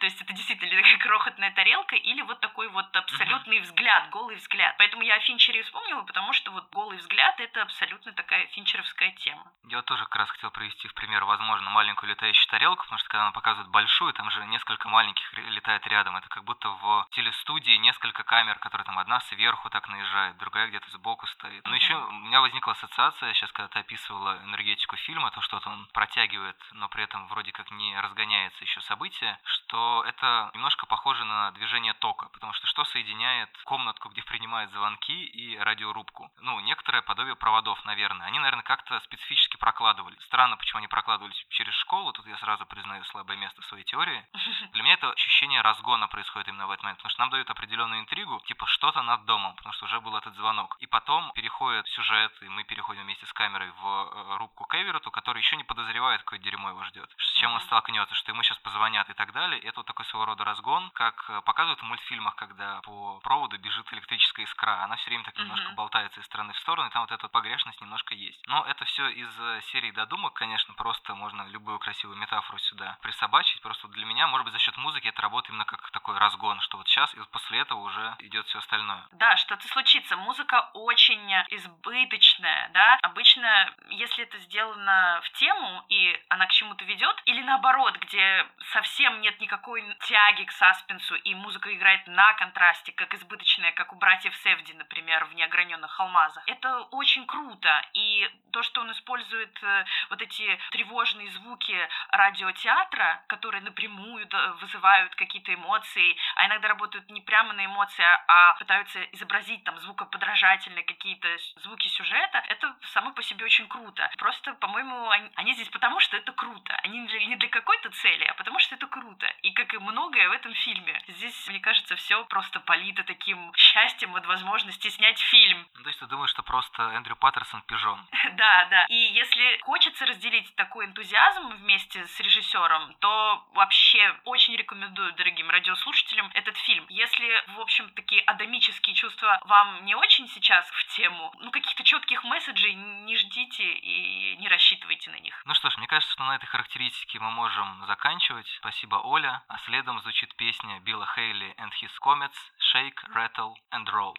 То 0.00 0.06
есть 0.06 0.20
это 0.20 0.32
действительно 0.32 0.82
такая 0.82 0.98
крохотная 0.98 1.50
тарелка 1.52 1.96
или 1.96 2.22
вот 2.22 2.40
такой 2.40 2.68
вот 2.68 2.94
абсолютный 2.96 3.60
взгляд, 3.60 4.10
голый 4.10 4.36
взгляд. 4.36 4.74
Поэтому 4.78 5.02
я 5.02 5.16
о 5.16 5.20
Финчере 5.20 5.62
вспомнила, 5.62 6.02
потому 6.02 6.32
что 6.32 6.50
вот 6.50 6.68
голый 6.70 6.98
взгляд— 6.98 7.38
это 7.40 7.62
абсолютно 7.62 8.12
такая 8.12 8.46
финчеровская 8.68 9.12
тема. 9.24 9.52
Я 9.70 9.82
тоже 9.82 10.04
как 10.04 10.16
раз 10.16 10.30
хотел 10.30 10.50
привести 10.50 10.88
в 10.88 10.94
пример, 10.94 11.24
возможно, 11.24 11.70
маленькую 11.70 12.10
летающую 12.10 12.48
тарелку, 12.50 12.84
потому 12.84 12.98
что 12.98 13.08
когда 13.08 13.24
она 13.24 13.32
показывает 13.32 13.70
большую, 13.70 14.12
там 14.12 14.30
же 14.30 14.44
несколько 14.46 14.88
маленьких 14.88 15.32
летает 15.34 15.86
рядом. 15.86 16.16
Это 16.16 16.28
как 16.28 16.44
будто 16.44 16.68
в 16.68 17.06
телестудии 17.10 17.76
несколько 17.76 18.24
камер, 18.24 18.58
которые 18.58 18.84
там 18.84 18.98
одна 18.98 19.20
сверху 19.20 19.68
так 19.70 19.88
наезжает, 19.88 20.36
другая 20.38 20.68
где-то 20.68 20.90
сбоку 20.90 21.26
стоит. 21.26 21.66
Но 21.66 21.74
еще 21.74 21.96
у 21.96 22.12
меня 22.12 22.40
возникла 22.40 22.72
ассоциация, 22.72 23.32
сейчас 23.34 23.52
когда 23.52 23.68
ты 23.68 23.80
описывала 23.80 24.38
энергетику 24.44 24.96
фильма, 24.96 25.30
то, 25.30 25.40
что 25.42 25.56
вот 25.56 25.66
он 25.66 25.86
протягивает, 25.92 26.56
но 26.72 26.88
при 26.88 27.04
этом 27.04 27.26
вроде 27.28 27.52
как 27.52 27.70
не 27.70 27.98
разгоняется 28.00 28.64
еще 28.64 28.80
событие, 28.82 29.38
что 29.44 30.04
это 30.06 30.50
немножко 30.54 30.86
похоже 30.86 31.24
на 31.24 31.50
движение 31.52 31.92
тока, 31.94 32.28
потому 32.30 32.52
что 32.54 32.66
что 32.66 32.84
соединяет 32.84 33.50
комнатку, 33.64 34.08
где 34.08 34.22
принимают 34.22 34.72
звонки, 34.72 35.24
и 35.24 35.58
радиорубку? 35.58 36.30
Ну, 36.40 36.58
некоторое 36.60 37.02
подобие 37.02 37.36
проводов, 37.36 37.84
наверное. 37.84 38.26
Они, 38.26 38.38
наверное, 38.48 38.64
как-то 38.64 38.98
специфически 39.00 39.56
прокладывались. 39.58 40.20
Странно, 40.22 40.56
почему 40.56 40.78
они 40.78 40.88
прокладывались 40.88 41.36
через 41.50 41.74
школу, 41.74 42.12
тут 42.12 42.26
я 42.26 42.38
сразу 42.38 42.64
признаю 42.64 43.04
слабое 43.04 43.36
место 43.36 43.60
своей 43.62 43.84
теории. 43.84 44.26
Для 44.72 44.82
меня 44.82 44.94
это 44.94 45.12
ощущение 45.12 45.60
разгона 45.60 46.08
происходит 46.08 46.48
именно 46.48 46.66
в 46.66 46.70
этот 46.70 46.82
момент, 46.82 46.98
потому 46.98 47.10
что 47.10 47.20
нам 47.20 47.30
дают 47.30 47.50
определенную 47.50 48.00
интригу, 48.00 48.40
типа 48.46 48.66
что-то 48.66 49.02
над 49.02 49.26
домом, 49.26 49.54
потому 49.56 49.74
что 49.74 49.84
уже 49.84 50.00
был 50.00 50.16
этот 50.16 50.34
звонок. 50.34 50.76
И 50.80 50.86
потом 50.86 51.30
переходит 51.32 51.86
сюжет, 51.88 52.32
и 52.40 52.48
мы 52.48 52.64
переходим 52.64 53.02
вместе 53.02 53.26
с 53.26 53.32
камерой 53.34 53.70
в 53.70 53.84
э, 53.84 54.36
рубку 54.38 54.64
к 54.64 54.74
Эверету, 54.74 55.10
который 55.10 55.42
еще 55.42 55.56
не 55.56 55.64
подозревает, 55.64 56.22
какое 56.22 56.38
дерьмо 56.38 56.70
его 56.70 56.82
ждет, 56.84 57.14
с 57.18 57.32
чем 57.38 57.52
он 57.52 57.60
столкнется, 57.60 58.14
что 58.14 58.32
ему 58.32 58.42
сейчас 58.42 58.58
позвонят 58.58 59.10
и 59.10 59.14
так 59.14 59.32
далее. 59.32 59.60
И 59.60 59.66
это 59.66 59.80
вот 59.80 59.86
такой 59.86 60.06
своего 60.06 60.24
рода 60.24 60.44
разгон, 60.44 60.90
как 60.94 61.28
э, 61.28 61.42
показывают 61.42 61.80
в 61.80 61.84
мультфильмах, 61.84 62.34
когда 62.36 62.80
по 62.80 63.20
проводу 63.20 63.58
бежит 63.58 63.92
электрическая 63.92 64.46
искра. 64.46 64.84
Она 64.84 64.96
все 64.96 65.10
время 65.10 65.24
так 65.24 65.36
немножко 65.36 65.70
болтается 65.72 66.20
из 66.20 66.26
стороны 66.26 66.54
в 66.54 66.58
сторону, 66.58 66.88
и 66.88 66.92
там 66.92 67.02
вот 67.02 67.12
эта 67.12 67.28
погрешность 67.28 67.80
немножко 67.80 68.14
есть. 68.14 68.37
Но 68.46 68.64
это 68.64 68.84
все 68.84 69.08
из 69.08 69.28
э, 69.40 69.60
серии 69.72 69.90
додумок, 69.90 70.34
конечно, 70.34 70.74
просто 70.74 71.14
можно 71.14 71.46
любую 71.48 71.78
красивую 71.78 72.18
метафору 72.18 72.58
сюда 72.58 72.96
присобачить. 73.02 73.60
Просто 73.60 73.88
для 73.88 74.06
меня, 74.06 74.26
может 74.26 74.44
быть, 74.44 74.52
за 74.54 74.58
счет 74.58 74.76
музыки 74.76 75.08
это 75.08 75.20
работает 75.22 75.50
именно 75.50 75.64
как 75.64 75.90
такой 75.90 76.16
разгон, 76.18 76.60
что 76.60 76.78
вот 76.78 76.88
сейчас 76.88 77.12
и 77.14 77.18
после 77.30 77.60
этого 77.60 77.80
уже 77.80 78.16
идет 78.20 78.46
все 78.46 78.58
остальное. 78.58 79.06
Да, 79.12 79.36
что-то 79.36 79.66
случится. 79.68 80.16
Музыка 80.16 80.70
очень 80.74 81.32
избыточная, 81.50 82.70
да. 82.72 82.98
Обычно, 83.02 83.74
если 83.90 84.24
это 84.24 84.38
сделано 84.38 85.20
в 85.24 85.30
тему, 85.32 85.84
и 85.88 86.18
она 86.28 86.46
к 86.46 86.52
чему-то 86.52 86.84
ведет, 86.84 87.20
или 87.26 87.42
наоборот, 87.42 87.96
где 87.98 88.46
совсем 88.72 89.20
нет 89.20 89.40
никакой 89.40 89.84
тяги 90.00 90.44
к 90.44 90.52
саспенсу, 90.52 91.14
и 91.16 91.34
музыка 91.34 91.74
играет 91.74 92.06
на 92.06 92.32
контрасте, 92.34 92.92
как 92.92 93.14
избыточная, 93.14 93.72
как 93.72 93.92
у 93.92 93.96
братьев 93.96 94.34
Севди, 94.36 94.72
например, 94.74 95.24
в 95.24 95.34
«Неограненных 95.34 95.98
алмазах». 96.00 96.42
Это 96.46 96.80
очень 96.90 97.26
круто, 97.26 97.82
и 97.92 98.27
то, 98.50 98.62
что 98.62 98.80
он 98.80 98.90
использует 98.92 99.62
э, 99.62 99.84
вот 100.10 100.22
эти 100.22 100.58
тревожные 100.70 101.30
звуки 101.30 101.76
радиотеатра, 102.10 103.22
которые 103.28 103.62
напрямую 103.62 104.28
вызывают 104.60 105.14
какие-то 105.14 105.54
эмоции, 105.54 106.16
а 106.36 106.46
иногда 106.46 106.68
работают 106.68 107.10
не 107.10 107.20
прямо 107.20 107.52
на 107.52 107.64
эмоции, 107.64 108.04
а 108.26 108.54
пытаются 108.54 109.02
изобразить 109.12 109.64
там 109.64 109.78
звукоподражательные 109.78 110.84
какие-то 110.84 111.28
звуки 111.56 111.88
сюжета, 111.88 112.42
это 112.48 112.74
само 112.92 113.12
по 113.12 113.22
себе 113.22 113.44
очень 113.44 113.68
круто. 113.68 114.10
Просто, 114.18 114.54
по-моему, 114.54 115.10
они, 115.10 115.30
они 115.36 115.52
здесь 115.54 115.68
потому, 115.68 116.00
что 116.00 116.16
это 116.16 116.32
круто. 116.32 116.74
Они 116.82 117.00
не 117.00 117.36
для 117.36 117.48
какой-то 117.48 117.90
цели, 117.90 118.24
а 118.24 118.34
потому 118.34 118.58
что 118.58 118.74
это 118.74 118.86
круто. 118.86 119.26
И 119.42 119.52
как 119.52 119.72
и 119.74 119.78
многое 119.78 120.28
в 120.28 120.32
этом 120.32 120.54
фильме. 120.54 121.00
Здесь, 121.08 121.48
мне 121.48 121.60
кажется, 121.60 121.96
все 121.96 122.24
просто 122.24 122.60
полито 122.60 123.04
таким 123.04 123.52
счастьем 123.54 124.14
от 124.16 124.26
возможности 124.26 124.88
снять 124.88 125.18
фильм. 125.18 125.66
Ну, 125.74 125.82
то 125.82 125.88
есть 125.88 126.00
ты 126.00 126.06
думаешь, 126.06 126.30
что 126.30 126.42
просто 126.42 126.82
Эндрю 126.94 127.16
Паттерсон 127.16 127.62
пижон? 127.62 128.06
Да, 128.36 128.66
да. 128.70 128.86
И 128.88 128.94
если 128.94 129.58
хочется 129.62 130.06
разделить 130.06 130.54
такой 130.56 130.86
энтузиазм 130.86 131.48
вместе 131.56 132.06
с 132.06 132.20
режиссером, 132.20 132.94
то 133.00 133.46
вообще 133.54 134.14
очень 134.24 134.56
рекомендую 134.56 135.12
дорогим 135.14 135.50
радиослушателям 135.50 136.30
этот 136.34 136.56
фильм. 136.58 136.86
Если, 136.88 137.44
в 137.56 137.60
общем, 137.60 137.88
такие 137.90 138.22
адамические 138.22 138.94
чувства 138.94 139.40
вам 139.44 139.84
не 139.84 139.94
очень 139.94 140.28
сейчас 140.28 140.68
в 140.70 140.96
тему, 140.96 141.32
ну, 141.40 141.50
каких-то 141.50 141.82
четких 141.82 142.24
месседжей 142.24 142.74
не 142.74 143.16
ждите 143.16 143.64
и 143.64 144.36
не 144.36 144.48
рассчитывайте 144.48 145.10
на 145.10 145.18
них. 145.18 145.40
Ну 145.44 145.54
что 145.54 145.70
ж, 145.70 145.78
мне 145.78 145.86
кажется, 145.86 146.12
что 146.12 146.24
на 146.24 146.36
этой 146.36 146.46
характеристике 146.46 147.18
мы 147.18 147.30
можем 147.30 147.84
заканчивать. 147.86 148.48
Спасибо, 148.58 148.96
Оля. 148.96 149.42
А 149.48 149.58
следом 149.58 150.00
звучит 150.00 150.34
песня 150.36 150.80
Билла 150.80 151.06
Хейли 151.14 151.54
and 151.58 151.72
His 151.82 151.92
Comets 152.02 152.36
«Shake, 152.72 152.98
Rattle 153.14 153.54
and 153.72 153.86
Roll». 153.86 154.14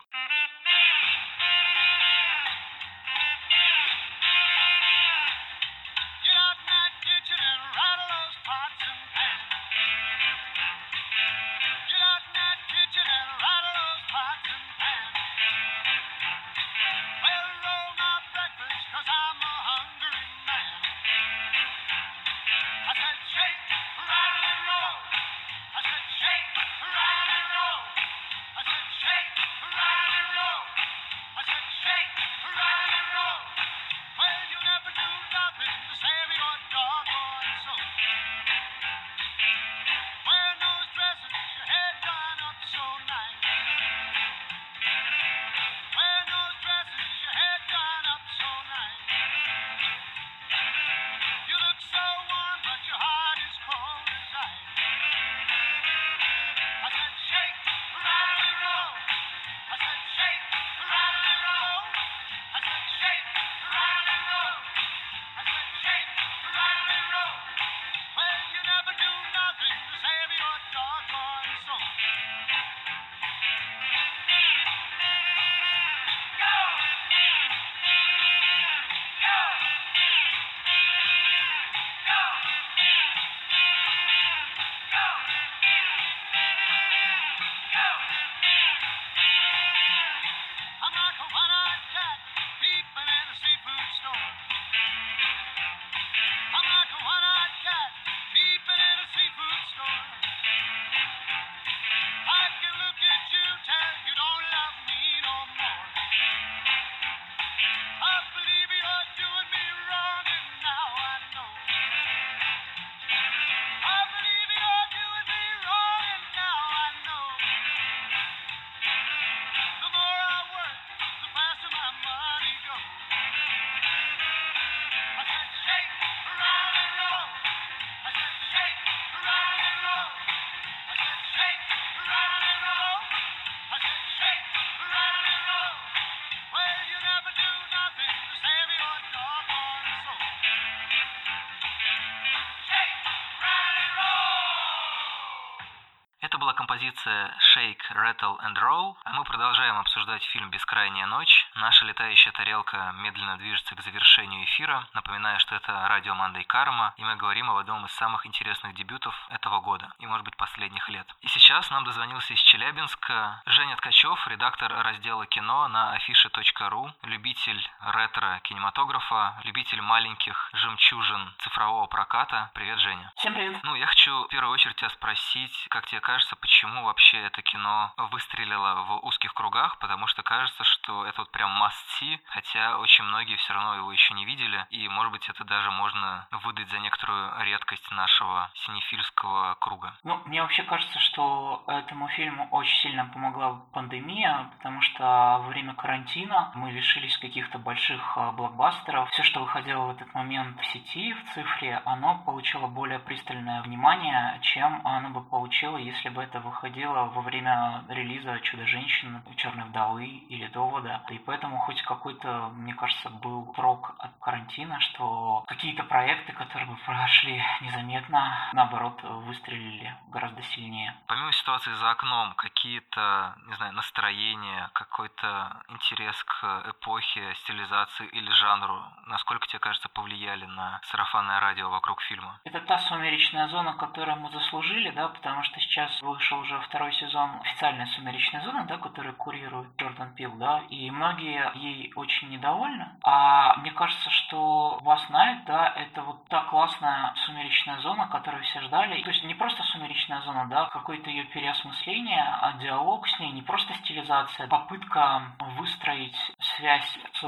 Композиция 147.10 147.36
Shake, 147.56 147.82
Rattle 147.96 148.40
and 148.44 148.56
Roll, 148.56 148.96
а 149.04 149.14
мы 149.14 149.24
продолжаем 149.24 149.78
обсуждать 149.78 150.24
фильм 150.26 150.50
«Бескрайняя 150.50 151.06
ночь». 151.08 151.48
Наша 151.56 151.86
летающая 151.86 152.32
тарелка 152.32 152.94
медленно 152.98 153.38
движется 153.38 153.76
к 153.76 153.82
завершению 153.82 154.44
эфира. 154.44 154.88
Напоминаю, 154.94 155.40
что 155.40 155.56
это 155.56 155.88
радио 155.88 156.14
Мандай 156.16 156.44
Карма, 156.44 156.94
и 156.98 157.04
мы 157.04 157.16
говорим 157.16 157.50
об 157.50 157.58
одном 157.58 157.86
из 157.86 157.92
самых 157.94 158.26
интересных 158.26 158.76
дебютов 158.76 159.16
этого 159.30 159.60
года, 159.60 159.92
и, 160.00 160.06
может 160.06 160.24
быть, 160.24 160.38
последних 160.38 160.88
лет. 160.90 161.08
И 161.22 161.28
сейчас 161.28 161.72
нам 161.72 161.84
дозвонился 161.84 162.34
из 162.34 162.40
Челябинска 162.42 163.42
Женя 163.46 163.76
Ткачев, 163.78 164.28
редактор 164.28 164.72
раздела 164.72 165.26
кино 165.26 165.68
на 165.68 165.94
афише.ру, 165.94 166.94
любитель 167.04 167.70
ретро-кинематографа, 167.82 169.40
любитель 169.44 169.82
маленьких 169.82 170.50
жемчужин 170.54 171.34
цифрового 171.40 171.88
проката. 171.88 172.52
Привет, 172.54 172.80
Женя. 172.80 173.12
Всем 173.18 173.34
привет. 173.34 173.60
Ну, 173.64 173.76
я 173.76 173.88
хочу 173.88 174.26
в 174.26 174.28
первую 174.28 174.54
очередь 174.54 174.76
тебя 174.76 174.90
спросить, 174.90 175.68
как 175.70 175.88
тебе 175.88 176.02
кажется, 176.02 176.36
почему 176.36 176.59
вообще 176.68 177.18
это 177.18 177.42
кино 177.42 177.94
выстрелило 178.12 178.84
в 178.84 179.06
узких 179.06 179.34
кругах, 179.34 179.78
потому 179.80 180.08
что 180.08 180.24
кажется, 180.24 180.64
что 180.64 181.06
это 181.06 181.22
вот 181.22 181.32
прям 181.32 181.52
must-see, 181.62 182.20
хотя 182.28 182.78
очень 182.80 183.04
многие 183.04 183.36
все 183.38 183.54
равно 183.54 183.76
его 183.76 183.92
еще 183.92 184.14
не 184.14 184.26
видели, 184.26 184.66
и, 184.70 184.88
может 184.90 185.12
быть, 185.12 185.28
это 185.30 185.44
даже 185.44 185.72
можно 185.72 186.28
выдать 186.44 186.70
за 186.70 186.80
некоторую 186.80 187.44
редкость 187.44 187.90
нашего 187.92 188.50
синефильского 188.54 189.56
круга. 189.60 189.94
Ну, 190.04 190.22
мне 190.26 190.42
вообще 190.42 190.64
кажется, 190.64 191.00
что 191.00 191.64
этому 191.68 192.08
фильму 192.10 192.48
очень 192.52 192.78
сильно 192.78 193.06
помогла 193.06 193.62
пандемия, 193.74 194.50
потому 194.58 194.82
что 194.82 195.04
во 195.04 195.48
время 195.48 195.74
карантина 195.74 196.52
мы 196.56 196.72
лишились 196.72 197.18
каких-то 197.18 197.60
больших 197.60 198.18
а, 198.18 198.32
блокбастеров. 198.32 199.10
Все, 199.12 199.24
что 199.24 199.42
выходило 199.42 199.86
в 199.86 199.92
этот 199.92 200.14
момент 200.14 200.60
в 200.60 200.66
сети, 200.66 201.14
в 201.14 201.34
цифре, 201.34 201.82
оно 201.86 202.20
получило 202.26 202.68
более 202.68 203.00
пристальное 203.00 203.62
внимание, 203.62 204.40
чем 204.42 204.82
оно 204.86 205.10
бы 205.10 205.24
получило, 205.24 205.78
если 205.78 206.10
бы 206.10 206.24
это 206.24 206.40
выходило 206.50 207.06
во 207.06 207.22
время 207.22 207.84
релиза 207.88 208.40
«Чудо-женщины», 208.42 209.22
«Черной 209.38 209.66
вдовы» 209.66 210.06
или 210.06 210.48
«Довода». 210.48 211.02
И 211.10 211.18
поэтому 211.20 211.58
хоть 211.60 211.82
какой-то, 211.84 212.50
мне 212.56 212.74
кажется, 212.74 213.10
был 213.10 213.46
прок 213.54 213.96
от 214.00 214.12
карантина, 214.20 214.80
что 214.82 215.44
какие-то 215.48 215.84
проекты, 215.84 216.34
которые 216.34 216.68
бы 216.68 216.76
прошли 216.86 217.42
незаметно, 217.62 218.50
наоборот, 218.54 219.02
выстрелили 219.04 219.96
гораздо 220.10 220.42
сильнее. 220.44 220.96
Помимо 221.08 221.32
ситуации 221.32 221.74
за 221.74 221.92
окном, 221.92 222.34
какие-то, 222.36 223.36
не 223.48 223.56
знаю, 223.56 223.74
настроения, 223.74 224.70
какой-то 224.74 225.62
интерес 225.70 226.24
к 226.24 226.64
эпохе, 226.70 227.34
стилизации 227.36 228.08
или 228.08 228.30
жанру, 228.32 228.84
насколько 229.06 229.48
тебе 229.48 229.60
кажется, 229.60 229.90
повлияли 229.90 230.46
на 230.46 230.80
сарафанное 230.84 231.40
радио 231.40 231.70
вокруг 231.70 232.02
фильма? 232.02 232.40
Это 232.44 232.60
та 232.62 232.78
сумеречная 232.80 233.48
зона, 233.48 233.74
которую 233.74 234.18
мы 234.18 234.30
заслужили, 234.32 234.90
да, 234.92 235.08
потому 235.08 235.44
что 235.44 235.60
сейчас 235.60 236.02
вышел 236.02 236.39
уже 236.40 236.60
второй 236.62 236.94
сезон 236.94 237.40
официальная 237.42 237.86
сумеречная 237.88 238.42
зона, 238.42 238.66
да, 238.66 238.78
которую 238.78 239.16
курирует 239.16 239.70
Джордан 239.78 240.14
Пил, 240.16 240.32
да, 240.38 240.62
и 240.70 240.90
многие 240.92 241.52
ей 241.56 241.92
очень 241.96 242.30
недовольны. 242.30 242.88
А 243.04 243.56
мне 243.58 243.72
кажется, 243.72 244.10
что 244.10 244.80
Вас 244.82 245.08
Найт, 245.10 245.46
да, 245.46 245.74
это 245.76 246.02
вот 246.02 246.28
та 246.30 246.42
классная 246.46 247.14
сумеречная 247.26 247.80
зона, 247.80 248.08
которую 248.08 248.44
все 248.44 248.62
ждали. 248.62 249.02
То 249.04 249.10
есть 249.10 249.24
не 249.24 249.36
просто 249.36 249.64
сумеречная 249.64 250.22
зона, 250.22 250.48
да, 250.50 250.66
какое-то 250.70 251.10
ее 251.10 251.24
переосмысление, 251.26 252.24
а 252.42 252.54
диалог 252.54 253.08
с 253.08 253.20
ней, 253.20 253.32
не 253.32 253.42
просто 253.42 253.74
стилизация, 253.76 254.48
попытка 254.48 255.22
выстроить 255.58 256.18
связь 256.60 257.00
с 257.14 257.24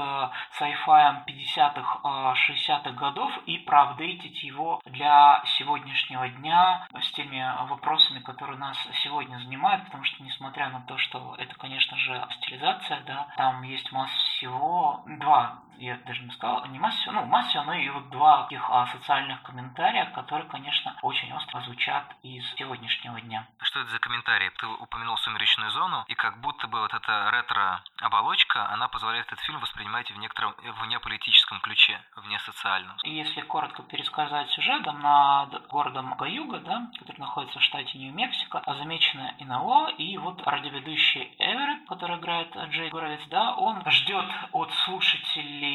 sci-fi 0.58 1.24
50-х, 1.26 2.34
60-х 2.48 2.90
годов 2.92 3.32
и 3.46 3.58
проапдейтить 3.58 4.42
его 4.42 4.80
для 4.84 5.42
сегодняшнего 5.58 6.28
дня 6.28 6.86
с 7.00 7.12
теми 7.12 7.42
вопросами, 7.68 8.20
которые 8.20 8.58
нас 8.58 8.76
сегодня 9.02 9.38
занимают, 9.38 9.84
потому 9.84 10.04
что 10.04 10.22
несмотря 10.22 10.68
на 10.68 10.80
то, 10.82 10.96
что 10.98 11.34
это, 11.38 11.54
конечно 11.56 11.96
же, 11.96 12.24
стилизация, 12.42 13.00
да, 13.06 13.26
там 13.36 13.62
есть 13.62 13.90
масса 13.92 14.16
всего, 14.36 15.02
два, 15.06 15.58
я 15.82 15.96
даже 16.06 16.22
не 16.22 16.30
сказал, 16.30 16.64
не 16.66 16.78
масса 16.78 16.98
всего, 16.98 17.14
ну, 17.14 17.24
масса 17.26 17.50
всего, 17.50 17.64
но 17.64 17.74
и 17.74 17.88
вот 17.88 18.08
два 18.10 18.44
таких 18.44 18.64
а, 18.70 18.86
социальных 18.86 19.42
комментария, 19.42 20.06
которые, 20.14 20.48
конечно, 20.48 20.96
очень 21.02 21.32
остро 21.32 21.60
звучат 21.62 22.04
из 22.22 22.44
сегодняшнего 22.54 23.20
дня. 23.20 23.46
Что 23.62 23.80
это 23.80 23.90
за 23.90 23.98
комментарии? 23.98 24.50
Ты 24.58 24.66
упомянул 24.66 25.16
«Сумеречную 25.16 25.70
зону», 25.70 26.04
и 26.06 26.14
как 26.14 26.40
будто 26.40 26.68
бы 26.68 26.80
вот 26.80 26.94
эта 26.94 27.30
ретро-оболочка, 27.30 28.68
она 28.70 28.88
позволяет 28.88 29.26
этот 29.26 29.40
фильм 29.40 29.60
воспринимать 29.60 30.10
в 30.10 30.18
некотором 30.18 30.54
вне 30.82 31.00
политическом 31.00 31.60
ключе, 31.60 32.00
вне 32.16 32.38
социальном. 32.40 32.96
И 33.02 33.10
если 33.10 33.40
коротко 33.40 33.82
пересказать 33.82 34.50
сюжет, 34.50 34.84
там 34.84 35.00
над 35.00 35.66
городом 35.66 36.14
Гаюга, 36.16 36.58
да, 36.60 36.90
который 36.98 37.18
находится 37.18 37.58
в 37.58 37.62
штате 37.62 37.98
Нью-Мексико, 37.98 38.62
замечено 38.66 39.34
НЛО, 39.40 39.90
и 39.98 40.16
вот 40.18 40.42
радиоведущий 40.46 41.34
Эверетт, 41.38 41.88
который 41.88 42.16
играет 42.18 42.56
Джей 42.70 42.90
Горовец, 42.90 43.26
да, 43.28 43.54
он 43.56 43.82
ждет 43.90 44.26
от 44.52 44.72
слушателей 44.84 45.71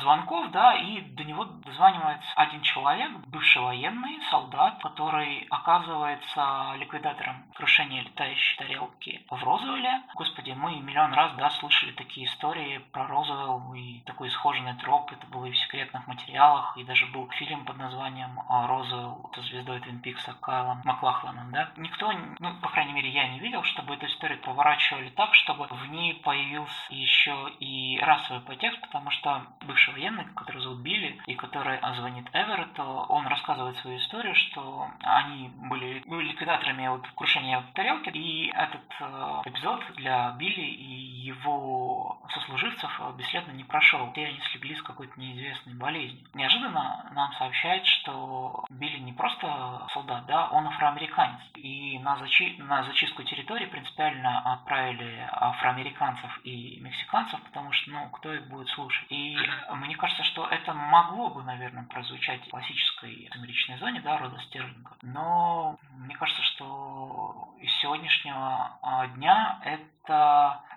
звонков, 0.00 0.50
да, 0.50 0.74
и 0.74 1.00
до 1.00 1.24
него 1.24 1.44
дозванивается 1.44 2.28
один 2.36 2.62
человек, 2.62 3.10
бывший 3.26 3.62
военный, 3.62 4.20
солдат, 4.30 4.78
который 4.82 5.46
оказывается 5.50 6.74
ликвидатором 6.76 7.44
крушения 7.54 8.02
летающей 8.02 8.56
тарелки 8.58 9.24
в 9.30 9.42
Розуэле. 9.42 10.02
Господи, 10.14 10.52
мы 10.52 10.80
миллион 10.80 11.12
раз, 11.14 11.32
да, 11.36 11.50
слышали 11.50 11.92
такие 11.92 12.26
истории 12.26 12.78
про 12.92 13.06
Розуэлл 13.06 13.74
и 13.74 14.00
такой 14.00 14.28
исхоженный 14.28 14.74
троп, 14.74 15.12
это 15.12 15.26
было 15.26 15.46
и 15.46 15.52
в 15.52 15.58
секретных 15.58 16.06
материалах, 16.06 16.76
и 16.76 16.84
даже 16.84 17.06
был 17.06 17.28
фильм 17.30 17.64
под 17.64 17.78
названием 17.78 18.40
а, 18.48 18.66
«Розуэлл» 18.66 19.30
со 19.34 19.42
звездой 19.42 19.80
Твин 19.80 20.00
Пикса 20.00 20.34
Кайлом 20.40 20.80
Маклахланом, 20.84 21.50
да. 21.50 21.70
Никто, 21.76 22.12
ну, 22.38 22.54
по 22.60 22.68
крайней 22.68 22.92
мере, 22.92 23.10
я 23.10 23.28
не 23.28 23.38
видел, 23.38 23.62
чтобы 23.62 23.94
эту 23.94 24.06
историю 24.06 24.40
поворачивали 24.40 25.10
так, 25.10 25.34
чтобы 25.34 25.66
в 25.66 25.86
ней 25.88 26.14
появился 26.14 26.74
еще 26.90 27.50
и 27.60 27.98
расовый 28.00 28.42
подтекст, 28.42 28.80
потому 28.80 29.10
что 29.10 29.33
бывший 29.62 29.94
военный, 29.94 30.24
который 30.36 30.62
зовут 30.62 30.80
Билли, 30.80 31.20
и 31.26 31.34
который 31.34 31.78
звонит 31.96 32.26
Эверетту, 32.32 32.82
он 32.82 33.26
рассказывает 33.26 33.76
свою 33.78 33.98
историю, 33.98 34.34
что 34.34 34.88
они 35.02 35.48
были, 35.68 36.02
были 36.06 36.28
ликвидаторами 36.28 36.88
вот 36.88 37.06
крушения 37.14 37.62
тарелки, 37.74 38.10
и 38.10 38.48
этот 38.48 38.82
э, 39.00 39.42
эпизод 39.46 39.80
для 39.96 40.32
Билли 40.38 40.62
и 40.62 41.24
его 41.24 42.20
сослуживцев 42.32 42.90
бесследно 43.16 43.52
не 43.52 43.64
прошел. 43.64 44.12
Все 44.12 44.26
они 44.26 44.40
слегли 44.52 44.74
с 44.74 44.82
какой-то 44.82 45.18
неизвестной 45.18 45.74
болезнью. 45.74 46.26
Неожиданно 46.34 47.10
нам 47.12 47.32
сообщают, 47.34 47.86
что 47.86 48.64
Билли 48.70 48.98
не 48.98 49.12
просто 49.12 49.86
солдат, 49.92 50.26
да, 50.26 50.48
он 50.48 50.66
афроамериканец. 50.66 51.40
И 51.54 51.98
на, 51.98 52.16
зачи... 52.16 52.56
на 52.58 52.84
зачистку 52.84 53.22
территории 53.22 53.66
принципиально 53.66 54.52
отправили 54.52 55.28
афроамериканцев 55.32 56.40
и 56.44 56.78
мексиканцев, 56.80 57.40
потому 57.42 57.72
что, 57.72 57.90
ну, 57.90 58.08
кто 58.10 58.32
их 58.34 58.48
будет 58.48 58.68
слушать. 58.68 59.06
И 59.14 59.36
мне 59.76 59.94
кажется, 59.96 60.24
что 60.24 60.46
это 60.48 60.74
могло 60.74 61.30
бы, 61.30 61.44
наверное, 61.44 61.84
прозвучать 61.84 62.44
в 62.44 62.50
классической 62.50 63.28
сумеречной 63.32 63.78
зоне, 63.78 64.00
да, 64.00 64.18
рода 64.18 64.40
Стерлинга. 64.40 64.96
Но 65.02 65.78
мне 65.92 66.16
кажется, 66.16 66.42
что 66.42 67.54
из 67.60 67.72
сегодняшнего 67.80 68.76
а, 68.82 69.06
дня 69.08 69.60
это 69.64 69.84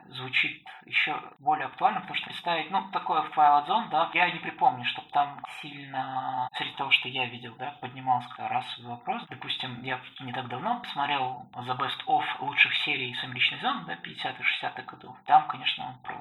звучит 0.09 0.65
еще 0.85 1.19
более 1.39 1.65
актуально, 1.65 1.99
потому 1.99 2.15
что 2.15 2.27
представить, 2.27 2.71
ну, 2.71 2.89
такое 2.91 3.21
в 3.21 3.37
Twilight 3.37 3.67
Zone, 3.67 3.89
да, 3.89 4.09
я 4.13 4.31
не 4.31 4.39
припомню, 4.39 4.85
чтобы 4.85 5.09
там 5.09 5.43
сильно, 5.61 6.47
среди 6.53 6.71
того, 6.75 6.91
что 6.91 7.09
я 7.09 7.25
видел, 7.25 7.55
да, 7.59 7.71
поднимался 7.81 8.47
расовый 8.47 8.91
вопрос. 8.91 9.23
Допустим, 9.29 9.83
я 9.83 9.99
не 10.21 10.31
так 10.31 10.47
давно 10.47 10.79
посмотрел 10.79 11.45
The 11.53 11.77
Best 11.77 12.05
of 12.07 12.23
лучших 12.39 12.73
серий 12.77 13.13
«Сумеречной 13.15 13.59
зоны», 13.59 13.83
да, 13.85 13.95
50-х, 13.95 14.43
60-х 14.61 14.83
годов. 14.83 15.17
Там, 15.25 15.47
конечно, 15.47 15.99
про 16.03 16.15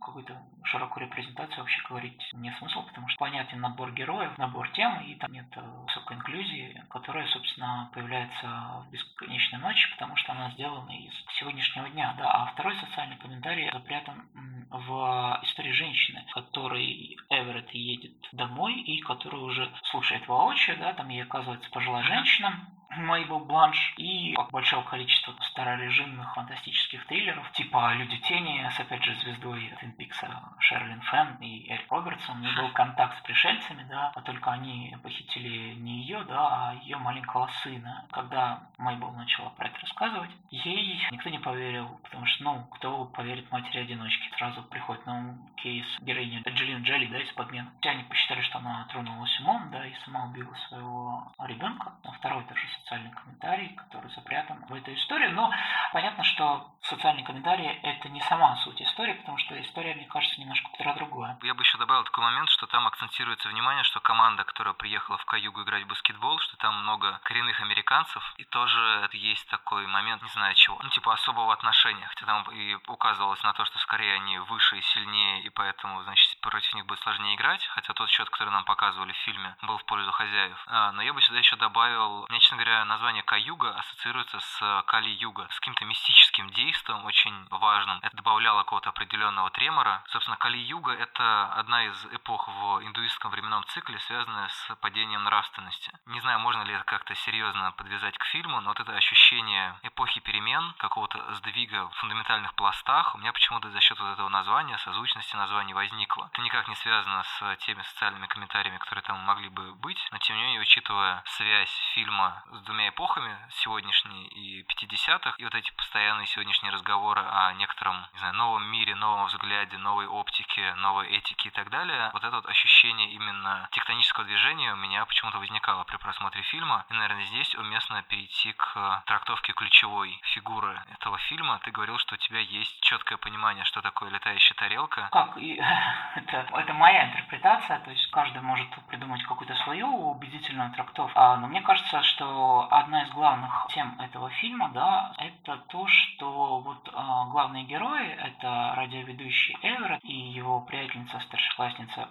какую-то 0.00 0.40
широкую 0.64 1.06
репрезентацию 1.06 1.60
вообще 1.60 1.82
говорить 1.88 2.30
нет 2.32 2.56
смысла, 2.58 2.82
потому 2.82 3.08
что 3.08 3.18
понятен 3.18 3.60
набор 3.60 3.92
героев, 3.92 4.36
набор 4.38 4.68
тем, 4.70 5.00
и 5.00 5.14
там 5.16 5.32
нет 5.32 5.46
высокой 5.56 6.16
инклюзии, 6.16 6.84
которая, 6.90 7.26
собственно, 7.28 7.90
появляется 7.92 8.46
в 8.46 8.90
«Бесконечной 8.90 9.58
ночи», 9.58 9.90
потому 9.92 10.16
что 10.16 10.32
она 10.32 10.50
сделана 10.50 10.90
из 10.90 11.12
сегодняшнего 11.38 11.88
дня, 11.88 12.14
да, 12.18 12.25
а 12.26 12.46
второй 12.46 12.76
социальный 12.76 13.16
комментарий 13.16 13.70
запрятан 13.72 14.28
в 14.70 15.40
истории 15.42 15.72
женщины, 15.72 16.24
которой 16.32 17.16
Эверетт 17.30 17.70
едет 17.72 18.12
домой 18.32 18.74
и 18.74 19.00
которая 19.00 19.40
уже 19.42 19.70
слушает 19.90 20.26
воочию, 20.28 20.76
да, 20.78 20.92
там 20.92 21.08
ей 21.08 21.22
оказывается 21.22 21.70
пожилая 21.70 22.04
женщина, 22.04 22.68
Мейбл 22.90 23.40
Бланш 23.40 23.94
и 23.98 24.34
большого 24.50 24.82
количества 24.84 25.34
старорежимных 25.50 26.34
фантастических 26.34 27.06
триллеров, 27.06 27.50
типа 27.52 27.92
«Люди 27.94 28.16
тени» 28.18 28.68
с, 28.70 28.80
опять 28.80 29.04
же, 29.04 29.14
звездой 29.16 29.72
Твин 29.78 29.92
Пикса 29.92 30.28
Шерлин 30.60 31.00
Фен 31.02 31.36
и 31.40 31.70
Эрик 31.70 31.90
Робертсон. 31.90 32.38
У 32.38 32.40
нее 32.40 32.56
был 32.56 32.70
контакт 32.70 33.18
с 33.18 33.22
пришельцами, 33.22 33.84
да, 33.84 34.12
а 34.14 34.22
только 34.22 34.52
они 34.52 34.96
похитили 35.02 35.74
не 35.74 36.02
ее, 36.02 36.24
да, 36.24 36.70
а 36.70 36.74
ее 36.82 36.96
маленького 36.96 37.48
сына. 37.62 38.06
Когда 38.10 38.62
Мейбл 38.78 39.10
начала 39.12 39.50
про 39.50 39.68
это 39.68 39.78
рассказывать, 39.80 40.30
ей 40.50 41.06
никто 41.10 41.30
не 41.30 41.38
поверил, 41.38 42.00
потому 42.04 42.26
что, 42.26 42.44
ну, 42.44 42.64
кто 42.72 43.04
поверит 43.06 43.50
матери-одиночке? 43.50 44.30
Сразу 44.36 44.62
приходит 44.62 45.04
на 45.06 45.18
ум 45.18 45.50
кейс 45.56 45.86
героини 46.00 46.42
Джиллин 46.46 46.82
Джелли, 46.82 47.06
да, 47.06 47.18
из 47.18 47.32
подмены. 47.32 47.70
Все 47.80 47.90
они 47.90 48.04
посчитали, 48.04 48.40
что 48.42 48.58
она 48.58 48.86
тронулась 48.90 49.40
умом, 49.40 49.70
да, 49.70 49.86
и 49.86 49.94
сама 50.04 50.24
убила 50.26 50.54
своего 50.68 51.32
ребенка. 51.40 51.94
А 52.04 52.12
второй 52.12 52.44
тоже 52.44 52.66
социальный 52.80 53.10
комментарий, 53.10 53.74
который 53.74 54.10
запрятан 54.10 54.64
в 54.68 54.74
эту 54.74 54.94
историю. 54.94 55.32
Но 55.32 55.52
понятно, 55.92 56.24
что 56.24 56.74
социальный 56.82 57.24
комментарий– 57.24 57.66
это 57.82 58.08
не 58.08 58.20
сама 58.22 58.56
суть 58.56 58.80
истории, 58.80 59.14
потому 59.14 59.38
что 59.38 59.60
история, 59.60 59.94
мне 59.94 60.06
кажется, 60.06 60.40
немножко 60.40 60.68
про 60.78 60.94
другое. 60.94 61.38
Я 61.42 61.54
бы 61.54 61.62
еще 61.62 61.78
добавил 61.78 62.04
такой 62.04 62.24
момент, 62.24 62.48
что 62.50 62.66
там 62.66 62.86
акцентируется 62.86 63.48
внимание, 63.48 63.84
что 63.84 64.00
команда, 64.00 64.44
которая 64.44 64.74
приехала 64.74 65.18
в 65.18 65.24
Каюгу 65.24 65.62
играть 65.62 65.84
в 65.84 65.88
баскетбол, 65.88 66.38
что 66.40 66.56
там 66.58 66.82
много 66.82 67.20
коренных 67.24 67.60
американцев, 67.60 68.34
и 68.36 68.44
тоже 68.44 69.08
есть 69.12 69.48
такой 69.48 69.86
момент, 69.86 70.22
не 70.22 70.28
знаю 70.30 70.54
чего, 70.54 70.78
ну 70.82 70.88
типа 70.90 71.12
особого 71.14 71.52
отношения, 71.52 72.06
хотя 72.06 72.26
там 72.26 72.42
и 72.52 72.76
указывалось 72.86 73.42
на 73.42 73.52
то, 73.52 73.64
что 73.64 73.78
скорее 73.78 74.14
они 74.14 74.38
выше 74.38 74.78
и 74.78 74.82
сильнее, 74.82 75.42
и 75.42 75.50
поэтому, 75.50 76.02
значит, 76.02 76.40
против 76.40 76.74
них 76.74 76.86
будет 76.86 77.00
сложнее 77.00 77.34
играть, 77.34 77.64
хотя 77.66 77.92
тот 77.92 78.08
счет, 78.10 78.28
который 78.30 78.50
нам 78.50 78.64
показывали 78.64 79.12
в 79.12 79.16
фильме, 79.16 79.56
был 79.62 79.78
в 79.78 79.84
пользу 79.84 80.12
хозяев. 80.12 80.62
А, 80.68 80.92
но 80.92 81.02
я 81.02 81.12
бы 81.12 81.20
сюда 81.22 81.38
еще 81.38 81.56
добавил, 81.56 82.26
мне, 82.28 82.40
честно 82.40 82.56
говоря, 82.56 82.65
вообще 82.66 82.84
название 82.84 83.22
Каюга 83.22 83.74
ассоциируется 83.76 84.40
с 84.40 84.84
Кали-Юга, 84.86 85.46
с 85.50 85.60
каким-то 85.60 85.84
мистическим 85.84 86.50
действием 86.50 87.04
очень 87.04 87.46
важным. 87.50 87.98
Это 88.02 88.16
добавляло 88.16 88.62
какого-то 88.62 88.90
определенного 88.90 89.50
тремора. 89.50 90.02
Собственно, 90.08 90.36
Кали-Юга— 90.36 90.92
это 90.98 91.52
одна 91.54 91.84
из 91.84 92.06
эпох 92.06 92.48
в 92.48 92.82
индуистском 92.82 93.30
временном 93.30 93.64
цикле, 93.66 93.98
связанная 94.00 94.48
с 94.48 94.74
падением 94.76 95.24
нравственности. 95.24 95.92
Не 96.06 96.20
знаю, 96.20 96.40
можно 96.40 96.62
ли 96.62 96.74
это 96.74 96.84
как-то 96.84 97.14
серьезно 97.14 97.72
подвязать 97.72 98.18
к 98.18 98.24
фильму, 98.24 98.60
но 98.60 98.70
вот 98.70 98.80
это 98.80 98.92
ощущение 98.92 99.78
эпохи 99.82 100.20
перемен, 100.20 100.74
какого-то 100.78 101.34
сдвига 101.34 101.88
в 101.88 101.94
фундаментальных 101.96 102.54
пластах, 102.54 103.14
у 103.14 103.18
меня 103.18 103.32
почему-то 103.32 103.70
за 103.70 103.80
счет 103.80 103.98
вот 104.00 104.12
этого 104.12 104.28
названия, 104.28 104.78
созвучности 104.78 105.36
названий 105.36 105.74
возникло. 105.74 106.28
Это 106.32 106.42
никак 106.42 106.68
не 106.68 106.74
связано 106.76 107.22
с 107.22 107.56
теми 107.58 107.82
социальными 107.82 108.26
комментариями, 108.26 108.78
которые 108.78 109.02
там 109.04 109.18
могли 109.20 109.48
бы 109.48 109.72
быть, 109.74 110.08
но 110.10 110.18
тем 110.18 110.36
не 110.36 110.42
менее, 110.42 110.60
учитывая 110.60 111.22
связь 111.26 111.70
фильма 111.94 112.42
с 112.56 112.62
двумя 112.62 112.88
эпохами, 112.88 113.36
сегодняшней 113.50 114.26
и 114.28 114.62
50-х, 114.62 115.34
и 115.38 115.44
вот 115.44 115.54
эти 115.54 115.70
постоянные 115.72 116.26
сегодняшние 116.26 116.72
разговоры 116.72 117.20
о 117.20 117.52
некотором, 117.54 118.06
не 118.14 118.18
знаю, 118.18 118.34
новом 118.34 118.64
мире, 118.64 118.94
новом 118.94 119.26
взгляде, 119.26 119.76
новой 119.78 120.06
оптике, 120.06 120.74
новой 120.76 121.08
этике 121.08 121.48
и 121.48 121.52
так 121.52 121.70
далее, 121.70 122.10
вот 122.12 122.24
это 122.24 122.36
вот 122.36 122.46
ощущение 122.46 123.10
именно 123.10 123.68
тектонического 123.72 124.24
движения 124.24 124.72
у 124.72 124.76
меня 124.76 125.04
почему-то 125.04 125.38
возникало 125.38 125.84
при 125.84 125.96
просмотре 125.96 126.42
фильма. 126.42 126.86
И, 126.90 126.94
наверное, 126.94 127.24
здесь 127.26 127.54
уместно 127.54 128.02
перейти 128.02 128.52
к 128.52 129.02
трактовке 129.06 129.52
ключевой 129.52 130.18
фигуры 130.34 130.80
этого 130.92 131.18
фильма. 131.18 131.60
Ты 131.64 131.70
говорил, 131.70 131.98
что 131.98 132.14
у 132.14 132.18
тебя 132.18 132.40
есть 132.40 132.80
четкое 132.80 133.18
понимание, 133.18 133.64
что 133.64 133.82
такое 133.82 134.10
летающая 134.10 134.56
тарелка. 134.56 135.08
Как? 135.12 135.36
Это, 136.16 136.46
это 136.54 136.72
моя 136.72 137.08
интерпретация, 137.08 137.78
то 137.80 137.90
есть 137.90 138.10
каждый 138.10 138.40
может 138.40 138.68
придумать 138.88 139.22
какую-то 139.24 139.54
свою 139.56 139.86
убедительную 140.12 140.72
трактовку. 140.72 141.12
А, 141.14 141.36
но 141.36 141.46
мне 141.46 141.60
кажется, 141.60 142.02
что 142.02 142.45
одна 142.70 143.02
из 143.04 143.10
главных 143.10 143.66
тем 143.70 143.98
этого 144.00 144.30
фильма, 144.30 144.70
да, 144.74 145.12
это 145.18 145.58
то, 145.68 145.86
что 145.86 146.60
вот 146.60 146.90
а, 146.92 147.26
главные 147.26 147.64
герои, 147.64 148.08
это 148.08 148.74
радиоведущий 148.76 149.56
Эверетт 149.62 150.04
и 150.04 150.12
его 150.12 150.60
приятельница, 150.60 151.20
старшеклассница 151.20 152.08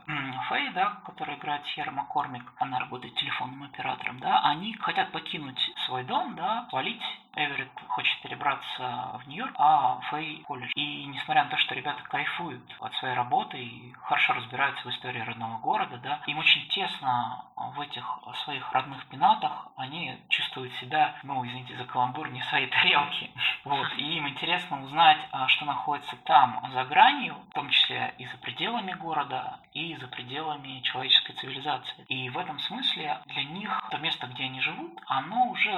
Фэй, 0.49 0.69
да, 0.73 0.97
которая 1.05 1.37
играет 1.37 1.65
Сьерра 1.67 1.91
Маккормик, 1.91 2.43
она 2.57 2.79
работает 2.79 3.15
телефонным 3.15 3.63
оператором, 3.63 4.19
да, 4.19 4.41
они 4.43 4.73
хотят 4.75 5.11
покинуть 5.11 5.59
свой 5.85 6.03
дом, 6.03 6.35
да, 6.35 6.67
свалить 6.69 7.01
Эверетт 7.35 7.71
хочет 7.89 8.21
перебраться 8.21 9.19
в 9.23 9.27
Нью-Йорк, 9.27 9.55
а 9.57 9.99
Фэй 10.09 10.43
колледж. 10.47 10.71
И 10.75 11.05
несмотря 11.05 11.43
на 11.43 11.49
то, 11.49 11.57
что 11.57 11.75
ребята 11.75 12.01
кайфуют 12.03 12.63
от 12.79 12.93
своей 12.95 13.15
работы 13.15 13.57
и 13.57 13.93
хорошо 14.03 14.33
разбираются 14.33 14.87
в 14.87 14.91
истории 14.91 15.19
родного 15.19 15.57
города, 15.59 15.97
да, 15.97 16.21
им 16.27 16.37
очень 16.37 16.67
тесно 16.69 17.45
в 17.55 17.81
этих 17.81 18.05
своих 18.43 18.71
родных 18.71 19.05
пенатах, 19.07 19.67
они 19.75 20.17
чувствуют 20.29 20.73
себя, 20.75 21.15
ну, 21.23 21.45
извините 21.45 21.75
за 21.75 21.85
каламбур, 21.85 22.29
не 22.29 22.41
в 22.41 22.45
своей 22.45 22.67
тарелке. 22.67 23.29
Вот. 23.65 23.87
И 23.97 24.17
им 24.17 24.27
интересно 24.27 24.83
узнать, 24.83 25.17
а, 25.31 25.47
что 25.47 25.65
находится 25.65 26.15
там, 26.17 26.69
за 26.71 26.83
гранью, 26.85 27.35
в 27.49 27.53
том 27.53 27.67
числе 27.69 28.13
и 28.19 28.25
за 28.27 28.37
пределами 28.37 28.93
города, 28.93 29.59
и 29.73 29.95
за 29.95 30.07
пределами 30.07 30.81
человеческой 30.81 31.33
цивилизации. 31.33 32.05
И 32.07 32.29
в 32.29 32.37
этом 32.37 32.59
смысле 32.59 33.19
для 33.25 33.43
них 33.43 33.83
то 33.89 33.97
место, 33.97 34.27
где 34.27 34.43
они 34.43 34.61
живут, 34.61 35.01
оно 35.07 35.47
уже 35.47 35.71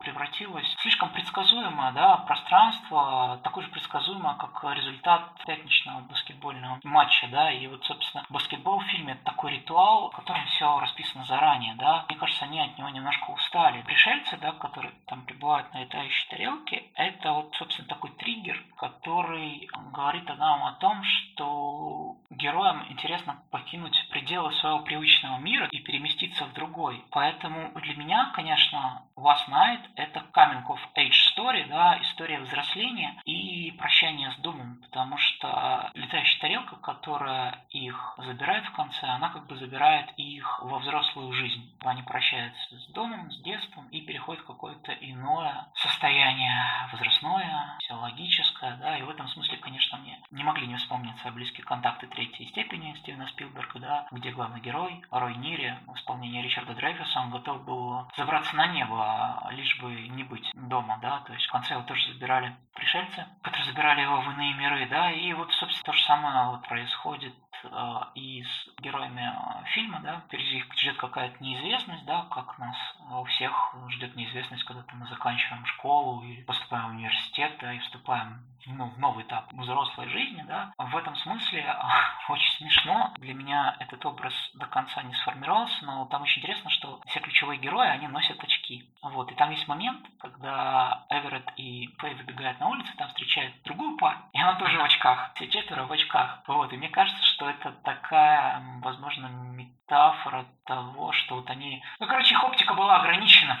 превратилось 0.00 0.66
в 0.66 0.82
слишком 0.82 1.10
предсказуемое 1.10 1.92
да, 1.92 2.16
пространство, 2.18 3.40
такое 3.42 3.64
же 3.64 3.70
предсказуемое, 3.70 4.34
как 4.34 4.64
результат 4.74 5.32
пятничного 5.46 6.00
баскетбольного 6.00 6.80
матча. 6.84 7.28
Да, 7.28 7.50
и 7.50 7.66
вот, 7.66 7.84
собственно, 7.84 8.24
баскетбол 8.28 8.80
в 8.80 8.84
фильме 8.84 9.14
это 9.14 9.24
такой 9.24 9.52
ритуал, 9.52 10.10
в 10.10 10.16
котором 10.16 10.44
все 10.46 10.78
расписано 10.78 11.24
заранее. 11.24 11.74
Да. 11.74 12.04
Мне 12.08 12.18
кажется, 12.18 12.44
они 12.44 12.60
от 12.60 12.78
него 12.78 12.88
немножко 12.88 13.30
устали. 13.30 13.82
Пришельцы, 13.82 14.36
да, 14.38 14.52
которые 14.52 14.92
там 15.06 15.22
прибывают 15.22 15.72
на 15.72 15.82
летающей 15.82 16.28
тарелке, 16.28 16.84
это 16.94 17.32
вот, 17.32 17.54
собственно, 17.56 17.88
такой 17.88 18.10
триггер, 18.10 18.62
который 18.76 19.68
говорит 19.92 20.28
нам 20.38 20.64
о 20.64 20.72
том, 20.72 21.02
что 21.04 22.16
героям 22.30 22.84
интересно 22.88 23.42
покинуть 23.50 24.08
пределы 24.10 24.52
своего 24.54 24.80
привычного 24.80 25.38
мира 25.38 25.68
и 25.70 25.80
переместиться 25.80 26.44
в 26.44 26.52
другой. 26.52 27.04
Поэтому 27.10 27.72
для 27.80 27.94
меня, 27.96 28.32
конечно, 28.34 29.02
Last 29.16 29.48
Night— 29.48 29.80
это 29.96 30.24
coming 30.32 30.64
of 30.66 30.80
age 30.96 31.12
story, 31.34 31.66
да, 31.68 31.98
история 32.02 32.40
взросления 32.40 33.20
и 33.24 33.72
прощания 33.78 34.30
с 34.32 34.36
домом, 34.36 34.78
потому 34.82 35.16
что 35.18 35.90
летающая 35.94 36.40
тарелка, 36.40 36.76
которая 36.76 37.64
их 37.70 38.14
забирает 38.18 38.64
в 38.66 38.72
конце, 38.72 39.06
она 39.06 39.28
как 39.30 39.46
бы 39.46 39.56
забирает 39.56 40.12
их 40.16 40.62
во 40.62 40.78
взрослую 40.78 41.32
жизнь. 41.32 41.72
Они 41.84 42.02
прощаются 42.02 42.78
с 42.78 42.86
домом, 42.92 43.30
с 43.30 43.40
детством 43.42 43.88
и 43.88 44.00
переходят 44.00 44.42
в 44.42 44.46
какое-то 44.46 44.92
иное 44.92 45.66
состояние 45.74 46.54
возрастное, 46.92 47.76
психологическое, 47.80 48.76
да, 48.76 48.98
и 48.98 49.02
в 49.02 49.10
этом 49.10 49.28
смысле, 49.28 49.58
конечно, 49.58 49.98
мне 49.98 50.18
не 50.30 50.42
могли 50.42 50.66
не 50.66 50.76
вспомниться 50.76 51.30
близкие 51.30 51.64
контакты 51.64 52.06
третьей 52.06 52.48
степени 52.48 52.94
Стивена 53.00 53.26
Спилберга, 53.28 53.78
да, 53.78 54.06
где 54.10 54.30
главный 54.30 54.60
герой 54.60 55.02
Рой 55.10 55.34
Нири 55.36 55.78
в 55.86 55.94
исполнении 55.96 56.42
Ричарда 56.42 56.74
Дрейфуса, 56.74 57.20
он 57.20 57.30
готов 57.30 57.64
был 57.64 58.10
забраться 58.16 58.56
на 58.56 58.66
небо, 58.68 59.48
лишь 59.52 59.73
бы 59.80 59.92
не 60.08 60.24
быть 60.24 60.50
дома, 60.54 60.98
да, 61.00 61.20
то 61.20 61.32
есть 61.32 61.46
в 61.46 61.52
конце 61.52 61.74
его 61.74 61.82
тоже 61.84 62.12
забирали 62.12 62.56
пришельцы, 62.74 63.26
которые 63.42 63.64
забирали 63.66 64.02
его 64.02 64.20
в 64.20 64.30
иные 64.32 64.54
миры, 64.54 64.86
да, 64.88 65.10
и 65.10 65.32
вот, 65.32 65.52
собственно, 65.52 65.84
то 65.84 65.92
же 65.92 66.04
самое 66.04 66.48
вот 66.50 66.66
происходит 66.66 67.34
э, 67.62 68.00
и 68.14 68.42
с 68.42 68.80
героями 68.80 69.22
э, 69.22 69.64
фильма, 69.66 70.00
да, 70.00 70.20
впереди 70.26 70.58
их 70.58 70.66
ждет 70.76 70.96
какая-то 70.96 71.42
неизвестность, 71.42 72.04
да, 72.04 72.26
как 72.30 72.58
нас 72.58 72.76
у 73.10 73.24
всех 73.24 73.74
ждет 73.88 74.16
неизвестность, 74.16 74.64
когда 74.64 74.84
мы 74.92 75.06
заканчиваем 75.06 75.64
школу 75.66 76.22
или 76.22 76.42
поступаем 76.42 76.86
в 76.86 76.96
университет, 76.96 77.56
да, 77.60 77.72
и 77.72 77.78
вступаем 77.78 78.44
ну, 78.66 78.88
в 78.88 78.98
новый 78.98 79.24
этап 79.24 79.52
взрослой 79.52 80.08
жизни, 80.08 80.42
да. 80.46 80.72
В 80.78 80.96
этом 80.96 81.14
смысле 81.16 81.76
очень 82.28 82.56
смешно. 82.58 83.12
Для 83.18 83.34
меня 83.34 83.76
этот 83.80 84.04
образ 84.06 84.32
до 84.54 84.66
конца 84.66 85.02
не 85.02 85.14
сформировался, 85.14 85.84
но 85.84 86.06
там 86.06 86.22
очень 86.22 86.40
интересно, 86.42 86.70
что 86.70 87.00
все 87.06 87.20
ключевые 87.20 87.60
герои, 87.60 87.88
они 87.88 88.08
носят 88.08 88.42
очки. 88.42 88.88
Вот, 89.02 89.30
и 89.30 89.34
там 89.34 89.50
есть 89.50 89.63
момент, 89.68 90.06
когда 90.20 91.04
Эверетт 91.10 91.52
и 91.56 91.88
Фэй 91.98 92.14
выбегают 92.14 92.58
на 92.60 92.68
улицу, 92.68 92.92
там 92.96 93.08
встречают 93.08 93.54
другую 93.64 93.96
пару, 93.96 94.18
и 94.32 94.40
она 94.40 94.54
тоже 94.54 94.78
в 94.78 94.82
очках. 94.82 95.32
Все 95.34 95.48
четверо 95.48 95.84
в 95.84 95.92
очках. 95.92 96.42
Вот, 96.46 96.72
и 96.72 96.76
мне 96.76 96.88
кажется, 96.88 97.22
что 97.24 97.48
это 97.48 97.72
такая, 97.84 98.62
возможно, 98.80 99.26
метафора 99.26 100.46
того, 100.66 101.12
что 101.12 101.36
вот 101.36 101.50
они... 101.50 101.82
Ну, 102.00 102.06
короче, 102.06 102.34
их 102.34 102.44
оптика 102.44 102.74
была 102.74 102.96
ограничена. 102.96 103.58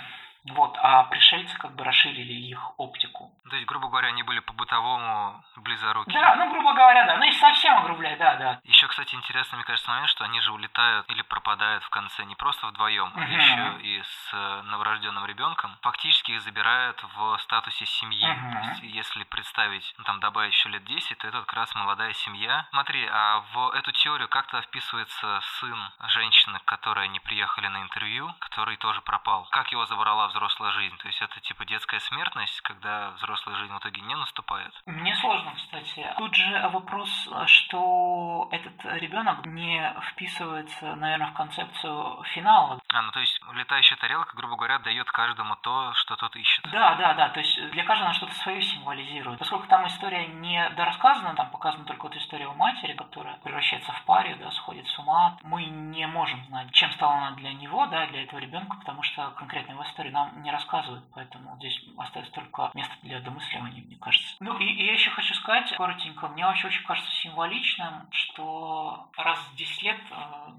Вот, 0.50 0.76
а 0.82 1.04
пришельцы 1.04 1.56
как 1.58 1.74
бы 1.74 1.84
расширили 1.84 2.32
их 2.32 2.78
оптику. 2.78 3.32
То 3.48 3.56
есть, 3.56 3.66
грубо 3.66 3.88
говоря, 3.88 4.08
они 4.08 4.22
были 4.22 4.40
по-бытовому 4.40 5.42
близоруки. 5.56 6.12
Да, 6.12 6.34
ну, 6.36 6.50
грубо 6.50 6.74
говоря, 6.74 7.04
да. 7.06 7.16
Ну, 7.16 7.24
если 7.24 7.40
совсем 7.40 7.78
огрубляй, 7.78 8.16
да, 8.16 8.34
да. 8.36 8.60
Еще, 8.64 8.86
кстати, 8.88 9.14
интересно, 9.14 9.56
мне 9.56 9.64
кажется, 9.64 9.90
момент, 9.90 10.08
что 10.10 10.24
они 10.24 10.40
же 10.40 10.52
улетают 10.52 11.08
или 11.10 11.22
пропадают 11.22 11.82
в 11.84 11.88
конце 11.90 12.24
не 12.24 12.34
просто 12.34 12.66
вдвоем, 12.66 13.10
а 13.14 13.20
Мгм. 13.20 13.30
еще 13.30 13.78
и 13.82 14.02
с 14.02 14.32
новорожденным 14.64 15.24
ребенком. 15.26 15.76
Фактически 15.82 16.32
их 16.32 16.42
забирают 16.42 17.02
в 17.16 17.38
статусе 17.38 17.86
семьи. 17.86 18.26
Мгм. 18.26 18.52
То 18.52 18.68
есть, 18.68 18.82
если 18.82 19.24
представить, 19.24 19.94
ну, 19.98 20.04
там, 20.04 20.20
добавить 20.20 20.52
еще 20.52 20.68
лет 20.68 20.84
10, 20.84 21.18
то 21.18 21.28
это 21.28 21.40
как 21.40 21.52
раз 21.54 21.74
молодая 21.74 22.12
семья. 22.12 22.66
Смотри, 22.70 23.08
а 23.10 23.40
в 23.54 23.70
эту 23.70 23.92
теорию 23.92 24.28
как-то 24.28 24.60
вписывается 24.62 25.40
сын 25.60 25.90
женщины, 26.08 26.58
к 26.58 26.64
которой 26.64 27.04
они 27.06 27.20
приехали 27.20 27.68
на 27.68 27.82
интервью, 27.82 28.34
который 28.40 28.76
тоже 28.76 29.00
пропал. 29.00 29.46
Как 29.50 29.72
его 29.72 29.86
забрала 29.86 30.28
взрослая 30.34 30.72
жизнь? 30.72 30.96
То 30.98 31.06
есть, 31.06 31.22
это 31.22 31.40
типа 31.40 31.64
детская 31.64 32.00
смертность, 32.00 32.60
когда 32.62 33.10
взрослая 33.12 33.56
жизнь 33.56 33.72
в 33.72 33.78
итоге 33.78 34.00
не 34.02 34.16
наступает? 34.16 34.72
Мне 34.86 35.14
сложно, 35.16 35.54
кстати. 35.56 36.06
Тут 36.18 36.34
же 36.34 36.68
вопрос, 36.68 37.28
что 37.46 38.48
этот 38.50 38.84
ребенок 39.00 39.46
не 39.46 39.94
вписывается, 40.10 40.96
наверное, 40.96 41.28
в 41.28 41.34
концепцию 41.34 42.22
финала. 42.34 42.80
А, 42.92 43.02
ну 43.02 43.12
то 43.12 43.20
есть 43.20 43.40
летающая 43.52 43.96
тарелка, 43.96 44.36
грубо 44.36 44.56
говоря, 44.56 44.78
дает 44.78 45.10
каждому 45.10 45.56
то, 45.56 45.92
что 45.94 46.16
тот 46.16 46.34
ищет. 46.36 46.64
Да, 46.70 46.94
да, 46.96 47.14
да. 47.14 47.28
То 47.28 47.40
есть 47.40 47.70
для 47.70 47.84
каждого 47.84 48.10
она 48.10 48.14
что-то 48.14 48.34
свое 48.34 48.62
символизирует. 48.62 49.38
Поскольку 49.38 49.66
там 49.66 49.86
история 49.86 50.26
не 50.26 50.68
дорассказана, 50.70 51.34
там 51.34 51.50
показана 51.50 51.84
только 51.84 52.04
вот 52.04 52.16
история 52.16 52.46
у 52.46 52.54
матери, 52.54 52.94
которая 52.94 53.36
превращается 53.38 53.92
в 53.92 54.02
паре, 54.04 54.36
да, 54.36 54.50
сходит 54.52 54.86
с 54.88 54.98
ума. 54.98 55.36
Мы 55.42 55.64
не 55.64 56.06
можем 56.06 56.44
знать, 56.46 56.70
чем 56.72 56.90
стала 56.92 57.14
она 57.16 57.30
для 57.32 57.52
него, 57.52 57.86
да, 57.86 58.06
для 58.06 58.24
этого 58.24 58.40
ребенка, 58.40 58.76
потому 58.76 59.02
что 59.02 59.30
конкретно 59.36 59.72
его 59.72 59.82
историю 59.84 60.12
нам 60.12 60.23
не 60.36 60.50
рассказывают. 60.50 61.04
Поэтому 61.14 61.56
здесь 61.56 61.80
остается 61.96 62.32
только 62.32 62.70
место 62.74 62.94
для 63.02 63.20
домысливания, 63.20 63.82
мне 63.82 63.96
кажется. 63.96 64.36
Ну 64.40 64.58
и, 64.58 64.64
и 64.64 64.86
я 64.86 64.92
еще 64.92 65.10
хочу 65.10 65.34
сказать 65.34 65.74
коротенько, 65.76 66.28
мне 66.28 66.44
вообще 66.44 66.66
очень 66.68 66.84
кажется 66.84 67.10
символичным, 67.22 68.06
что 68.10 69.08
раз 69.16 69.38
в 69.38 69.56
10 69.56 69.82
лет, 69.82 70.00
э, 70.10 70.14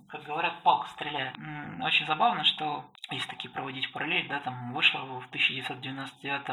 как 0.10 0.24
говорят, 0.24 0.62
палка 0.64 0.90
стреляет. 0.90 1.36
Очень 1.82 2.08
забавно, 2.08 2.44
что 2.44 2.86
если 3.12 3.30
такие 3.30 3.50
проводить 3.50 3.92
параллель, 3.92 4.28
да, 4.28 4.40
там 4.40 4.74
вышла 4.74 5.00
в 5.00 5.28
1999 5.28 6.50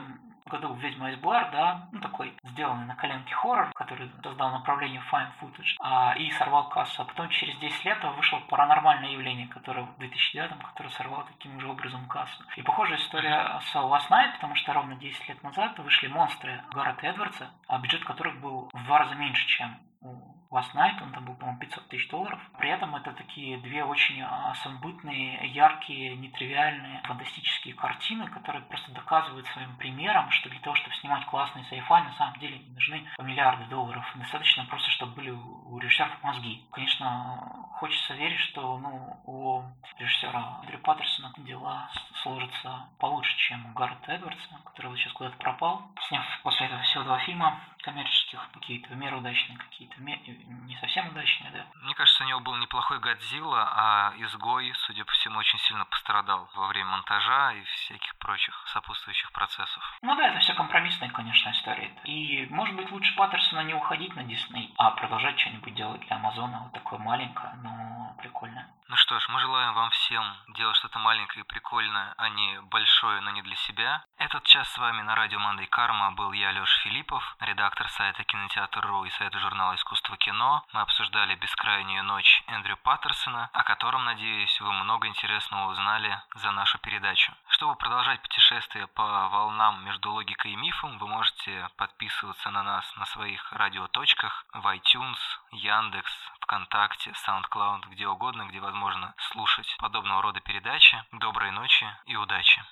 году 0.46 0.74
«Ведьма 0.74 1.10
из 1.10 1.16
Блар», 1.18 1.50
да, 1.50 1.88
ну, 1.92 2.00
такой 2.00 2.34
сделанный 2.44 2.84
на 2.84 2.94
коленке 2.94 3.32
хоррор, 3.34 3.72
который 3.74 4.10
создал 4.22 4.50
направление 4.50 5.02
Fine 5.10 5.30
Footage, 5.40 5.76
а, 5.80 6.14
и 6.18 6.30
сорвал 6.32 6.68
кассу. 6.68 7.02
А 7.02 7.04
потом 7.06 7.30
через 7.30 7.56
10 7.58 7.84
лет 7.84 7.98
вышел 8.16 8.38
Paranormal 8.50 8.82
нормальное 8.82 9.10
явление, 9.10 9.46
которое 9.46 9.82
в 9.82 9.98
2009 9.98 10.50
которое 10.62 10.90
сорвало 10.90 11.24
таким 11.24 11.58
же 11.60 11.68
образом 11.68 12.06
кассу. 12.08 12.42
И 12.56 12.62
похожая 12.62 12.98
история 13.02 13.60
с 13.60 13.74
Last 13.74 14.08
Night, 14.10 14.34
потому 14.34 14.54
что 14.54 14.72
ровно 14.72 14.96
10 14.96 15.28
лет 15.28 15.42
назад 15.42 15.78
вышли 15.78 16.06
монстры 16.06 16.62
Гаррета 16.72 17.06
Эдвардса, 17.06 17.50
а 17.68 17.78
бюджет 17.78 18.04
которых 18.04 18.40
был 18.40 18.70
в 18.72 18.84
два 18.84 18.98
раза 18.98 19.14
меньше, 19.14 19.46
чем 19.46 19.78
у 20.00 20.41
Last 20.52 20.74
Night, 20.74 21.02
он 21.02 21.12
там 21.12 21.24
был, 21.24 21.34
по-моему, 21.34 21.58
500 21.60 21.88
тысяч 21.88 22.08
долларов. 22.10 22.38
При 22.58 22.68
этом 22.68 22.94
это 22.94 23.12
такие 23.12 23.56
две 23.56 23.84
очень 23.84 24.20
а, 24.20 24.54
самобытные, 24.62 25.48
яркие, 25.48 26.14
нетривиальные, 26.16 27.00
фантастические 27.04 27.74
картины, 27.74 28.28
которые 28.28 28.62
просто 28.64 28.92
доказывают 28.92 29.46
своим 29.46 29.74
примером, 29.76 30.30
что 30.30 30.50
для 30.50 30.60
того, 30.60 30.76
чтобы 30.76 30.94
снимать 30.96 31.24
классный 31.26 31.62
sci-fi, 31.62 32.04
на 32.04 32.12
самом 32.18 32.38
деле 32.38 32.58
не 32.58 32.74
нужны 32.74 33.08
миллиарды 33.22 33.64
долларов. 33.64 34.04
Достаточно 34.14 34.66
просто, 34.66 34.90
чтобы 34.90 35.12
были 35.14 35.30
у 35.30 35.78
режиссеров 35.78 36.22
мозги. 36.22 36.62
Конечно, 36.70 37.66
хочется 37.72 38.14
верить, 38.14 38.40
что 38.40 38.78
ну, 38.78 39.22
у 39.24 39.62
режиссера 39.98 40.60
Дрю 40.66 40.78
Паттерсона 40.80 41.32
дела 41.38 41.90
сложатся 42.22 42.88
получше, 42.98 43.36
чем 43.38 43.66
у 43.66 43.72
Гаррета 43.72 44.12
Эдвардса, 44.12 44.60
который 44.66 44.88
вот 44.88 44.98
сейчас 44.98 45.12
куда-то 45.14 45.36
пропал, 45.38 45.82
сняв 46.08 46.24
после 46.42 46.66
этого 46.66 46.82
всего 46.82 47.04
два 47.04 47.18
фильма 47.20 47.58
коммерческих, 47.82 48.48
какие-то 48.52 48.90
в 48.90 48.96
меру 48.96 49.18
удачные, 49.18 49.58
какие-то 49.58 50.00
не 50.46 50.76
совсем 50.76 51.08
удачные, 51.08 51.50
да. 51.50 51.66
Мне 51.82 51.94
кажется, 51.94 52.24
у 52.24 52.26
него 52.26 52.40
был 52.40 52.56
неплохой 52.56 52.98
Годзилла, 53.00 53.68
а 53.74 54.12
Изгой, 54.16 54.72
судя 54.86 55.04
по 55.04 55.12
всему, 55.12 55.38
очень 55.38 55.58
сильно 55.58 55.84
пострадал 55.84 56.50
во 56.54 56.66
время 56.68 56.90
монтажа 56.90 57.52
и 57.52 57.62
всяких 57.64 58.16
прочих 58.18 58.54
сопутствующих 58.66 59.32
процессов. 59.32 59.82
Ну 60.02 60.14
да, 60.16 60.28
это 60.28 60.40
все 60.40 60.54
компромиссная, 60.54 61.10
конечно, 61.10 61.50
история. 61.50 61.92
И, 62.04 62.46
может 62.50 62.74
быть, 62.76 62.90
лучше 62.90 63.14
Паттерсона 63.16 63.60
не 63.60 63.74
уходить 63.74 64.14
на 64.16 64.24
Дисней, 64.24 64.74
а 64.78 64.90
продолжать 64.92 65.38
что-нибудь 65.38 65.74
делать 65.74 66.00
для 66.06 66.16
Амазона, 66.16 66.60
вот 66.64 66.72
такое 66.72 66.98
маленькое, 66.98 67.52
но 67.62 68.14
прикольное. 68.18 68.68
Ну 68.92 68.96
что 68.96 69.18
ж, 69.18 69.26
мы 69.30 69.40
желаем 69.40 69.72
вам 69.72 69.88
всем 69.90 70.22
делать 70.48 70.76
что-то 70.76 70.98
маленькое 70.98 71.44
и 71.44 71.46
прикольное, 71.46 72.12
а 72.18 72.28
не 72.28 72.60
большое, 72.60 73.22
но 73.22 73.30
не 73.30 73.40
для 73.40 73.56
себя. 73.56 74.04
Этот 74.18 74.44
час 74.44 74.68
с 74.68 74.76
вами 74.76 75.00
на 75.00 75.14
радио 75.14 75.38
Мандай 75.38 75.66
Карма 75.66 76.12
был 76.12 76.32
я, 76.32 76.52
Лёш 76.52 76.70
Филиппов, 76.82 77.36
редактор 77.40 77.88
сайта 77.88 78.22
Кинотеатр.ру 78.24 79.04
и 79.06 79.10
сайта 79.10 79.38
журнала 79.38 79.76
Искусство 79.76 80.16
кино. 80.32 80.64
Мы 80.72 80.80
обсуждали 80.80 81.34
«Бескрайнюю 81.34 82.02
ночь» 82.04 82.42
Эндрю 82.46 82.76
Паттерсона, 82.78 83.50
о 83.52 83.62
котором, 83.64 84.04
надеюсь, 84.04 84.60
вы 84.60 84.72
много 84.72 85.06
интересного 85.06 85.70
узнали 85.70 86.20
за 86.34 86.50
нашу 86.52 86.78
передачу. 86.78 87.32
Чтобы 87.48 87.76
продолжать 87.76 88.22
путешествие 88.22 88.86
по 88.86 89.28
волнам 89.28 89.84
между 89.84 90.10
логикой 90.10 90.52
и 90.52 90.56
мифом, 90.56 90.98
вы 90.98 91.06
можете 91.06 91.68
подписываться 91.76 92.50
на 92.50 92.62
нас 92.62 92.96
на 92.96 93.04
своих 93.06 93.52
радиоточках 93.52 94.46
в 94.54 94.66
iTunes, 94.74 95.20
Яндекс, 95.50 96.12
ВКонтакте, 96.40 97.12
SoundCloud, 97.26 97.88
где 97.90 98.08
угодно, 98.08 98.46
где 98.46 98.60
возможно 98.60 99.14
слушать 99.18 99.76
подобного 99.78 100.22
рода 100.22 100.40
передачи. 100.40 101.04
Доброй 101.12 101.50
ночи 101.50 101.86
и 102.06 102.16
удачи! 102.16 102.64